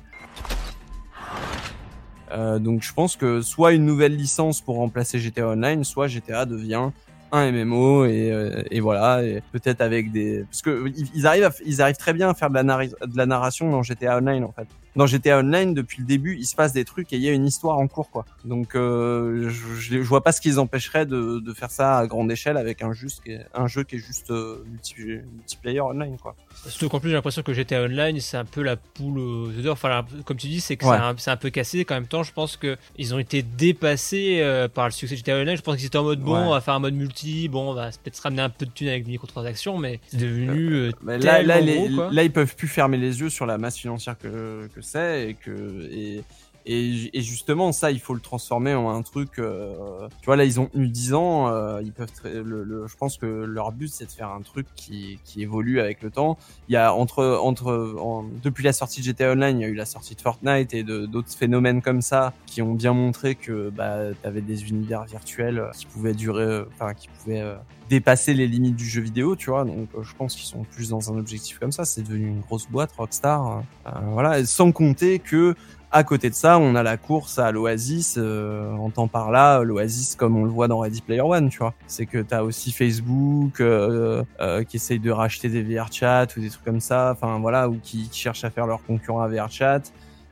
Donc 2.59 2.83
je 2.83 2.93
pense 2.93 3.15
que 3.15 3.41
soit 3.41 3.71
une 3.71 3.85
nouvelle 3.85 4.15
licence 4.15 4.61
pour 4.61 4.75
remplacer 4.75 5.17
GTA 5.17 5.47
Online, 5.47 5.83
soit 5.83 6.07
GTA 6.07 6.45
devient 6.45 6.91
un 7.31 7.51
MMO 7.51 8.05
et, 8.05 8.31
euh, 8.31 8.63
et 8.71 8.79
voilà 8.79 9.23
et 9.23 9.41
peut-être 9.51 9.81
avec 9.81 10.11
des 10.11 10.43
parce 10.43 10.61
que 10.61 10.91
ils 11.13 11.27
arrivent 11.27 11.45
à, 11.45 11.51
ils 11.65 11.81
arrivent 11.81 11.97
très 11.97 12.13
bien 12.13 12.29
à 12.29 12.33
faire 12.33 12.49
de 12.49 12.55
la, 12.55 12.85
de 12.85 13.17
la 13.17 13.25
narration 13.25 13.71
dans 13.71 13.83
GTA 13.83 14.17
Online 14.17 14.43
en 14.43 14.51
fait 14.51 14.67
dans 14.97 15.05
GTA 15.05 15.39
Online, 15.39 15.73
depuis 15.73 15.99
le 15.99 16.05
début, 16.05 16.35
il 16.37 16.45
se 16.45 16.55
passe 16.55 16.73
des 16.73 16.83
trucs 16.83 17.13
et 17.13 17.17
il 17.17 17.21
y 17.21 17.29
a 17.29 17.31
une 17.31 17.45
histoire 17.45 17.77
en 17.77 17.87
cours, 17.87 18.09
quoi. 18.09 18.25
Donc, 18.43 18.75
euh, 18.75 19.49
je, 19.49 19.75
je, 19.75 19.97
vois 19.99 20.23
pas 20.23 20.31
ce 20.31 20.41
qui 20.41 20.49
les 20.49 20.59
empêcherait 20.59 21.05
de, 21.05 21.39
de, 21.39 21.53
faire 21.53 21.71
ça 21.71 21.99
à 21.99 22.07
grande 22.07 22.31
échelle 22.31 22.57
avec 22.57 22.81
un, 22.81 22.93
juste, 22.93 23.21
un 23.53 23.67
jeu 23.67 23.83
qui 23.83 23.95
est 23.95 23.99
juste 23.99 24.31
euh, 24.31 24.63
multi, 24.67 24.95
multiplayer 24.97 25.81
online, 25.81 26.17
quoi. 26.17 26.35
Surtout 26.65 26.89
qu'en 26.89 26.99
plus, 26.99 27.09
j'ai 27.09 27.15
l'impression 27.15 27.43
que 27.43 27.53
GTA 27.53 27.83
Online, 27.83 28.19
c'est 28.19 28.37
un 28.37 28.45
peu 28.45 28.61
la 28.61 28.75
poule 28.75 29.19
aux 29.19 29.49
œufs. 29.49 29.67
Enfin, 29.67 30.05
comme 30.25 30.37
tu 30.37 30.47
dis, 30.47 30.59
c'est 30.59 30.75
que 30.75 30.85
c'est 30.85 30.91
un, 30.91 31.33
un, 31.33 31.37
peu 31.37 31.49
cassé. 31.49 31.85
Qu'en 31.85 31.95
même 31.95 32.07
temps, 32.07 32.23
je 32.23 32.33
pense 32.33 32.57
que 32.57 32.77
ils 32.97 33.13
ont 33.13 33.19
été 33.19 33.43
dépassés 33.43 34.39
euh, 34.41 34.67
par 34.67 34.85
le 34.85 34.91
succès 34.91 35.15
de 35.15 35.19
GTA 35.19 35.37
Online. 35.37 35.55
Je 35.55 35.61
pense 35.61 35.77
qu'ils 35.77 35.85
étaient 35.85 35.97
en 35.97 36.03
mode 36.03 36.19
bon, 36.19 36.33
ouais. 36.33 36.47
on 36.47 36.49
va 36.49 36.61
faire 36.61 36.73
un 36.73 36.79
mode 36.79 36.95
multi. 36.95 37.47
Bon, 37.47 37.71
on 37.71 37.73
va 37.73 37.89
peut-être 37.89 38.15
se 38.15 38.21
ramener 38.21 38.41
un 38.41 38.49
peu 38.49 38.65
de 38.65 38.71
thunes 38.71 38.89
avec 38.89 39.05
des 39.05 39.11
microtransactions, 39.11 39.77
mais 39.77 39.99
c'est 40.07 40.17
devenu. 40.17 40.73
Euh, 40.73 40.91
là, 41.05 41.43
là, 41.43 41.61
gros, 41.61 41.65
les, 41.65 42.15
là, 42.15 42.23
ils 42.23 42.31
peuvent 42.31 42.55
plus 42.55 42.67
fermer 42.67 42.97
les 42.97 43.19
yeux 43.19 43.29
sur 43.29 43.45
la 43.45 43.57
masse 43.57 43.77
financière 43.77 44.17
que, 44.17 44.67
que 44.73 44.81
et 44.95 45.35
que 45.35 46.21
et, 46.67 47.17
et, 47.17 47.21
justement 47.21 47.71
ça 47.71 47.91
il 47.91 47.99
faut 47.99 48.13
le 48.13 48.19
transformer 48.19 48.73
en 48.73 48.89
un 48.89 49.01
truc 49.01 49.39
euh, 49.39 50.07
tu 50.21 50.25
vois 50.25 50.35
là 50.35 50.45
ils 50.45 50.59
ont 50.59 50.69
eu 50.75 50.87
10 50.87 51.13
ans 51.13 51.47
euh, 51.47 51.81
ils 51.81 51.93
peuvent 51.93 52.11
le, 52.23 52.63
le, 52.63 52.87
je 52.87 52.95
pense 52.97 53.17
que 53.17 53.25
leur 53.25 53.71
but 53.71 53.87
c'est 53.87 54.05
de 54.05 54.11
faire 54.11 54.29
un 54.29 54.41
truc 54.41 54.67
qui, 54.75 55.19
qui 55.23 55.41
évolue 55.41 55.79
avec 55.79 56.01
le 56.03 56.11
temps 56.11 56.37
il 56.67 56.73
y 56.73 56.77
a 56.77 56.93
entre 56.93 57.39
entre 57.41 57.95
en, 57.99 58.25
depuis 58.43 58.63
la 58.63 58.73
sortie 58.73 58.99
de 58.99 59.05
GTA 59.05 59.31
Online 59.31 59.59
il 59.59 59.61
y 59.61 59.65
a 59.65 59.69
eu 59.69 59.75
la 59.75 59.85
sortie 59.85 60.15
de 60.15 60.21
Fortnite 60.21 60.73
et 60.73 60.83
d'autres 60.83 61.33
phénomènes 61.33 61.81
comme 61.81 62.01
ça 62.01 62.33
qui 62.45 62.61
ont 62.61 62.73
bien 62.73 62.93
montré 62.93 63.35
que 63.35 63.69
bah 63.69 64.13
t'avais 64.21 64.41
des 64.41 64.69
univers 64.69 65.05
virtuels 65.05 65.69
qui 65.77 65.85
pouvaient 65.85 66.13
durer 66.13 66.63
enfin 66.73 66.93
qui 66.93 67.07
pouvaient 67.07 67.41
euh, 67.41 67.55
dépasser 67.89 68.33
les 68.33 68.47
limites 68.47 68.75
du 68.75 68.85
jeu 68.85 69.01
vidéo, 69.01 69.35
tu 69.35 69.49
vois. 69.49 69.63
Donc, 69.63 69.87
euh, 69.95 70.03
je 70.03 70.13
pense 70.15 70.35
qu'ils 70.35 70.45
sont 70.45 70.63
plus 70.63 70.89
dans 70.89 71.11
un 71.11 71.17
objectif 71.17 71.59
comme 71.59 71.71
ça. 71.71 71.85
C'est 71.85 72.01
devenu 72.01 72.27
une 72.27 72.41
grosse 72.41 72.67
boîte, 72.67 72.91
Rockstar. 72.97 73.63
Euh, 73.85 73.91
voilà. 74.11 74.45
Sans 74.45 74.71
compter 74.71 75.19
que, 75.19 75.55
à 75.91 76.03
côté 76.03 76.29
de 76.29 76.35
ça, 76.35 76.59
on 76.59 76.75
a 76.75 76.83
la 76.83 76.97
course 76.97 77.39
à 77.39 77.51
l'Oasis. 77.51 78.15
Euh, 78.17 78.69
on 78.71 78.87
entend 78.87 79.07
par 79.07 79.31
là 79.31 79.61
l'Oasis 79.63 80.15
comme 80.15 80.35
on 80.35 80.43
le 80.43 80.49
voit 80.49 80.67
dans 80.67 80.79
Ready 80.79 81.01
Player 81.01 81.21
One, 81.21 81.49
tu 81.49 81.59
vois. 81.59 81.73
C'est 81.87 82.05
que 82.05 82.19
t'as 82.19 82.41
aussi 82.41 82.71
Facebook 82.71 83.61
euh, 83.61 84.23
euh, 84.41 84.63
qui 84.63 84.77
essaye 84.77 84.99
de 84.99 85.11
racheter 85.11 85.49
des 85.49 85.63
VRChat 85.63 86.27
ou 86.35 86.41
des 86.41 86.49
trucs 86.49 86.65
comme 86.65 86.81
ça. 86.81 87.11
Enfin, 87.13 87.39
voilà, 87.39 87.69
ou 87.69 87.79
qui, 87.81 88.09
qui 88.09 88.19
cherchent 88.19 88.43
à 88.43 88.49
faire 88.49 88.67
leur 88.67 88.83
concurrent 88.83 89.21
à 89.21 89.27
VRChat. 89.27 89.83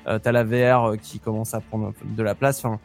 Euh, 0.07 0.19
t'as 0.19 0.31
la 0.31 0.43
VR 0.43 0.97
qui 1.01 1.19
commence 1.19 1.53
à 1.53 1.61
prendre 1.61 1.93
de 2.03 2.23
la 2.23 2.35
place. 2.35 2.63
Enfin, 2.63 2.79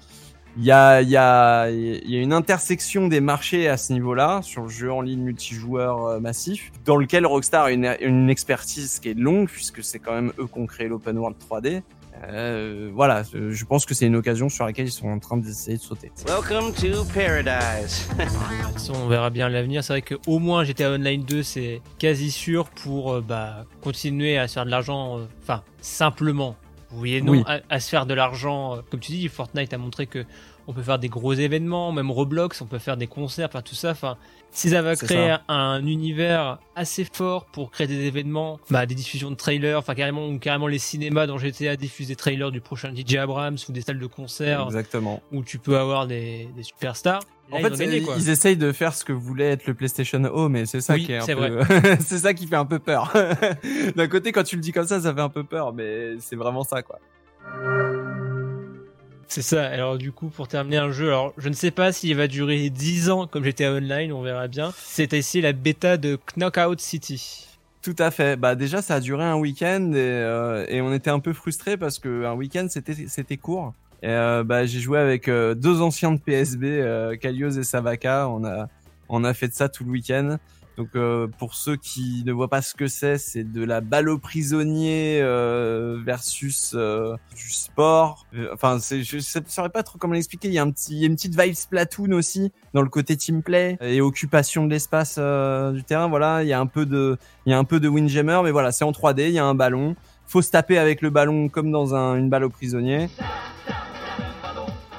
il 0.57 0.65
y 0.65 0.73
a, 0.73 1.01
y, 1.01 1.17
a, 1.17 1.71
y 1.71 2.17
a 2.17 2.21
une 2.21 2.33
intersection 2.33 3.07
des 3.07 3.21
marchés 3.21 3.69
à 3.69 3.77
ce 3.77 3.93
niveau-là, 3.93 4.41
sur 4.43 4.63
le 4.63 4.69
jeu 4.69 4.93
en 4.93 5.01
ligne 5.01 5.21
multijoueur 5.21 6.07
euh, 6.07 6.21
massif, 6.21 6.73
dans 6.85 6.97
lequel 6.97 7.25
Rockstar 7.25 7.67
a 7.67 7.73
une, 7.73 7.97
une 8.01 8.29
expertise 8.29 8.99
qui 8.99 9.11
est 9.11 9.15
longue, 9.15 9.49
puisque 9.49 9.85
c'est 9.85 10.01
quand 10.01 10.13
même 10.13 10.33
eux 10.39 10.47
qui 10.47 10.59
ont 10.59 10.67
créé 10.67 10.89
l'open 10.89 11.19
world 11.19 11.37
3D. 11.39 11.83
Euh, 12.29 12.90
voilà, 12.92 13.23
je 13.33 13.64
pense 13.64 13.87
que 13.87 13.94
c'est 13.94 14.07
une 14.07 14.16
occasion 14.16 14.49
sur 14.49 14.64
laquelle 14.64 14.87
ils 14.87 14.92
sont 14.92 15.09
en 15.09 15.18
train 15.18 15.37
d'essayer 15.37 15.77
de 15.77 15.83
sauter. 15.83 16.12
Welcome 16.27 16.73
to 16.75 17.05
paradise. 17.14 18.09
on 18.94 19.09
verra 19.09 19.31
bien 19.31 19.49
l'avenir. 19.49 19.83
C'est 19.83 19.92
vrai 19.94 20.03
qu'au 20.03 20.38
moins 20.38 20.64
GTA 20.64 20.92
Online 20.92 21.23
2, 21.23 21.42
c'est 21.42 21.81
quasi 21.99 22.31
sûr 22.31 22.68
pour 22.68 23.12
euh, 23.12 23.20
bah, 23.20 23.64
continuer 23.83 24.38
à 24.38 24.49
se 24.49 24.55
faire 24.55 24.66
de 24.66 24.70
l'argent, 24.70 25.20
enfin, 25.42 25.62
euh, 25.66 25.70
simplement 25.81 26.57
oui 26.92 27.14
et 27.14 27.23
non, 27.23 27.33
Oui. 27.33 27.44
À, 27.46 27.61
à 27.68 27.79
se 27.79 27.88
faire 27.88 28.05
de 28.05 28.14
l'argent. 28.14 28.79
Comme 28.90 28.99
tu 28.99 29.12
dis, 29.12 29.29
Fortnite 29.29 29.73
a 29.73 29.79
montré 29.79 30.07
que 30.07 30.25
on 30.71 30.73
peut 30.73 30.83
faire 30.83 31.01
des 31.01 31.09
gros 31.09 31.33
événements, 31.33 31.91
même 31.91 32.11
Roblox, 32.13 32.61
on 32.61 32.67
peut 32.67 32.79
faire 32.79 32.97
des 32.97 33.09
concerts, 33.09 33.49
enfin 33.51 33.61
tout 33.61 33.75
ça. 33.75 33.91
Enfin, 33.91 34.17
si 34.53 34.71
ça 34.71 34.83
va 34.83 34.95
C'est 34.95 35.07
créer 35.07 35.29
ça. 35.29 35.43
un 35.49 35.85
univers 35.85 36.59
assez 36.77 37.05
fort 37.13 37.45
pour 37.47 37.73
créer 37.73 37.89
des 37.89 38.05
événements, 38.07 38.61
bah, 38.71 38.87
des 38.87 38.95
diffusions 38.95 39.31
de 39.33 39.35
trailers, 39.37 39.79
enfin 39.79 39.95
carrément 39.97 40.29
ou 40.29 40.39
carrément 40.39 40.69
les 40.69 40.79
cinémas 40.79 41.27
dans 41.27 41.39
GTA 41.39 41.75
diffusent 41.75 42.07
des 42.09 42.17
trailers 42.17 42.53
du 42.53 42.61
prochain 42.61 42.93
DJ 42.95 43.17
Abrams 43.17 43.57
ou 43.69 43.73
des 43.73 43.81
salles 43.83 43.99
de 43.99 44.07
concert 44.07 44.63
Exactement. 44.67 45.21
où 45.33 45.43
tu 45.43 45.59
peux 45.59 45.77
avoir 45.77 46.07
des, 46.07 46.49
des 46.57 46.63
superstars. 46.63 47.21
Là, 47.51 47.57
En 47.57 47.59
ils 47.59 47.65
fait, 47.77 47.85
gagné, 47.85 48.05
ils 48.17 48.31
essayent 48.31 48.57
de 48.57 48.71
faire 48.71 48.95
ce 48.95 49.05
que 49.05 49.13
voulait 49.13 49.51
être 49.51 49.67
le 49.67 49.75
PlayStation 49.75 50.23
Home, 50.33 50.55
et 50.55 50.67
c'est 50.67 50.81
ça 50.81 50.95
Oui, 50.95 51.05
qui 51.05 51.13
est 51.13 51.19
un 51.19 51.27
peu, 51.37 51.61
c'est 52.01 52.19
ça 52.19 52.33
qui 52.33 52.47
fait 52.47 52.55
un 52.55 52.65
peu 52.65 52.79
peur. 52.79 53.13
D'un 53.97 54.07
côté, 54.07 54.31
quand 54.31 54.45
tu 54.45 54.55
le 54.55 54.63
dis 54.63 54.71
comme 54.71 54.87
ça, 54.87 55.01
ça 55.01 55.13
fait 55.13 55.21
un 55.21 55.29
peu 55.29 55.43
peur, 55.43 55.73
mais 55.73 56.13
c'est 56.21 56.37
vraiment 56.37 56.63
ça, 56.63 56.83
quoi. 56.83 57.01
C'est 59.31 59.43
ça. 59.43 59.64
Alors 59.64 59.97
du 59.97 60.11
coup, 60.11 60.27
pour 60.27 60.49
terminer 60.49 60.79
un 60.79 60.90
jeu, 60.90 61.07
alors 61.07 61.33
je 61.38 61.49
ne 61.49 61.55
sais 61.55 61.71
pas 61.71 61.93
s'il 61.93 62.16
va 62.16 62.27
durer 62.27 62.69
10 62.69 63.11
ans 63.11 63.29
comme 63.29 63.45
GTA 63.45 63.75
Online, 63.75 64.12
on 64.12 64.23
verra 64.23 64.49
bien. 64.49 64.73
C'est 64.77 65.12
ici 65.12 65.40
la 65.40 65.53
bêta 65.53 65.97
de 65.97 66.19
Knockout 66.37 66.81
City. 66.81 67.47
Tout 67.81 67.95
à 68.01 68.11
fait. 68.11 68.35
Bah 68.35 68.57
déjà, 68.57 68.83
ça 68.83 68.97
a 68.97 69.01
duré 69.01 69.23
un 69.23 69.37
week-end 69.37 69.93
et, 69.93 69.99
euh, 69.99 70.83
on 70.83 70.93
était 70.93 71.11
un 71.11 71.21
peu 71.21 71.33
frustrés 71.33 71.77
parce 71.77 72.01
que 72.01 72.25
un 72.25 72.35
week-end 72.35 72.66
c'était 72.69 73.07
c'était 73.07 73.37
court. 73.37 73.73
Et 74.03 74.09
euh, 74.09 74.43
bah 74.43 74.66
j'ai 74.66 74.81
joué 74.81 74.99
avec 74.99 75.29
euh, 75.29 75.55
deux 75.55 75.81
anciens 75.81 76.11
de 76.11 76.19
PSB, 76.19 77.16
Kalios 77.21 77.51
et 77.51 77.62
Savaka. 77.62 78.29
On 78.29 78.45
a 78.45 78.66
on 79.09 79.23
a 79.23 79.33
fait 79.33 79.47
de 79.47 79.55
ça 79.55 79.69
tout 79.69 79.85
le 79.85 79.93
week-end. 79.93 80.38
Donc 80.77 80.89
euh, 80.95 81.27
pour 81.39 81.55
ceux 81.55 81.77
qui 81.77 82.23
ne 82.25 82.33
voient 82.33 82.49
pas 82.49 82.63
ce 82.63 82.75
que 82.75 82.87
c'est, 82.87 83.19
c'est 83.19 83.45
de 83.45 83.63
la 83.63 83.81
balle 83.81 84.09
aux 84.09 84.19
prisonniers 84.19 85.21
euh, 85.23 85.99
versus 86.05 86.73
euh, 86.75 87.17
du 87.37 87.51
sport. 87.51 88.27
Euh, 88.35 88.49
Enfin, 88.53 88.79
je 88.81 89.17
ne 89.17 89.45
saurais 89.47 89.69
pas 89.71 89.83
trop 89.83 89.99
comment 89.99 90.15
l'expliquer. 90.15 90.49
Il 90.49 90.55
y 90.55 90.59
a 90.59 90.63
un 90.63 90.71
petit, 90.71 90.95
il 90.95 90.99
y 91.01 91.05
a 91.05 91.07
une 91.07 91.17
petite 91.17 91.41
vibe 91.41 91.55
Splatoon 91.55 92.13
aussi 92.13 92.53
dans 92.75 92.83
le 92.83 92.89
côté 92.89 93.17
team 93.17 93.43
play 93.43 93.79
et 93.81 94.01
occupation 94.01 94.65
de 94.65 94.71
l'espace 94.71 95.17
euh, 95.19 95.73
du 95.73 95.83
terrain. 95.85 96.09
Voilà, 96.09 96.43
il 96.43 96.49
y 96.49 96.53
a 96.53 96.61
un 96.61 96.67
peu 96.67 96.87
de, 96.87 97.17
il 97.47 97.51
y 97.51 97.53
a 97.53 97.59
un 97.59 97.65
peu 97.65 97.81
de 97.81 97.89
Windjammer, 97.89 98.41
mais 98.45 98.51
voilà, 98.51 98.73
c'est 98.73 98.85
en 98.85 98.93
3D. 98.93 99.29
Il 99.29 99.33
y 99.33 99.39
a 99.39 99.45
un 99.45 99.55
ballon. 99.55 99.97
Faut 100.27 100.43
se 100.43 100.51
taper 100.51 100.79
avec 100.79 101.03
le 101.03 101.11
ballon 101.11 101.49
comme 101.49 101.71
dans 101.71 101.95
un, 101.95 102.17
une 102.17 102.31
balle 102.31 102.45
aux 102.45 102.51
prisonniers. 102.51 103.09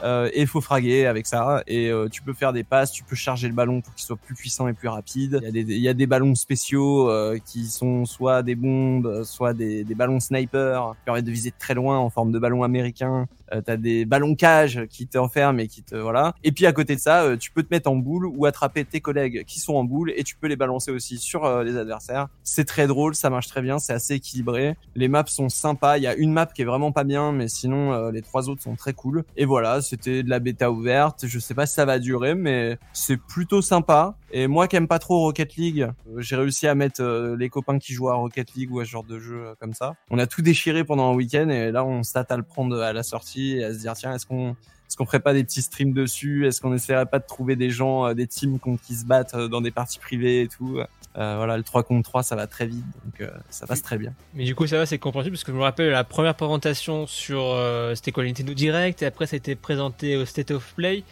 Euh, 0.03 0.29
et 0.33 0.45
faut 0.45 0.61
fraguer 0.61 1.05
avec 1.05 1.27
ça. 1.27 1.63
Et 1.67 1.89
euh, 1.89 2.07
tu 2.09 2.21
peux 2.21 2.33
faire 2.33 2.53
des 2.53 2.63
passes, 2.63 2.91
tu 2.91 3.03
peux 3.03 3.15
charger 3.15 3.47
le 3.47 3.53
ballon 3.53 3.81
pour 3.81 3.93
qu'il 3.93 4.05
soit 4.05 4.17
plus 4.17 4.35
puissant 4.35 4.67
et 4.67 4.73
plus 4.73 4.87
rapide. 4.87 5.39
Il 5.41 5.45
y 5.45 5.47
a 5.47 5.51
des, 5.51 5.61
il 5.61 5.81
y 5.81 5.87
a 5.87 5.93
des 5.93 6.07
ballons 6.07 6.35
spéciaux 6.35 7.09
euh, 7.09 7.37
qui 7.45 7.65
sont 7.65 8.05
soit 8.05 8.43
des 8.43 8.55
bombes, 8.55 9.23
soit 9.23 9.53
des, 9.53 9.83
des 9.83 9.95
ballons 9.95 10.19
sniper 10.19 10.95
qui 10.99 11.05
permettent 11.05 11.25
de 11.25 11.31
viser 11.31 11.53
très 11.57 11.73
loin 11.73 11.97
en 11.97 12.09
forme 12.09 12.31
de 12.31 12.39
ballon 12.39 12.63
américain. 12.63 13.27
Euh, 13.53 13.61
T'as 13.61 13.77
des 13.77 14.05
ballons 14.05 14.35
cage 14.35 14.85
qui 14.89 15.07
t'enferment 15.07 15.59
et 15.59 15.67
qui 15.67 15.83
te 15.83 15.95
voilà. 15.95 16.33
Et 16.43 16.51
puis 16.51 16.65
à 16.65 16.73
côté 16.73 16.95
de 16.95 17.01
ça, 17.01 17.23
euh, 17.23 17.37
tu 17.37 17.51
peux 17.51 17.63
te 17.63 17.67
mettre 17.71 17.89
en 17.89 17.95
boule 17.95 18.25
ou 18.25 18.45
attraper 18.45 18.85
tes 18.85 19.01
collègues 19.01 19.43
qui 19.45 19.59
sont 19.59 19.75
en 19.75 19.83
boule 19.83 20.11
et 20.15 20.23
tu 20.23 20.35
peux 20.35 20.47
les 20.47 20.55
balancer 20.55 20.91
aussi 20.91 21.17
sur 21.17 21.45
euh, 21.45 21.63
les 21.63 21.77
adversaires. 21.77 22.27
C'est 22.43 22.65
très 22.65 22.87
drôle, 22.87 23.15
ça 23.15 23.29
marche 23.29 23.47
très 23.47 23.61
bien, 23.61 23.79
c'est 23.79 23.93
assez 23.93 24.15
équilibré. 24.15 24.75
Les 24.95 25.07
maps 25.07 25.25
sont 25.27 25.49
sympas. 25.49 25.97
Il 25.97 26.03
y 26.03 26.07
a 26.07 26.15
une 26.15 26.31
map 26.31 26.45
qui 26.47 26.61
est 26.61 26.65
vraiment 26.65 26.91
pas 26.91 27.03
bien, 27.03 27.31
mais 27.31 27.47
sinon 27.47 27.93
euh, 27.93 28.11
les 28.11 28.21
trois 28.21 28.49
autres 28.49 28.61
sont 28.61 28.75
très 28.75 28.93
cool. 28.93 29.23
Et 29.37 29.45
voilà, 29.45 29.81
c'était 29.81 30.23
de 30.23 30.29
la 30.29 30.39
bêta 30.39 30.71
ouverte. 30.71 31.25
Je 31.27 31.39
sais 31.39 31.53
pas 31.53 31.65
si 31.65 31.75
ça 31.75 31.85
va 31.85 31.99
durer, 31.99 32.35
mais 32.35 32.77
c'est 32.93 33.17
plutôt 33.17 33.61
sympa. 33.61 34.15
Et 34.31 34.47
moi 34.47 34.67
qui 34.67 34.75
aime 34.75 34.87
pas 34.87 34.99
trop 34.99 35.19
Rocket 35.19 35.55
League, 35.55 35.81
euh, 35.81 36.21
j'ai 36.21 36.35
réussi 36.35 36.67
à 36.67 36.75
mettre 36.75 37.01
euh, 37.01 37.35
les 37.37 37.49
copains 37.49 37.79
qui 37.79 37.93
jouent 37.93 38.09
à 38.09 38.15
Rocket 38.15 38.53
League 38.55 38.71
ou 38.71 38.79
à 38.79 38.85
ce 38.85 38.89
genre 38.89 39.03
de 39.03 39.19
jeu 39.19 39.47
euh, 39.47 39.53
comme 39.59 39.73
ça. 39.73 39.95
On 40.09 40.19
a 40.19 40.27
tout 40.27 40.41
déchiré 40.41 40.83
pendant 40.83 41.11
un 41.11 41.15
week-end 41.15 41.49
et 41.49 41.71
là 41.71 41.83
on 41.83 42.01
tâte 42.01 42.31
à 42.31 42.37
le 42.37 42.43
prendre 42.43 42.79
à 42.81 42.93
la 42.93 43.03
sortie 43.03 43.57
et 43.57 43.63
à 43.63 43.73
se 43.73 43.79
dire 43.79 43.93
tiens 43.93 44.13
est-ce 44.13 44.25
qu'on 44.25 44.51
est-ce 44.51 44.97
qu'on 44.97 45.05
ferait 45.05 45.21
pas 45.21 45.33
des 45.33 45.45
petits 45.45 45.61
streams 45.61 45.93
dessus? 45.93 46.45
Est-ce 46.45 46.59
qu'on 46.59 46.73
essaierait 46.73 47.05
pas 47.05 47.19
de 47.19 47.25
trouver 47.25 47.55
des 47.55 47.69
gens, 47.69 48.13
des 48.13 48.27
teams 48.27 48.59
qui 48.85 48.95
se 48.95 49.05
battent 49.05 49.37
dans 49.37 49.61
des 49.61 49.71
parties 49.71 49.99
privées 49.99 50.41
et 50.41 50.47
tout? 50.49 50.81
Euh, 51.17 51.35
Voilà, 51.35 51.57
le 51.57 51.63
3 51.63 51.83
contre 51.83 52.09
3, 52.09 52.23
ça 52.23 52.35
va 52.35 52.47
très 52.47 52.67
vite, 52.67 52.85
donc 53.03 53.21
euh, 53.21 53.29
ça 53.49 53.67
passe 53.67 53.81
très 53.81 53.97
bien. 53.97 54.13
Mais 54.33 54.45
du 54.45 54.55
coup, 54.55 54.65
ça 54.65 54.77
va, 54.77 54.85
c'est 54.85 54.97
compréhensible 54.97 55.35
parce 55.35 55.43
que 55.43 55.51
je 55.51 55.57
me 55.57 55.61
rappelle 55.61 55.89
la 55.89 56.03
première 56.03 56.35
présentation 56.35 57.05
sur 57.05 57.41
euh, 57.41 57.95
c'était 57.95 58.11
quoi 58.11 58.23
Nintendo 58.23 58.53
Direct 58.53 59.01
et 59.01 59.05
après 59.05 59.27
ça 59.27 59.35
a 59.35 59.37
été 59.37 59.55
présenté 59.55 60.15
au 60.15 60.25
State 60.25 60.51
of 60.51 60.73
Play. 60.75 61.03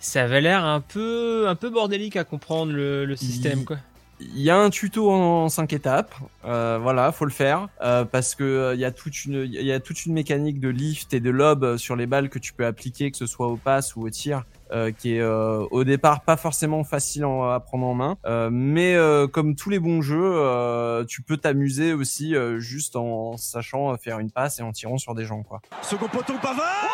Ça 0.00 0.22
avait 0.24 0.40
l'air 0.40 0.64
un 0.64 0.80
peu 0.80 1.46
un 1.48 1.54
peu 1.54 1.70
bordélique 1.70 2.16
à 2.16 2.24
comprendre 2.24 2.72
le, 2.72 3.04
le 3.04 3.16
système 3.16 3.60
Il- 3.60 3.64
quoi. 3.64 3.76
Il 4.20 4.40
y 4.40 4.50
a 4.50 4.56
un 4.58 4.68
tuto 4.68 5.12
en 5.12 5.48
5 5.48 5.72
étapes, 5.72 6.12
euh, 6.44 6.76
voilà, 6.82 7.12
faut 7.12 7.24
le 7.24 7.30
faire 7.30 7.68
euh, 7.84 8.04
parce 8.04 8.34
que 8.34 8.42
euh, 8.42 8.74
il 8.74 8.80
y 8.80 8.84
a 8.84 8.90
toute 8.90 9.24
une 9.24 9.44
il 9.44 9.62
y 9.64 9.70
a 9.70 9.78
toute 9.78 10.06
une 10.06 10.12
mécanique 10.12 10.58
de 10.58 10.68
lift 10.68 11.14
et 11.14 11.20
de 11.20 11.30
lob 11.30 11.76
sur 11.76 11.94
les 11.94 12.06
balles 12.08 12.28
que 12.28 12.40
tu 12.40 12.52
peux 12.52 12.66
appliquer, 12.66 13.12
que 13.12 13.16
ce 13.16 13.26
soit 13.26 13.46
au 13.46 13.54
pass 13.56 13.94
ou 13.94 14.02
au 14.04 14.10
tir, 14.10 14.42
euh, 14.72 14.90
qui 14.90 15.14
est 15.14 15.20
euh, 15.20 15.64
au 15.70 15.84
départ 15.84 16.22
pas 16.22 16.36
forcément 16.36 16.82
facile 16.82 17.24
en- 17.24 17.48
à 17.48 17.60
prendre 17.60 17.86
en 17.86 17.94
main, 17.94 18.16
Euh, 18.26 18.48
mais 18.50 18.96
euh, 18.96 19.28
comme 19.28 19.54
tous 19.54 19.70
les 19.70 19.78
bons 19.78 20.02
jeux, 20.02 20.18
euh, 20.34 21.04
tu 21.04 21.22
peux 21.22 21.36
t'amuser 21.36 21.92
aussi 21.92 22.34
euh, 22.34 22.58
juste 22.58 22.96
en 22.96 23.36
sachant 23.36 23.96
faire 23.98 24.18
une 24.18 24.32
passe 24.32 24.58
et 24.58 24.62
en 24.62 24.72
tirant 24.72 24.98
sur 24.98 25.14
des 25.14 25.26
gens 25.26 25.44
quoi. 25.44 25.60
Second 25.82 26.08
poteau 26.08 26.34
Pavard 26.42 26.88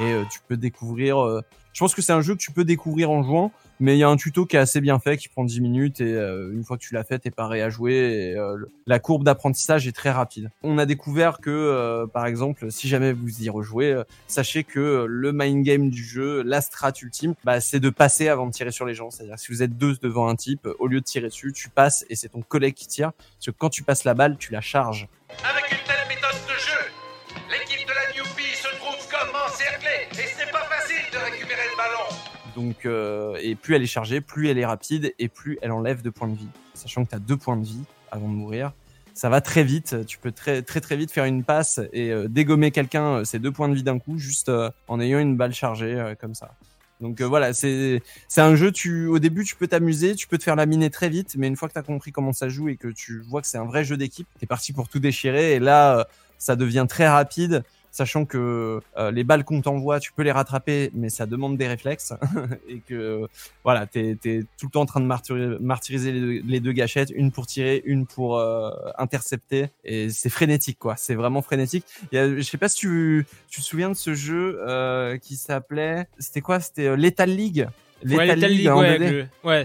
Et 0.00 0.12
euh, 0.14 0.24
tu 0.32 0.40
peux 0.48 0.56
découvrir. 0.56 1.42
Je 1.78 1.84
pense 1.84 1.94
que 1.94 2.02
c'est 2.02 2.12
un 2.12 2.22
jeu 2.22 2.34
que 2.34 2.40
tu 2.40 2.50
peux 2.50 2.64
découvrir 2.64 3.08
en 3.08 3.22
jouant, 3.22 3.52
mais 3.78 3.94
il 3.94 4.00
y 4.00 4.02
a 4.02 4.08
un 4.08 4.16
tuto 4.16 4.46
qui 4.46 4.56
est 4.56 4.58
assez 4.58 4.80
bien 4.80 4.98
fait, 4.98 5.16
qui 5.16 5.28
prend 5.28 5.44
10 5.44 5.60
minutes 5.60 6.00
et 6.00 6.12
euh, 6.12 6.52
une 6.52 6.64
fois 6.64 6.76
que 6.76 6.82
tu 6.82 6.92
l'as 6.92 7.04
fait, 7.04 7.20
t'es 7.20 7.30
paré 7.30 7.62
à 7.62 7.70
jouer. 7.70 7.92
Et, 8.32 8.36
euh, 8.36 8.56
la 8.88 8.98
courbe 8.98 9.22
d'apprentissage 9.22 9.86
est 9.86 9.92
très 9.92 10.10
rapide. 10.10 10.50
On 10.64 10.76
a 10.78 10.86
découvert 10.86 11.38
que, 11.38 11.50
euh, 11.50 12.08
par 12.08 12.26
exemple, 12.26 12.72
si 12.72 12.88
jamais 12.88 13.12
vous 13.12 13.44
y 13.44 13.48
rejouez, 13.48 13.92
euh, 13.92 14.02
sachez 14.26 14.64
que 14.64 14.80
euh, 14.80 15.06
le 15.06 15.30
mind 15.32 15.64
game 15.64 15.88
du 15.88 16.02
jeu, 16.02 16.42
la 16.42 16.60
strat 16.62 16.94
ultime, 17.00 17.34
bah, 17.44 17.60
c'est 17.60 17.78
de 17.78 17.90
passer 17.90 18.26
avant 18.26 18.48
de 18.48 18.50
tirer 18.50 18.72
sur 18.72 18.84
les 18.84 18.94
gens. 18.94 19.12
C'est-à-dire 19.12 19.38
si 19.38 19.52
vous 19.52 19.62
êtes 19.62 19.78
deux 19.78 19.94
devant 20.02 20.26
un 20.26 20.34
type, 20.34 20.68
au 20.80 20.88
lieu 20.88 20.98
de 20.98 21.04
tirer 21.04 21.28
dessus, 21.28 21.52
tu 21.52 21.68
passes 21.68 22.04
et 22.10 22.16
c'est 22.16 22.30
ton 22.30 22.42
collègue 22.42 22.74
qui 22.74 22.88
tire. 22.88 23.12
Parce 23.12 23.46
que 23.46 23.50
quand 23.52 23.70
tu 23.70 23.84
passes 23.84 24.02
la 24.02 24.14
balle, 24.14 24.36
tu 24.36 24.50
la 24.50 24.60
charges. 24.60 25.06
Donc, 32.58 32.86
euh, 32.86 33.38
et 33.40 33.54
plus 33.54 33.76
elle 33.76 33.82
est 33.84 33.86
chargée, 33.86 34.20
plus 34.20 34.48
elle 34.48 34.58
est 34.58 34.66
rapide 34.66 35.14
et 35.20 35.28
plus 35.28 35.58
elle 35.62 35.70
enlève 35.70 36.02
de 36.02 36.10
points 36.10 36.26
de 36.26 36.36
vie. 36.36 36.48
Sachant 36.74 37.04
que 37.04 37.10
tu 37.10 37.14
as 37.14 37.20
deux 37.20 37.36
points 37.36 37.56
de 37.56 37.64
vie 37.64 37.84
avant 38.10 38.28
de 38.28 38.34
mourir. 38.34 38.72
Ça 39.14 39.28
va 39.28 39.40
très 39.40 39.62
vite. 39.62 40.04
Tu 40.06 40.18
peux 40.18 40.32
très 40.32 40.62
très 40.62 40.80
très 40.80 40.96
vite 40.96 41.12
faire 41.12 41.24
une 41.24 41.44
passe 41.44 41.80
et 41.92 42.10
euh, 42.10 42.26
dégommer 42.26 42.72
quelqu'un, 42.72 43.18
euh, 43.18 43.24
ces 43.24 43.38
deux 43.38 43.52
points 43.52 43.68
de 43.68 43.74
vie 43.74 43.84
d'un 43.84 44.00
coup, 44.00 44.18
juste 44.18 44.48
euh, 44.48 44.70
en 44.88 44.98
ayant 44.98 45.20
une 45.20 45.36
balle 45.36 45.54
chargée 45.54 45.94
euh, 45.94 46.16
comme 46.16 46.34
ça. 46.34 46.50
Donc 47.00 47.20
euh, 47.20 47.26
voilà, 47.28 47.52
c'est 47.52 48.02
un 48.36 48.56
jeu. 48.56 48.72
Au 49.08 49.18
début 49.20 49.44
tu 49.44 49.54
peux 49.54 49.68
t'amuser, 49.68 50.16
tu 50.16 50.26
peux 50.26 50.36
te 50.36 50.42
faire 50.42 50.56
laminer 50.56 50.90
très 50.90 51.08
vite, 51.08 51.36
mais 51.38 51.46
une 51.46 51.54
fois 51.54 51.68
que 51.68 51.74
tu 51.74 51.78
as 51.78 51.82
compris 51.82 52.10
comment 52.10 52.32
ça 52.32 52.48
joue 52.48 52.68
et 52.68 52.76
que 52.76 52.88
tu 52.88 53.20
vois 53.20 53.40
que 53.40 53.46
c'est 53.46 53.58
un 53.58 53.66
vrai 53.66 53.84
jeu 53.84 53.96
d'équipe, 53.96 54.26
t'es 54.40 54.46
parti 54.46 54.72
pour 54.72 54.88
tout 54.88 54.98
déchirer. 54.98 55.54
Et 55.54 55.60
là, 55.60 55.98
euh, 56.00 56.04
ça 56.38 56.56
devient 56.56 56.86
très 56.88 57.08
rapide 57.08 57.62
sachant 57.98 58.24
que 58.24 58.80
euh, 58.96 59.10
les 59.10 59.24
balles 59.24 59.44
qu'on 59.44 59.60
t'envoie, 59.60 60.00
tu 60.00 60.12
peux 60.12 60.22
les 60.22 60.32
rattraper, 60.32 60.90
mais 60.94 61.08
ça 61.10 61.26
demande 61.26 61.56
des 61.56 61.66
réflexes 61.68 62.12
et 62.68 62.80
que 62.80 63.26
voilà, 63.64 63.86
t'es 63.86 64.16
es 64.24 64.42
tout 64.58 64.66
le 64.66 64.70
temps 64.70 64.80
en 64.82 64.86
train 64.86 65.00
de 65.00 65.06
martyri- 65.06 65.58
martyriser 65.60 66.12
les 66.12 66.20
deux, 66.20 66.40
les 66.46 66.60
deux 66.60 66.72
gâchettes, 66.72 67.10
une 67.14 67.30
pour 67.32 67.46
tirer, 67.46 67.82
une 67.84 68.06
pour 68.06 68.38
euh, 68.38 68.70
intercepter, 68.98 69.68
et 69.84 70.10
c'est 70.10 70.30
frénétique 70.30 70.78
quoi. 70.78 70.94
C'est 70.96 71.14
vraiment 71.14 71.42
frénétique. 71.42 71.84
Il 72.12 72.16
y 72.16 72.18
a, 72.18 72.34
je 72.36 72.40
sais 72.42 72.56
pas 72.58 72.68
si 72.68 72.78
tu, 72.78 73.26
tu 73.50 73.60
te 73.60 73.66
souviens 73.66 73.88
de 73.90 73.94
ce 73.94 74.14
jeu 74.14 74.58
euh, 74.66 75.18
qui 75.18 75.36
s'appelait, 75.36 76.06
c'était 76.18 76.40
quoi? 76.40 76.60
C'était 76.60 76.96
Lethal 76.96 77.30
League. 77.30 77.68
Ouais, 78.06 78.26
Lethal 78.26 78.50
League, 78.50 78.68
en 78.68 78.78
ouais, 78.80 78.90
2D. 78.90 78.94
avec 78.94 79.10
le- 79.10 79.26
ouais. 79.44 79.64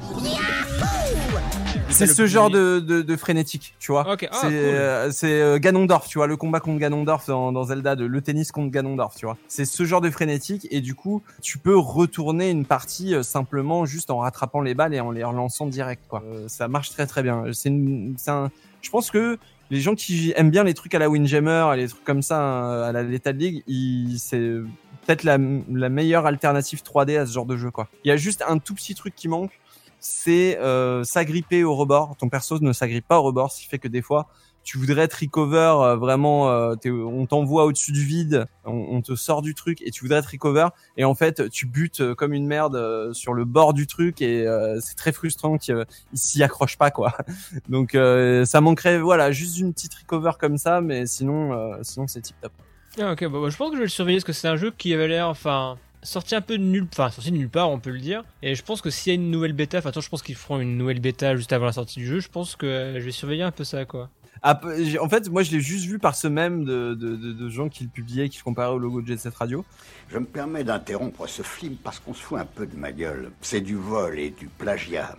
C'est 1.94 2.08
ce 2.08 2.26
genre 2.26 2.50
de, 2.50 2.80
de, 2.80 3.02
de 3.02 3.16
frénétique, 3.16 3.76
tu 3.80 3.92
vois. 3.92 4.12
Ok, 4.12 4.28
ah, 4.32 4.36
c'est 4.42 4.48
cool. 4.48 4.54
euh, 4.54 5.12
c'est 5.12 5.42
euh, 5.42 5.60
Ganondorf, 5.60 6.08
tu 6.08 6.18
vois, 6.18 6.28
le 6.28 6.38
combat 6.38 6.60
contre 6.60 6.80
Ganondorf 6.80 7.28
dans, 7.28 7.52
dans 7.52 7.64
Zelda, 7.64 7.96
de, 7.96 8.06
le 8.06 8.22
tennis 8.22 8.52
contre 8.52 8.72
Ganondorf, 8.72 9.16
tu 9.16 9.26
vois. 9.26 9.38
C'est 9.48 9.66
ce 9.66 9.86
genre 9.86 10.02
de 10.02 10.10
frénétique 10.10 10.68
et 10.72 10.82
du 10.82 10.96
coup, 10.96 11.22
tu 11.42 11.58
peux 11.58 11.78
retourner 11.78 12.50
une 12.50 12.66
partie 12.66 13.14
euh, 13.16 13.24
simplement 13.24 13.86
juste 13.86 14.10
en 14.12 14.20
rattrapant 14.20 14.62
les 14.62 14.74
balles 14.74 14.94
et 14.94 15.00
en 15.00 15.12
les 15.12 15.24
relançant 15.24 15.68
direct, 15.68 16.04
quoi. 16.08 16.24
Euh, 16.26 16.48
ça 16.48 16.68
marche 16.68 16.90
très 16.90 17.06
très 17.08 17.24
bien. 17.24 17.46
C'est 17.54 17.70
un, 18.28 18.50
je 18.82 18.90
pense 18.90 19.12
que 19.12 19.38
les 19.70 19.80
gens 19.80 19.96
qui 19.96 20.34
aiment 20.36 20.52
bien 20.52 20.64
les 20.64 20.74
trucs 20.74 20.94
à 20.94 21.00
la 21.00 21.10
Windjammer, 21.10 21.72
et 21.74 21.78
les 21.78 21.88
trucs 21.88 22.04
comme 22.04 22.22
ça 22.22 22.42
euh, 22.42 22.90
à 22.90 22.92
la 22.92 23.04
Lethal 23.04 23.36
League, 23.36 23.64
ils, 23.68 24.18
c'est 24.20 24.58
peut-être 25.06 25.24
la, 25.24 25.38
la 25.72 25.90
meilleure 25.90 26.26
alternative 26.26 26.82
3D 26.84 27.18
à 27.20 27.26
ce 27.26 27.34
genre 27.34 27.46
de 27.46 27.58
jeu, 27.58 27.72
quoi. 27.72 27.88
Il 28.04 28.08
y 28.08 28.12
a 28.12 28.18
juste 28.18 28.44
un 28.48 28.58
tout 28.58 28.74
petit 28.74 28.96
truc 28.96 29.16
qui 29.16 29.28
manque 29.28 29.52
c'est 30.04 30.58
euh, 30.60 31.04
s'agripper 31.06 31.64
au 31.64 31.76
rebord. 31.76 32.16
Ton 32.18 32.28
perso 32.28 32.60
ne 32.60 32.74
s'agrippe 32.74 33.08
pas 33.08 33.20
au 33.20 33.24
rebord, 33.24 33.52
ce 33.52 33.62
qui 33.62 33.68
fait 33.68 33.80
que 33.80 33.88
des 33.88 34.02
fois, 34.02 34.28
tu 34.64 34.78
voudrais 34.78 35.08
te 35.08 35.16
recover 35.16 35.74
euh, 35.80 35.96
vraiment, 35.96 36.50
euh, 36.50 36.76
on 36.86 37.26
t'envoie 37.26 37.66
au-dessus 37.66 37.94
du 37.94 38.04
vide, 38.04 38.46
on, 38.66 39.02
te 39.02 39.16
sort 39.16 39.42
du 39.42 39.56
truc 39.56 39.82
et 39.82 39.92
tu 39.92 40.04
voudrais 40.04 40.22
te 40.22 40.30
recover 40.30 40.68
et 40.96 41.04
en 41.04 41.16
fait 41.16 41.50
tu 41.50 41.66
butes 41.66 42.02
euh, 42.02 42.16
comme 42.16 42.34
une 42.34 42.48
merde 42.48 42.76
euh, 42.76 43.12
sur 43.14 43.34
le 43.34 43.44
bord 43.44 43.74
du 43.74 43.88
truc 43.88 44.22
et 44.22 44.48
euh, 44.48 44.80
c'est 44.82 44.96
très 44.96 45.12
frustrant 45.12 45.58
qu'il 45.58 45.86
s'y 46.14 46.44
accroche 46.44 46.78
pas 46.78 46.92
quoi. 46.92 47.18
Donc 47.70 47.92
ça 48.46 48.62
manquerait 48.62 49.00
voilà 49.00 49.32
juste 49.32 49.58
une 49.58 49.74
petite 49.74 49.94
recover 49.94 50.32
comme 50.40 50.58
ça, 50.58 50.82
mais 50.82 51.06
sinon 51.06 51.78
sinon 51.82 52.08
c'est 52.08 52.22
tip 52.22 52.36
top. 52.42 52.54
Ah, 53.00 53.14
ok, 53.14 53.24
bah, 53.26 53.40
bah, 53.42 53.50
je 53.50 53.58
pense 53.58 53.70
que 53.70 53.76
je 53.76 53.80
vais 53.80 53.86
le 53.86 53.90
surveiller 53.90 54.18
parce 54.20 54.26
que 54.26 54.34
c'est 54.34 54.48
un 54.48 54.56
jeu 54.56 54.72
qui 54.78 54.94
avait 54.94 55.08
l'air, 55.08 55.28
enfin, 55.28 55.78
sorti 56.04 56.36
un 56.36 56.42
peu 56.42 56.58
de 56.58 56.64
nulle, 56.64 56.88
enfin, 56.92 57.10
sorti 57.10 57.32
de 57.32 57.38
nulle 57.38 57.50
part, 57.50 57.70
on 57.70 57.80
peut 57.80 57.90
le 57.90 58.00
dire. 58.00 58.24
Et 58.42 58.56
je 58.56 58.64
pense 58.64 58.82
que 58.82 58.90
s'il 58.90 59.12
y 59.12 59.16
a 59.16 59.16
une 59.16 59.32
nouvelle 59.32 59.54
bêta, 59.54 59.80
enfin, 59.80 59.90
attends, 59.90 60.02
je 60.02 60.10
pense 60.10 60.22
qu'ils 60.22 60.36
feront 60.36 60.60
une 60.60 60.78
nouvelle 60.78 61.00
bêta 61.00 61.36
juste 61.36 61.54
avant 61.54 61.66
la 61.66 61.74
sortie 61.74 62.00
du 62.00 62.06
jeu. 62.08 62.20
Je 62.20 62.30
pense 62.30 62.56
que 62.56 62.66
euh, 62.66 63.00
je 63.00 63.06
vais 63.06 63.12
surveiller 63.12 63.44
un 63.44 63.52
peu 63.52 63.64
ça, 63.64 63.86
quoi. 63.86 64.10
Ah, 64.46 64.60
en 65.00 65.08
fait, 65.08 65.30
moi, 65.30 65.42
je 65.44 65.52
l'ai 65.52 65.62
juste 65.62 65.86
vu 65.86 66.00
par 66.00 66.16
ce 66.16 66.28
même 66.28 66.66
de, 66.66 66.94
de, 66.96 67.16
de, 67.16 67.32
de 67.32 67.50
gens 67.50 67.70
qui 67.70 67.86
le 67.86 67.90
publiaient, 67.90 68.28
qui 68.28 68.40
le 68.40 68.44
comparaient 68.44 68.74
au 68.74 68.78
logo 68.78 69.02
de 69.02 69.08
Jet 69.08 69.18
Set 69.18 69.34
Radio. 69.36 69.64
Je 70.10 70.18
me 70.18 70.26
permets 70.26 70.66
d'interrompre 70.66 71.28
ce 71.28 71.44
film 71.44 71.76
parce 71.82 72.00
qu'on 72.00 72.14
se 72.14 72.22
fout 72.22 72.38
un 72.38 72.46
peu 72.46 72.66
de 72.66 72.76
ma 72.76 72.92
gueule. 72.92 73.32
C'est 73.40 73.62
du 73.62 73.76
vol 73.76 74.20
et 74.20 74.32
du 74.32 74.48
plagiat. 74.48 75.16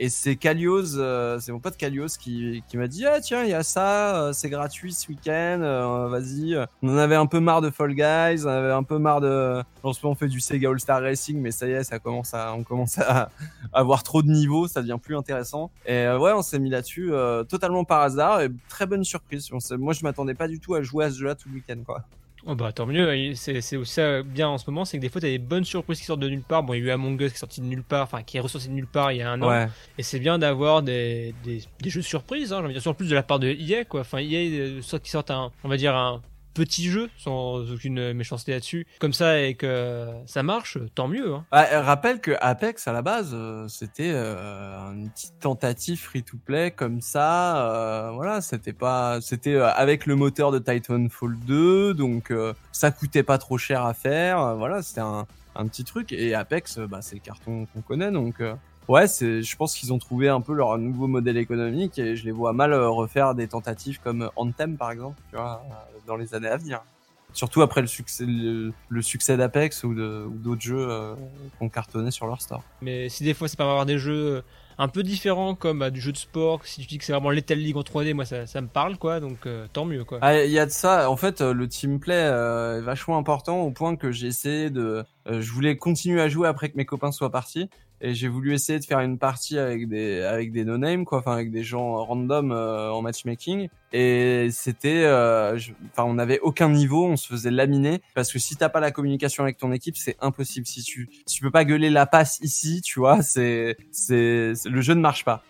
Et 0.00 0.08
c'est 0.08 0.36
Kalios, 0.36 0.96
euh, 0.96 1.40
c'est 1.40 1.50
mon 1.50 1.58
pote 1.58 1.76
Kalios 1.76 2.16
qui, 2.20 2.62
qui 2.68 2.76
m'a 2.76 2.86
dit 2.86 3.04
ah 3.04 3.20
tiens 3.20 3.42
il 3.42 3.50
y 3.50 3.54
a 3.54 3.64
ça, 3.64 4.16
euh, 4.16 4.32
c'est 4.32 4.48
gratuit 4.48 4.92
ce 4.92 5.08
week-end, 5.08 5.60
euh, 5.60 6.06
vas-y. 6.08 6.56
On 6.82 6.90
en 6.90 6.96
avait 6.98 7.16
un 7.16 7.26
peu 7.26 7.40
marre 7.40 7.60
de 7.62 7.70
Fall 7.70 7.94
Guys, 7.94 8.44
on 8.44 8.48
avait 8.48 8.70
un 8.70 8.84
peu 8.84 8.98
marre 8.98 9.20
de. 9.20 9.60
En 9.82 9.92
ce 9.92 10.00
moment 10.02 10.12
on 10.12 10.14
fait 10.14 10.28
du 10.28 10.38
Sega 10.38 10.70
All 10.70 10.78
Star 10.78 11.02
Racing, 11.02 11.40
mais 11.40 11.50
ça 11.50 11.66
y 11.66 11.72
est, 11.72 11.82
ça 11.82 11.98
commence 11.98 12.32
à, 12.32 12.54
on 12.54 12.62
commence 12.62 12.98
à 12.98 13.30
avoir 13.72 14.04
trop 14.04 14.22
de 14.22 14.28
niveaux, 14.28 14.68
ça 14.68 14.82
devient 14.82 14.98
plus 15.02 15.16
intéressant. 15.16 15.72
Et 15.84 15.94
euh, 15.94 16.18
ouais, 16.18 16.32
on 16.32 16.42
s'est 16.42 16.60
mis 16.60 16.70
là-dessus 16.70 17.12
euh, 17.12 17.42
totalement 17.42 17.82
par 17.84 18.02
hasard 18.02 18.40
et 18.40 18.50
très 18.68 18.86
bonne 18.86 19.02
surprise. 19.02 19.48
On 19.52 19.58
moi 19.78 19.94
je 19.94 20.04
m'attendais 20.04 20.34
pas 20.34 20.46
du 20.46 20.60
tout 20.60 20.76
à 20.76 20.82
jouer 20.82 21.06
à 21.06 21.10
ce 21.10 21.18
jeu-là 21.18 21.34
tout 21.34 21.48
le 21.48 21.56
week-end 21.56 21.82
quoi. 21.84 22.04
Oh 22.46 22.54
bah 22.54 22.72
tant 22.72 22.86
mieux, 22.86 23.34
c'est 23.34 23.60
c'est 23.60 23.76
aussi 23.76 23.94
ça 23.94 24.22
bien 24.22 24.48
en 24.48 24.58
ce 24.58 24.70
moment, 24.70 24.84
c'est 24.84 24.96
que 24.96 25.02
des 25.02 25.08
fois 25.08 25.20
t'as 25.20 25.28
des 25.28 25.38
bonnes 25.38 25.64
surprises 25.64 25.98
qui 25.98 26.04
sortent 26.04 26.20
de 26.20 26.28
nulle 26.28 26.42
part. 26.42 26.62
Bon, 26.62 26.72
il 26.72 26.78
y 26.78 26.82
a 26.82 26.86
eu 26.86 26.90
Among 26.90 27.20
Us 27.20 27.30
qui 27.30 27.36
est 27.36 27.38
sorti 27.38 27.60
de 27.60 27.66
nulle 27.66 27.82
part, 27.82 28.04
enfin 28.04 28.22
qui 28.22 28.36
est 28.36 28.40
ressorti 28.40 28.68
de 28.68 28.74
nulle 28.74 28.86
part 28.86 29.12
il 29.12 29.18
y 29.18 29.22
a 29.22 29.30
un 29.30 29.42
an. 29.42 29.48
Ouais. 29.48 29.68
Et 29.98 30.02
c'est 30.02 30.20
bien 30.20 30.38
d'avoir 30.38 30.82
des, 30.82 31.34
des, 31.44 31.62
des 31.80 31.90
jeux 31.90 32.02
surprises, 32.02 32.52
hein, 32.52 32.58
j'ai 32.58 32.64
envie 32.64 32.74
de 32.74 32.78
dire, 32.80 32.90
en 32.90 32.94
plus 32.94 33.10
de 33.10 33.14
la 33.14 33.22
part 33.24 33.38
de 33.40 33.48
EA, 33.48 33.84
quoi. 33.84 34.00
Enfin, 34.00 34.18
EA, 34.18 34.48
euh, 34.50 34.82
soit 34.82 35.00
qui 35.00 35.10
sortent 35.10 35.32
un, 35.32 35.50
on 35.64 35.68
va 35.68 35.76
dire 35.76 35.96
un 35.96 36.22
petit 36.64 36.90
jeu, 36.90 37.08
sans 37.16 37.70
aucune 37.72 38.12
méchanceté 38.12 38.52
là-dessus, 38.52 38.86
comme 38.98 39.12
ça, 39.12 39.40
et 39.40 39.54
que 39.54 40.08
ça 40.26 40.42
marche, 40.42 40.78
tant 40.94 41.08
mieux, 41.08 41.34
hein. 41.34 41.44
Ah, 41.50 41.66
euh, 41.72 41.82
rappelle 41.82 42.20
que 42.20 42.32
Apex 42.40 42.88
à 42.88 42.92
la 42.92 43.02
base 43.02 43.30
euh, 43.32 43.68
c'était 43.68 44.10
euh, 44.12 44.92
une 44.92 45.08
petite 45.10 45.38
tentative 45.40 45.98
free 45.98 46.22
to 46.22 46.36
play 46.36 46.70
comme 46.70 47.00
ça 47.00 48.10
voilà 48.14 48.40
c'était 48.40 48.72
pas 48.72 49.20
c'était 49.20 49.56
avec 49.56 50.06
le 50.06 50.16
moteur 50.16 50.52
de 50.52 50.58
Titanfall 50.58 51.38
2 51.46 51.94
donc 51.94 52.32
ça 52.72 52.90
coûtait 52.90 53.22
pas 53.22 53.38
trop 53.38 53.58
cher 53.58 53.84
à 53.84 53.94
faire 53.94 54.56
voilà 54.56 54.82
c'était 54.82 55.00
un, 55.00 55.26
un 55.56 55.66
petit 55.66 55.84
truc 55.84 56.12
et 56.12 56.34
Apex 56.34 56.78
bah 56.78 56.98
c'est 57.00 57.16
le 57.16 57.22
carton 57.22 57.66
qu'on 57.72 57.80
connaît 57.80 58.10
donc 58.10 58.42
ouais 58.88 59.06
c'est 59.06 59.42
je 59.42 59.56
pense 59.56 59.74
qu'ils 59.74 59.92
ont 59.92 59.98
trouvé 59.98 60.28
un 60.28 60.40
peu 60.40 60.54
leur 60.54 60.76
nouveau 60.78 61.06
modèle 61.06 61.36
économique 61.36 61.98
et 61.98 62.16
je 62.16 62.24
les 62.24 62.32
vois 62.32 62.52
mal 62.52 62.74
refaire 62.74 63.34
des 63.34 63.48
tentatives 63.48 64.00
comme 64.02 64.30
Anthem 64.36 64.76
par 64.76 64.90
exemple 64.90 65.20
tu 65.30 65.36
vois 65.36 65.62
dans 66.08 66.16
les 66.16 66.34
années 66.34 66.48
à 66.48 66.56
venir 66.56 66.80
Surtout 67.34 67.60
après 67.60 67.82
le 67.82 67.86
succès, 67.86 68.24
le, 68.26 68.72
le 68.88 69.02
succès 69.02 69.36
d'Apex 69.36 69.84
ou 69.84 69.94
d'autres 69.94 70.62
jeux 70.62 70.88
euh, 70.90 71.14
qui 71.14 71.62
ont 71.62 71.68
cartonné 71.68 72.10
sur 72.10 72.26
leur 72.26 72.40
store. 72.40 72.62
Mais 72.80 73.10
si 73.10 73.22
des 73.22 73.34
fois 73.34 73.48
c'est 73.48 73.58
pas 73.58 73.64
avoir 73.64 73.84
des 73.84 73.98
jeux 73.98 74.42
un 74.78 74.88
peu 74.88 75.02
différents 75.02 75.54
comme 75.54 75.80
bah, 75.80 75.90
du 75.90 76.00
jeu 76.00 76.10
de 76.12 76.16
sport, 76.16 76.64
si 76.64 76.80
tu 76.80 76.86
dis 76.86 76.98
que 76.98 77.04
c'est 77.04 77.12
vraiment 77.12 77.30
Lethal 77.30 77.58
League 77.58 77.76
en 77.76 77.82
3D, 77.82 78.14
moi 78.14 78.24
ça, 78.24 78.46
ça 78.46 78.60
me 78.62 78.68
parle 78.68 78.96
quoi, 78.96 79.20
donc 79.20 79.44
euh, 79.44 79.66
tant 79.72 79.84
mieux 79.84 80.04
quoi. 80.04 80.18
Ah, 80.22 80.42
il 80.42 80.50
y 80.50 80.58
a 80.58 80.64
de 80.64 80.70
ça. 80.70 81.10
En 81.10 81.16
fait, 81.16 81.40
euh, 81.42 81.52
le 81.52 81.68
team 81.68 82.00
play 82.00 82.14
euh, 82.14 82.78
est 82.78 82.82
vachement 82.82 83.18
important 83.18 83.60
au 83.60 83.72
point 83.72 83.96
que 83.96 84.10
j'ai 84.10 84.28
essayé 84.28 84.70
de. 84.70 85.04
euh, 85.28 85.40
je 85.42 85.52
voulais 85.52 85.76
continuer 85.76 86.22
à 86.22 86.28
jouer 86.28 86.48
après 86.48 86.70
que 86.70 86.76
mes 86.78 86.86
copains 86.86 87.12
soient 87.12 87.30
partis 87.30 87.68
et 88.00 88.14
j'ai 88.14 88.28
voulu 88.28 88.54
essayer 88.54 88.78
de 88.78 88.84
faire 88.84 89.00
une 89.00 89.18
partie 89.18 89.58
avec 89.58 89.88
des 89.88 90.22
avec 90.22 90.52
des 90.52 90.64
no 90.64 90.78
name 90.78 91.04
quoi, 91.04 91.18
enfin 91.18 91.32
avec 91.32 91.50
des 91.50 91.64
gens 91.64 92.04
random 92.04 92.52
euh, 92.52 92.90
en 92.90 93.02
matchmaking. 93.02 93.68
Et 93.92 94.48
c'était, 94.52 95.04
euh, 95.04 95.58
enfin 95.92 96.04
on 96.04 96.14
n'avait 96.14 96.38
aucun 96.40 96.68
niveau, 96.68 97.06
on 97.06 97.16
se 97.16 97.26
faisait 97.26 97.50
laminer 97.50 98.00
parce 98.14 98.32
que 98.32 98.38
si 98.38 98.56
t'as 98.56 98.68
pas 98.68 98.80
la 98.80 98.90
communication 98.90 99.42
avec 99.42 99.56
ton 99.56 99.72
équipe, 99.72 99.96
c'est 99.96 100.16
impossible. 100.20 100.66
Si 100.66 100.82
tu 100.82 101.08
si 101.26 101.36
tu 101.36 101.42
peux 101.42 101.50
pas 101.50 101.64
gueuler 101.64 101.90
la 101.90 102.06
passe 102.06 102.38
ici, 102.40 102.82
tu 102.82 103.00
vois, 103.00 103.22
c'est 103.22 103.76
c'est 103.90 104.52
le 104.64 104.80
jeu 104.80 104.94
ne 104.94 105.00
marche 105.00 105.24
pas. 105.24 105.42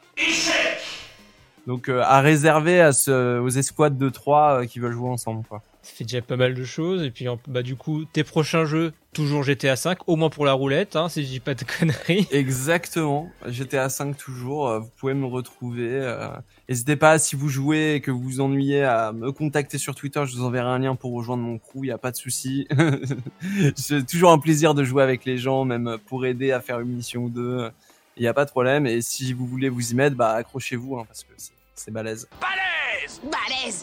Donc 1.66 1.90
euh, 1.90 2.01
à 2.03 2.20
réserver 2.22 2.80
à 2.80 2.92
ce, 2.92 3.38
aux 3.40 3.51
escouades 3.51 3.99
de 3.99 4.09
3 4.09 4.64
qui 4.66 4.78
veulent 4.78 4.92
jouer 4.92 5.11
ensemble 5.11 5.44
quoi. 5.46 5.62
Ça 5.89 5.95
fait 5.95 6.05
déjà 6.05 6.20
pas 6.22 6.36
mal 6.36 6.55
de 6.55 6.64
choses. 6.64 7.03
Et 7.03 7.11
puis, 7.11 7.26
bah, 7.47 7.62
du 7.62 7.74
coup, 7.74 8.05
tes 8.05 8.22
prochains 8.22 8.66
jeux, 8.66 8.93
toujours 9.14 9.43
GTA 9.43 9.74
5, 9.74 9.99
au 10.07 10.16
moins 10.16 10.28
pour 10.28 10.45
la 10.45 10.53
roulette, 10.53 10.97
hein, 10.97 11.09
si 11.09 11.22
je 11.24 11.28
dis 11.28 11.41
pas 11.41 11.55
de 11.55 11.64
conneries. 11.78 12.28
Exactement. 12.30 13.30
GTA 13.47 13.89
5 13.89 14.16
toujours. 14.16 14.68
euh, 14.68 14.78
Vous 14.80 14.91
pouvez 14.99 15.14
me 15.14 15.24
retrouver. 15.26 15.89
euh, 15.91 16.28
N'hésitez 16.68 16.97
pas 16.97 17.18
si 17.18 17.34
vous 17.36 17.49
jouez 17.49 17.95
et 17.95 18.01
que 18.01 18.11
vous 18.11 18.20
vous 18.20 18.41
ennuyez 18.41 18.84
à 18.84 19.12
me 19.12 19.32
contacter 19.32 19.78
sur 19.78 19.95
Twitter. 19.95 20.22
Je 20.26 20.36
vous 20.36 20.45
enverrai 20.45 20.68
un 20.68 20.78
lien 20.78 20.95
pour 20.95 21.12
rejoindre 21.14 21.43
mon 21.43 21.59
crew. 21.59 21.84
Il 21.84 21.86
y 21.89 21.91
a 21.93 21.99
pas 21.99 22.11
de 22.11 22.16
souci. 22.16 22.68
C'est 23.76 24.07
toujours 24.07 24.30
un 24.32 24.39
plaisir 24.39 24.74
de 24.74 24.84
jouer 24.84 25.03
avec 25.03 25.24
les 25.24 25.39
gens, 25.39 25.64
même 25.64 25.97
pour 26.07 26.26
aider 26.26 26.53
à 26.53 26.61
faire 26.61 26.80
une 26.80 26.91
mission 26.95 27.24
ou 27.24 27.28
deux. 27.30 27.70
Il 28.16 28.22
y 28.24 28.28
a 28.28 28.34
pas 28.34 28.45
de 28.45 28.51
problème. 28.51 28.86
Et 28.86 29.01
si 29.01 29.32
vous 29.32 29.47
voulez 29.47 29.68
vous 29.70 29.93
y 29.93 29.95
mettre, 29.95 30.16
bah 30.16 30.32
accrochez-vous 30.32 30.99
hein, 30.99 31.05
parce 31.07 31.24
que 31.24 31.30
c'est-. 31.36 31.53
Balèze 31.91 32.28
Balèze 32.41 33.20
Balèze 33.24 33.82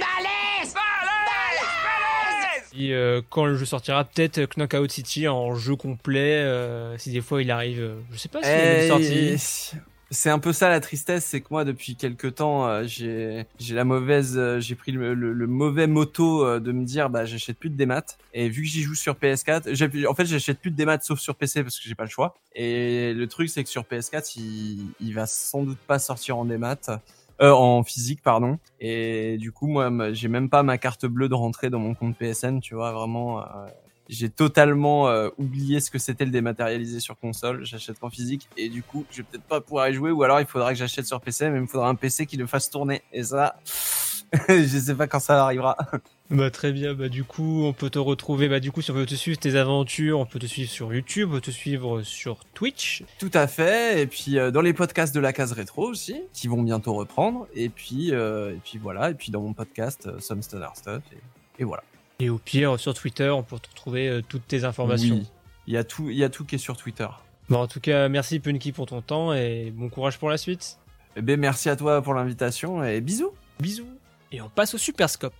Balèze 0.00 0.29
Et 2.74 2.94
euh, 2.94 3.20
quand 3.28 3.46
le 3.46 3.56
jeu 3.56 3.64
sortira, 3.64 4.04
peut-être 4.04 4.38
euh, 4.38 4.46
Knockout 4.56 4.90
City 4.90 5.26
en 5.28 5.54
jeu 5.54 5.76
complet, 5.76 6.42
euh, 6.42 6.96
si 6.98 7.10
des 7.10 7.20
fois 7.20 7.42
il 7.42 7.50
arrive, 7.50 7.94
je 8.12 8.16
sais 8.18 8.28
pas 8.28 8.42
si 8.42 8.48
il 8.48 8.58
est 8.58 8.84
Eh, 8.84 9.36
sorti. 9.38 9.76
C'est 10.12 10.30
un 10.30 10.40
peu 10.40 10.52
ça 10.52 10.68
la 10.68 10.80
tristesse, 10.80 11.24
c'est 11.24 11.40
que 11.40 11.46
moi 11.52 11.64
depuis 11.64 11.94
quelques 11.94 12.34
temps 12.34 12.82
j'ai 12.84 13.46
j'ai 13.60 13.76
la 13.76 13.84
mauvaise 13.84 14.58
j'ai 14.58 14.74
pris 14.74 14.90
le, 14.90 15.14
le- 15.14 15.32
le 15.32 15.46
mauvais 15.46 15.86
moto 15.86 16.58
de 16.58 16.72
me 16.72 16.84
dire 16.84 17.10
bah 17.10 17.26
j'achète 17.26 17.56
plus 17.60 17.70
de 17.70 17.76
démat 17.76 18.02
et 18.32 18.48
vu 18.48 18.62
que 18.62 18.68
j'y 18.68 18.82
joue 18.82 18.96
sur 18.96 19.14
PS4, 19.14 19.72
j'ai- 19.72 20.06
en 20.08 20.14
fait 20.16 20.24
j'achète 20.26 20.58
plus 20.60 20.72
de 20.72 20.76
démat 20.76 20.98
sauf 21.00 21.20
sur 21.20 21.36
PC 21.36 21.62
parce 21.62 21.78
que 21.78 21.88
j'ai 21.88 21.94
pas 21.94 22.02
le 22.02 22.10
choix. 22.10 22.34
Et 22.56 23.14
le 23.14 23.26
truc 23.28 23.48
c'est 23.50 23.62
que 23.62 23.70
sur 23.70 23.84
PS4 23.84 24.34
il, 24.36 24.88
il 24.98 25.14
va 25.14 25.26
sans 25.28 25.62
doute 25.62 25.78
pas 25.86 26.00
sortir 26.00 26.38
en 26.38 26.44
démat. 26.44 26.76
Euh, 27.42 27.52
en 27.52 27.82
physique 27.82 28.20
pardon 28.22 28.58
et 28.80 29.38
du 29.38 29.50
coup 29.50 29.66
moi 29.66 30.12
j'ai 30.12 30.28
même 30.28 30.50
pas 30.50 30.62
ma 30.62 30.76
carte 30.76 31.06
bleue 31.06 31.30
de 31.30 31.34
rentrée 31.34 31.70
dans 31.70 31.78
mon 31.78 31.94
compte 31.94 32.14
PSN 32.18 32.60
tu 32.60 32.74
vois 32.74 32.92
vraiment 32.92 33.40
euh, 33.40 33.66
j'ai 34.10 34.28
totalement 34.28 35.08
euh, 35.08 35.30
oublié 35.38 35.78
ce 35.78 35.90
que 35.90 35.98
c'était 35.98 36.24
le 36.24 36.32
dématérialisé 36.32 36.98
sur 36.98 37.16
console. 37.16 37.64
J'achète 37.64 38.00
qu'en 38.00 38.10
physique 38.10 38.48
et 38.56 38.68
du 38.68 38.82
coup, 38.82 39.06
je 39.10 39.18
vais 39.18 39.22
peut-être 39.22 39.44
pas 39.44 39.60
pouvoir 39.60 39.88
y 39.88 39.94
jouer 39.94 40.10
ou 40.10 40.24
alors 40.24 40.40
il 40.40 40.46
faudra 40.46 40.72
que 40.72 40.78
j'achète 40.78 41.06
sur 41.06 41.20
PC, 41.20 41.48
mais 41.48 41.58
il 41.58 41.62
me 41.62 41.66
faudra 41.68 41.88
un 41.88 41.94
PC 41.94 42.26
qui 42.26 42.36
le 42.36 42.46
fasse 42.46 42.70
tourner. 42.70 43.02
Et 43.12 43.22
ça, 43.22 43.54
je 44.48 44.78
sais 44.78 44.94
pas 44.94 45.06
quand 45.06 45.20
ça 45.20 45.44
arrivera. 45.44 45.76
Bah 46.30 46.50
très 46.50 46.70
bien, 46.70 46.94
bah 46.94 47.08
du 47.08 47.24
coup 47.24 47.64
on 47.64 47.72
peut 47.72 47.90
te 47.90 47.98
retrouver, 47.98 48.48
bah 48.48 48.60
du 48.60 48.70
coup 48.70 48.82
si 48.82 48.92
on 48.92 48.94
veut 48.94 49.06
te 49.06 49.16
suivre 49.16 49.38
tes 49.38 49.56
aventures, 49.56 50.20
on 50.20 50.26
peut 50.26 50.38
te 50.38 50.46
suivre 50.46 50.70
sur 50.70 50.94
YouTube, 50.94 51.30
on 51.30 51.34
peut 51.34 51.40
te 51.40 51.50
suivre 51.50 52.02
sur 52.02 52.44
Twitch. 52.54 53.02
Tout 53.18 53.32
à 53.34 53.48
fait. 53.48 54.00
Et 54.00 54.06
puis 54.06 54.38
euh, 54.38 54.52
dans 54.52 54.60
les 54.60 54.72
podcasts 54.72 55.12
de 55.14 55.20
la 55.20 55.32
case 55.32 55.52
rétro 55.52 55.88
aussi, 55.88 56.20
qui 56.32 56.46
vont 56.46 56.62
bientôt 56.62 56.94
reprendre. 56.94 57.48
Et 57.54 57.68
puis 57.68 58.12
euh, 58.12 58.52
et 58.52 58.60
puis 58.62 58.78
voilà. 58.78 59.10
Et 59.10 59.14
puis 59.14 59.32
dans 59.32 59.40
mon 59.40 59.52
podcast 59.52 60.06
euh, 60.06 60.20
Some 60.20 60.42
Stoner 60.42 60.68
Stuff. 60.74 61.02
Et, 61.12 61.62
et 61.62 61.64
voilà. 61.64 61.82
Et 62.20 62.28
au 62.28 62.38
pire 62.38 62.78
sur 62.78 62.94
Twitter, 62.94 63.30
on 63.30 63.42
peut 63.42 63.58
te 63.58 63.68
retrouver 63.68 64.08
euh, 64.08 64.22
toutes 64.26 64.46
tes 64.46 64.64
informations. 64.64 65.16
Oui. 65.16 65.26
Il 65.66 65.74
y 65.74 65.76
a 65.76 65.84
tout, 65.84 66.10
il 66.10 66.16
y 66.16 66.24
a 66.24 66.28
tout 66.28 66.44
qui 66.44 66.54
est 66.54 66.58
sur 66.58 66.76
Twitter. 66.76 67.08
Bon 67.48 67.58
en 67.58 67.66
tout 67.66 67.80
cas 67.80 68.08
merci 68.08 68.38
Punky 68.38 68.70
pour 68.70 68.86
ton 68.86 69.02
temps 69.02 69.32
et 69.32 69.72
bon 69.74 69.88
courage 69.88 70.18
pour 70.18 70.30
la 70.30 70.38
suite. 70.38 70.78
Eh 71.16 71.22
ben 71.22 71.38
merci 71.40 71.68
à 71.68 71.74
toi 71.74 72.00
pour 72.02 72.14
l'invitation 72.14 72.84
et 72.84 73.00
bisous. 73.00 73.32
Bisous. 73.58 73.99
Et 74.32 74.40
on 74.40 74.48
passe 74.48 74.74
au 74.74 74.78
Superscope. 74.78 75.34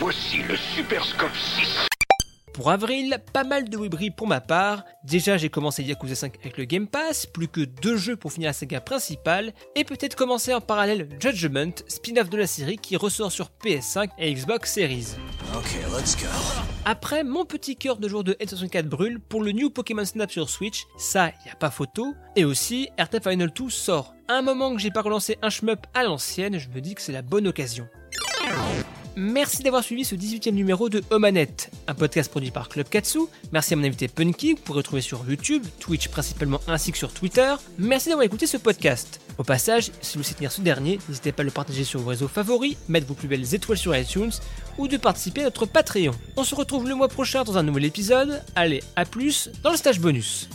Voici 0.00 0.38
le 0.38 0.56
Super 0.56 1.04
Scope 1.04 1.36
6. 1.36 1.86
Pour 2.52 2.70
avril, 2.70 3.18
pas 3.32 3.44
mal 3.44 3.68
de 3.68 3.76
webris 3.76 4.10
pour 4.10 4.26
ma 4.26 4.40
part. 4.40 4.82
Déjà, 5.04 5.36
j'ai 5.36 5.48
commencé 5.48 5.84
Yakuza 5.84 6.16
5 6.16 6.34
avec 6.40 6.56
le 6.56 6.64
Game 6.64 6.88
Pass, 6.88 7.26
plus 7.26 7.46
que 7.46 7.60
deux 7.60 7.96
jeux 7.96 8.16
pour 8.16 8.32
finir 8.32 8.48
la 8.48 8.52
saga 8.52 8.80
principale, 8.80 9.52
et 9.76 9.84
peut-être 9.84 10.16
commencer 10.16 10.52
en 10.52 10.60
parallèle 10.60 11.08
Judgment, 11.20 11.70
spin-off 11.86 12.28
de 12.28 12.38
la 12.38 12.48
série 12.48 12.78
qui 12.78 12.96
ressort 12.96 13.30
sur 13.30 13.50
PS5 13.62 14.08
et 14.18 14.34
Xbox 14.34 14.72
Series. 14.72 15.06
Ok, 15.54 15.76
let's 15.96 16.16
go. 16.16 16.26
Après, 16.84 17.22
mon 17.22 17.44
petit 17.44 17.76
cœur 17.76 17.98
de 17.98 18.08
jour 18.08 18.24
de 18.24 18.32
N64 18.34 18.84
brûle 18.84 19.20
pour 19.20 19.42
le 19.42 19.52
New 19.52 19.70
Pokémon 19.70 20.04
Snap 20.04 20.32
sur 20.32 20.50
Switch, 20.50 20.84
ça, 20.98 21.28
y 21.44 21.50
a 21.50 21.54
pas 21.54 21.70
photo. 21.70 22.14
Et 22.34 22.44
aussi, 22.44 22.88
RT 22.98 23.22
Final 23.22 23.52
2 23.52 23.70
sort. 23.70 24.14
À 24.28 24.34
un 24.34 24.42
moment 24.42 24.74
que 24.74 24.80
j'ai 24.80 24.90
pas 24.90 25.02
relancé 25.02 25.38
un 25.42 25.50
shmup 25.50 25.86
à 25.94 26.02
l'ancienne, 26.02 26.58
je 26.58 26.68
me 26.70 26.80
dis 26.80 26.96
que 26.96 27.02
c'est 27.02 27.12
la 27.12 27.22
bonne 27.22 27.46
occasion. 27.46 27.86
Merci 29.18 29.62
d'avoir 29.62 29.82
suivi 29.82 30.04
ce 30.04 30.14
18e 30.14 30.50
numéro 30.50 30.90
de 30.90 31.02
Omanette, 31.08 31.70
un 31.86 31.94
podcast 31.94 32.30
produit 32.30 32.50
par 32.50 32.68
Club 32.68 32.86
Katsu. 32.86 33.20
Merci 33.50 33.72
à 33.72 33.76
mon 33.78 33.84
invité 33.84 34.08
Punky, 34.08 34.52
que 34.52 34.58
vous 34.58 34.64
pouvez 34.64 34.76
retrouver 34.76 35.00
sur 35.00 35.24
YouTube, 35.26 35.64
Twitch 35.80 36.08
principalement 36.08 36.60
ainsi 36.68 36.92
que 36.92 36.98
sur 36.98 37.10
Twitter. 37.10 37.54
Merci 37.78 38.10
d'avoir 38.10 38.26
écouté 38.26 38.46
ce 38.46 38.58
podcast. 38.58 39.22
Au 39.38 39.42
passage, 39.42 39.90
si 40.02 40.18
vous 40.18 40.22
soutenir 40.22 40.52
ce 40.52 40.60
dernier, 40.60 40.98
n'hésitez 41.08 41.32
pas 41.32 41.40
à 41.40 41.44
le 41.44 41.50
partager 41.50 41.84
sur 41.84 42.00
vos 42.00 42.10
réseaux 42.10 42.28
favoris, 42.28 42.76
mettre 42.88 43.06
vos 43.06 43.14
plus 43.14 43.26
belles 43.26 43.54
étoiles 43.54 43.78
sur 43.78 43.96
iTunes 43.96 44.32
ou 44.76 44.86
de 44.86 44.98
participer 44.98 45.40
à 45.40 45.44
notre 45.44 45.64
Patreon. 45.64 46.12
On 46.36 46.44
se 46.44 46.54
retrouve 46.54 46.86
le 46.86 46.94
mois 46.94 47.08
prochain 47.08 47.42
dans 47.42 47.56
un 47.56 47.62
nouvel 47.62 47.86
épisode. 47.86 48.42
Allez, 48.54 48.82
à 48.96 49.06
plus 49.06 49.48
dans 49.62 49.70
le 49.70 49.78
stage 49.78 49.98
bonus. 49.98 50.50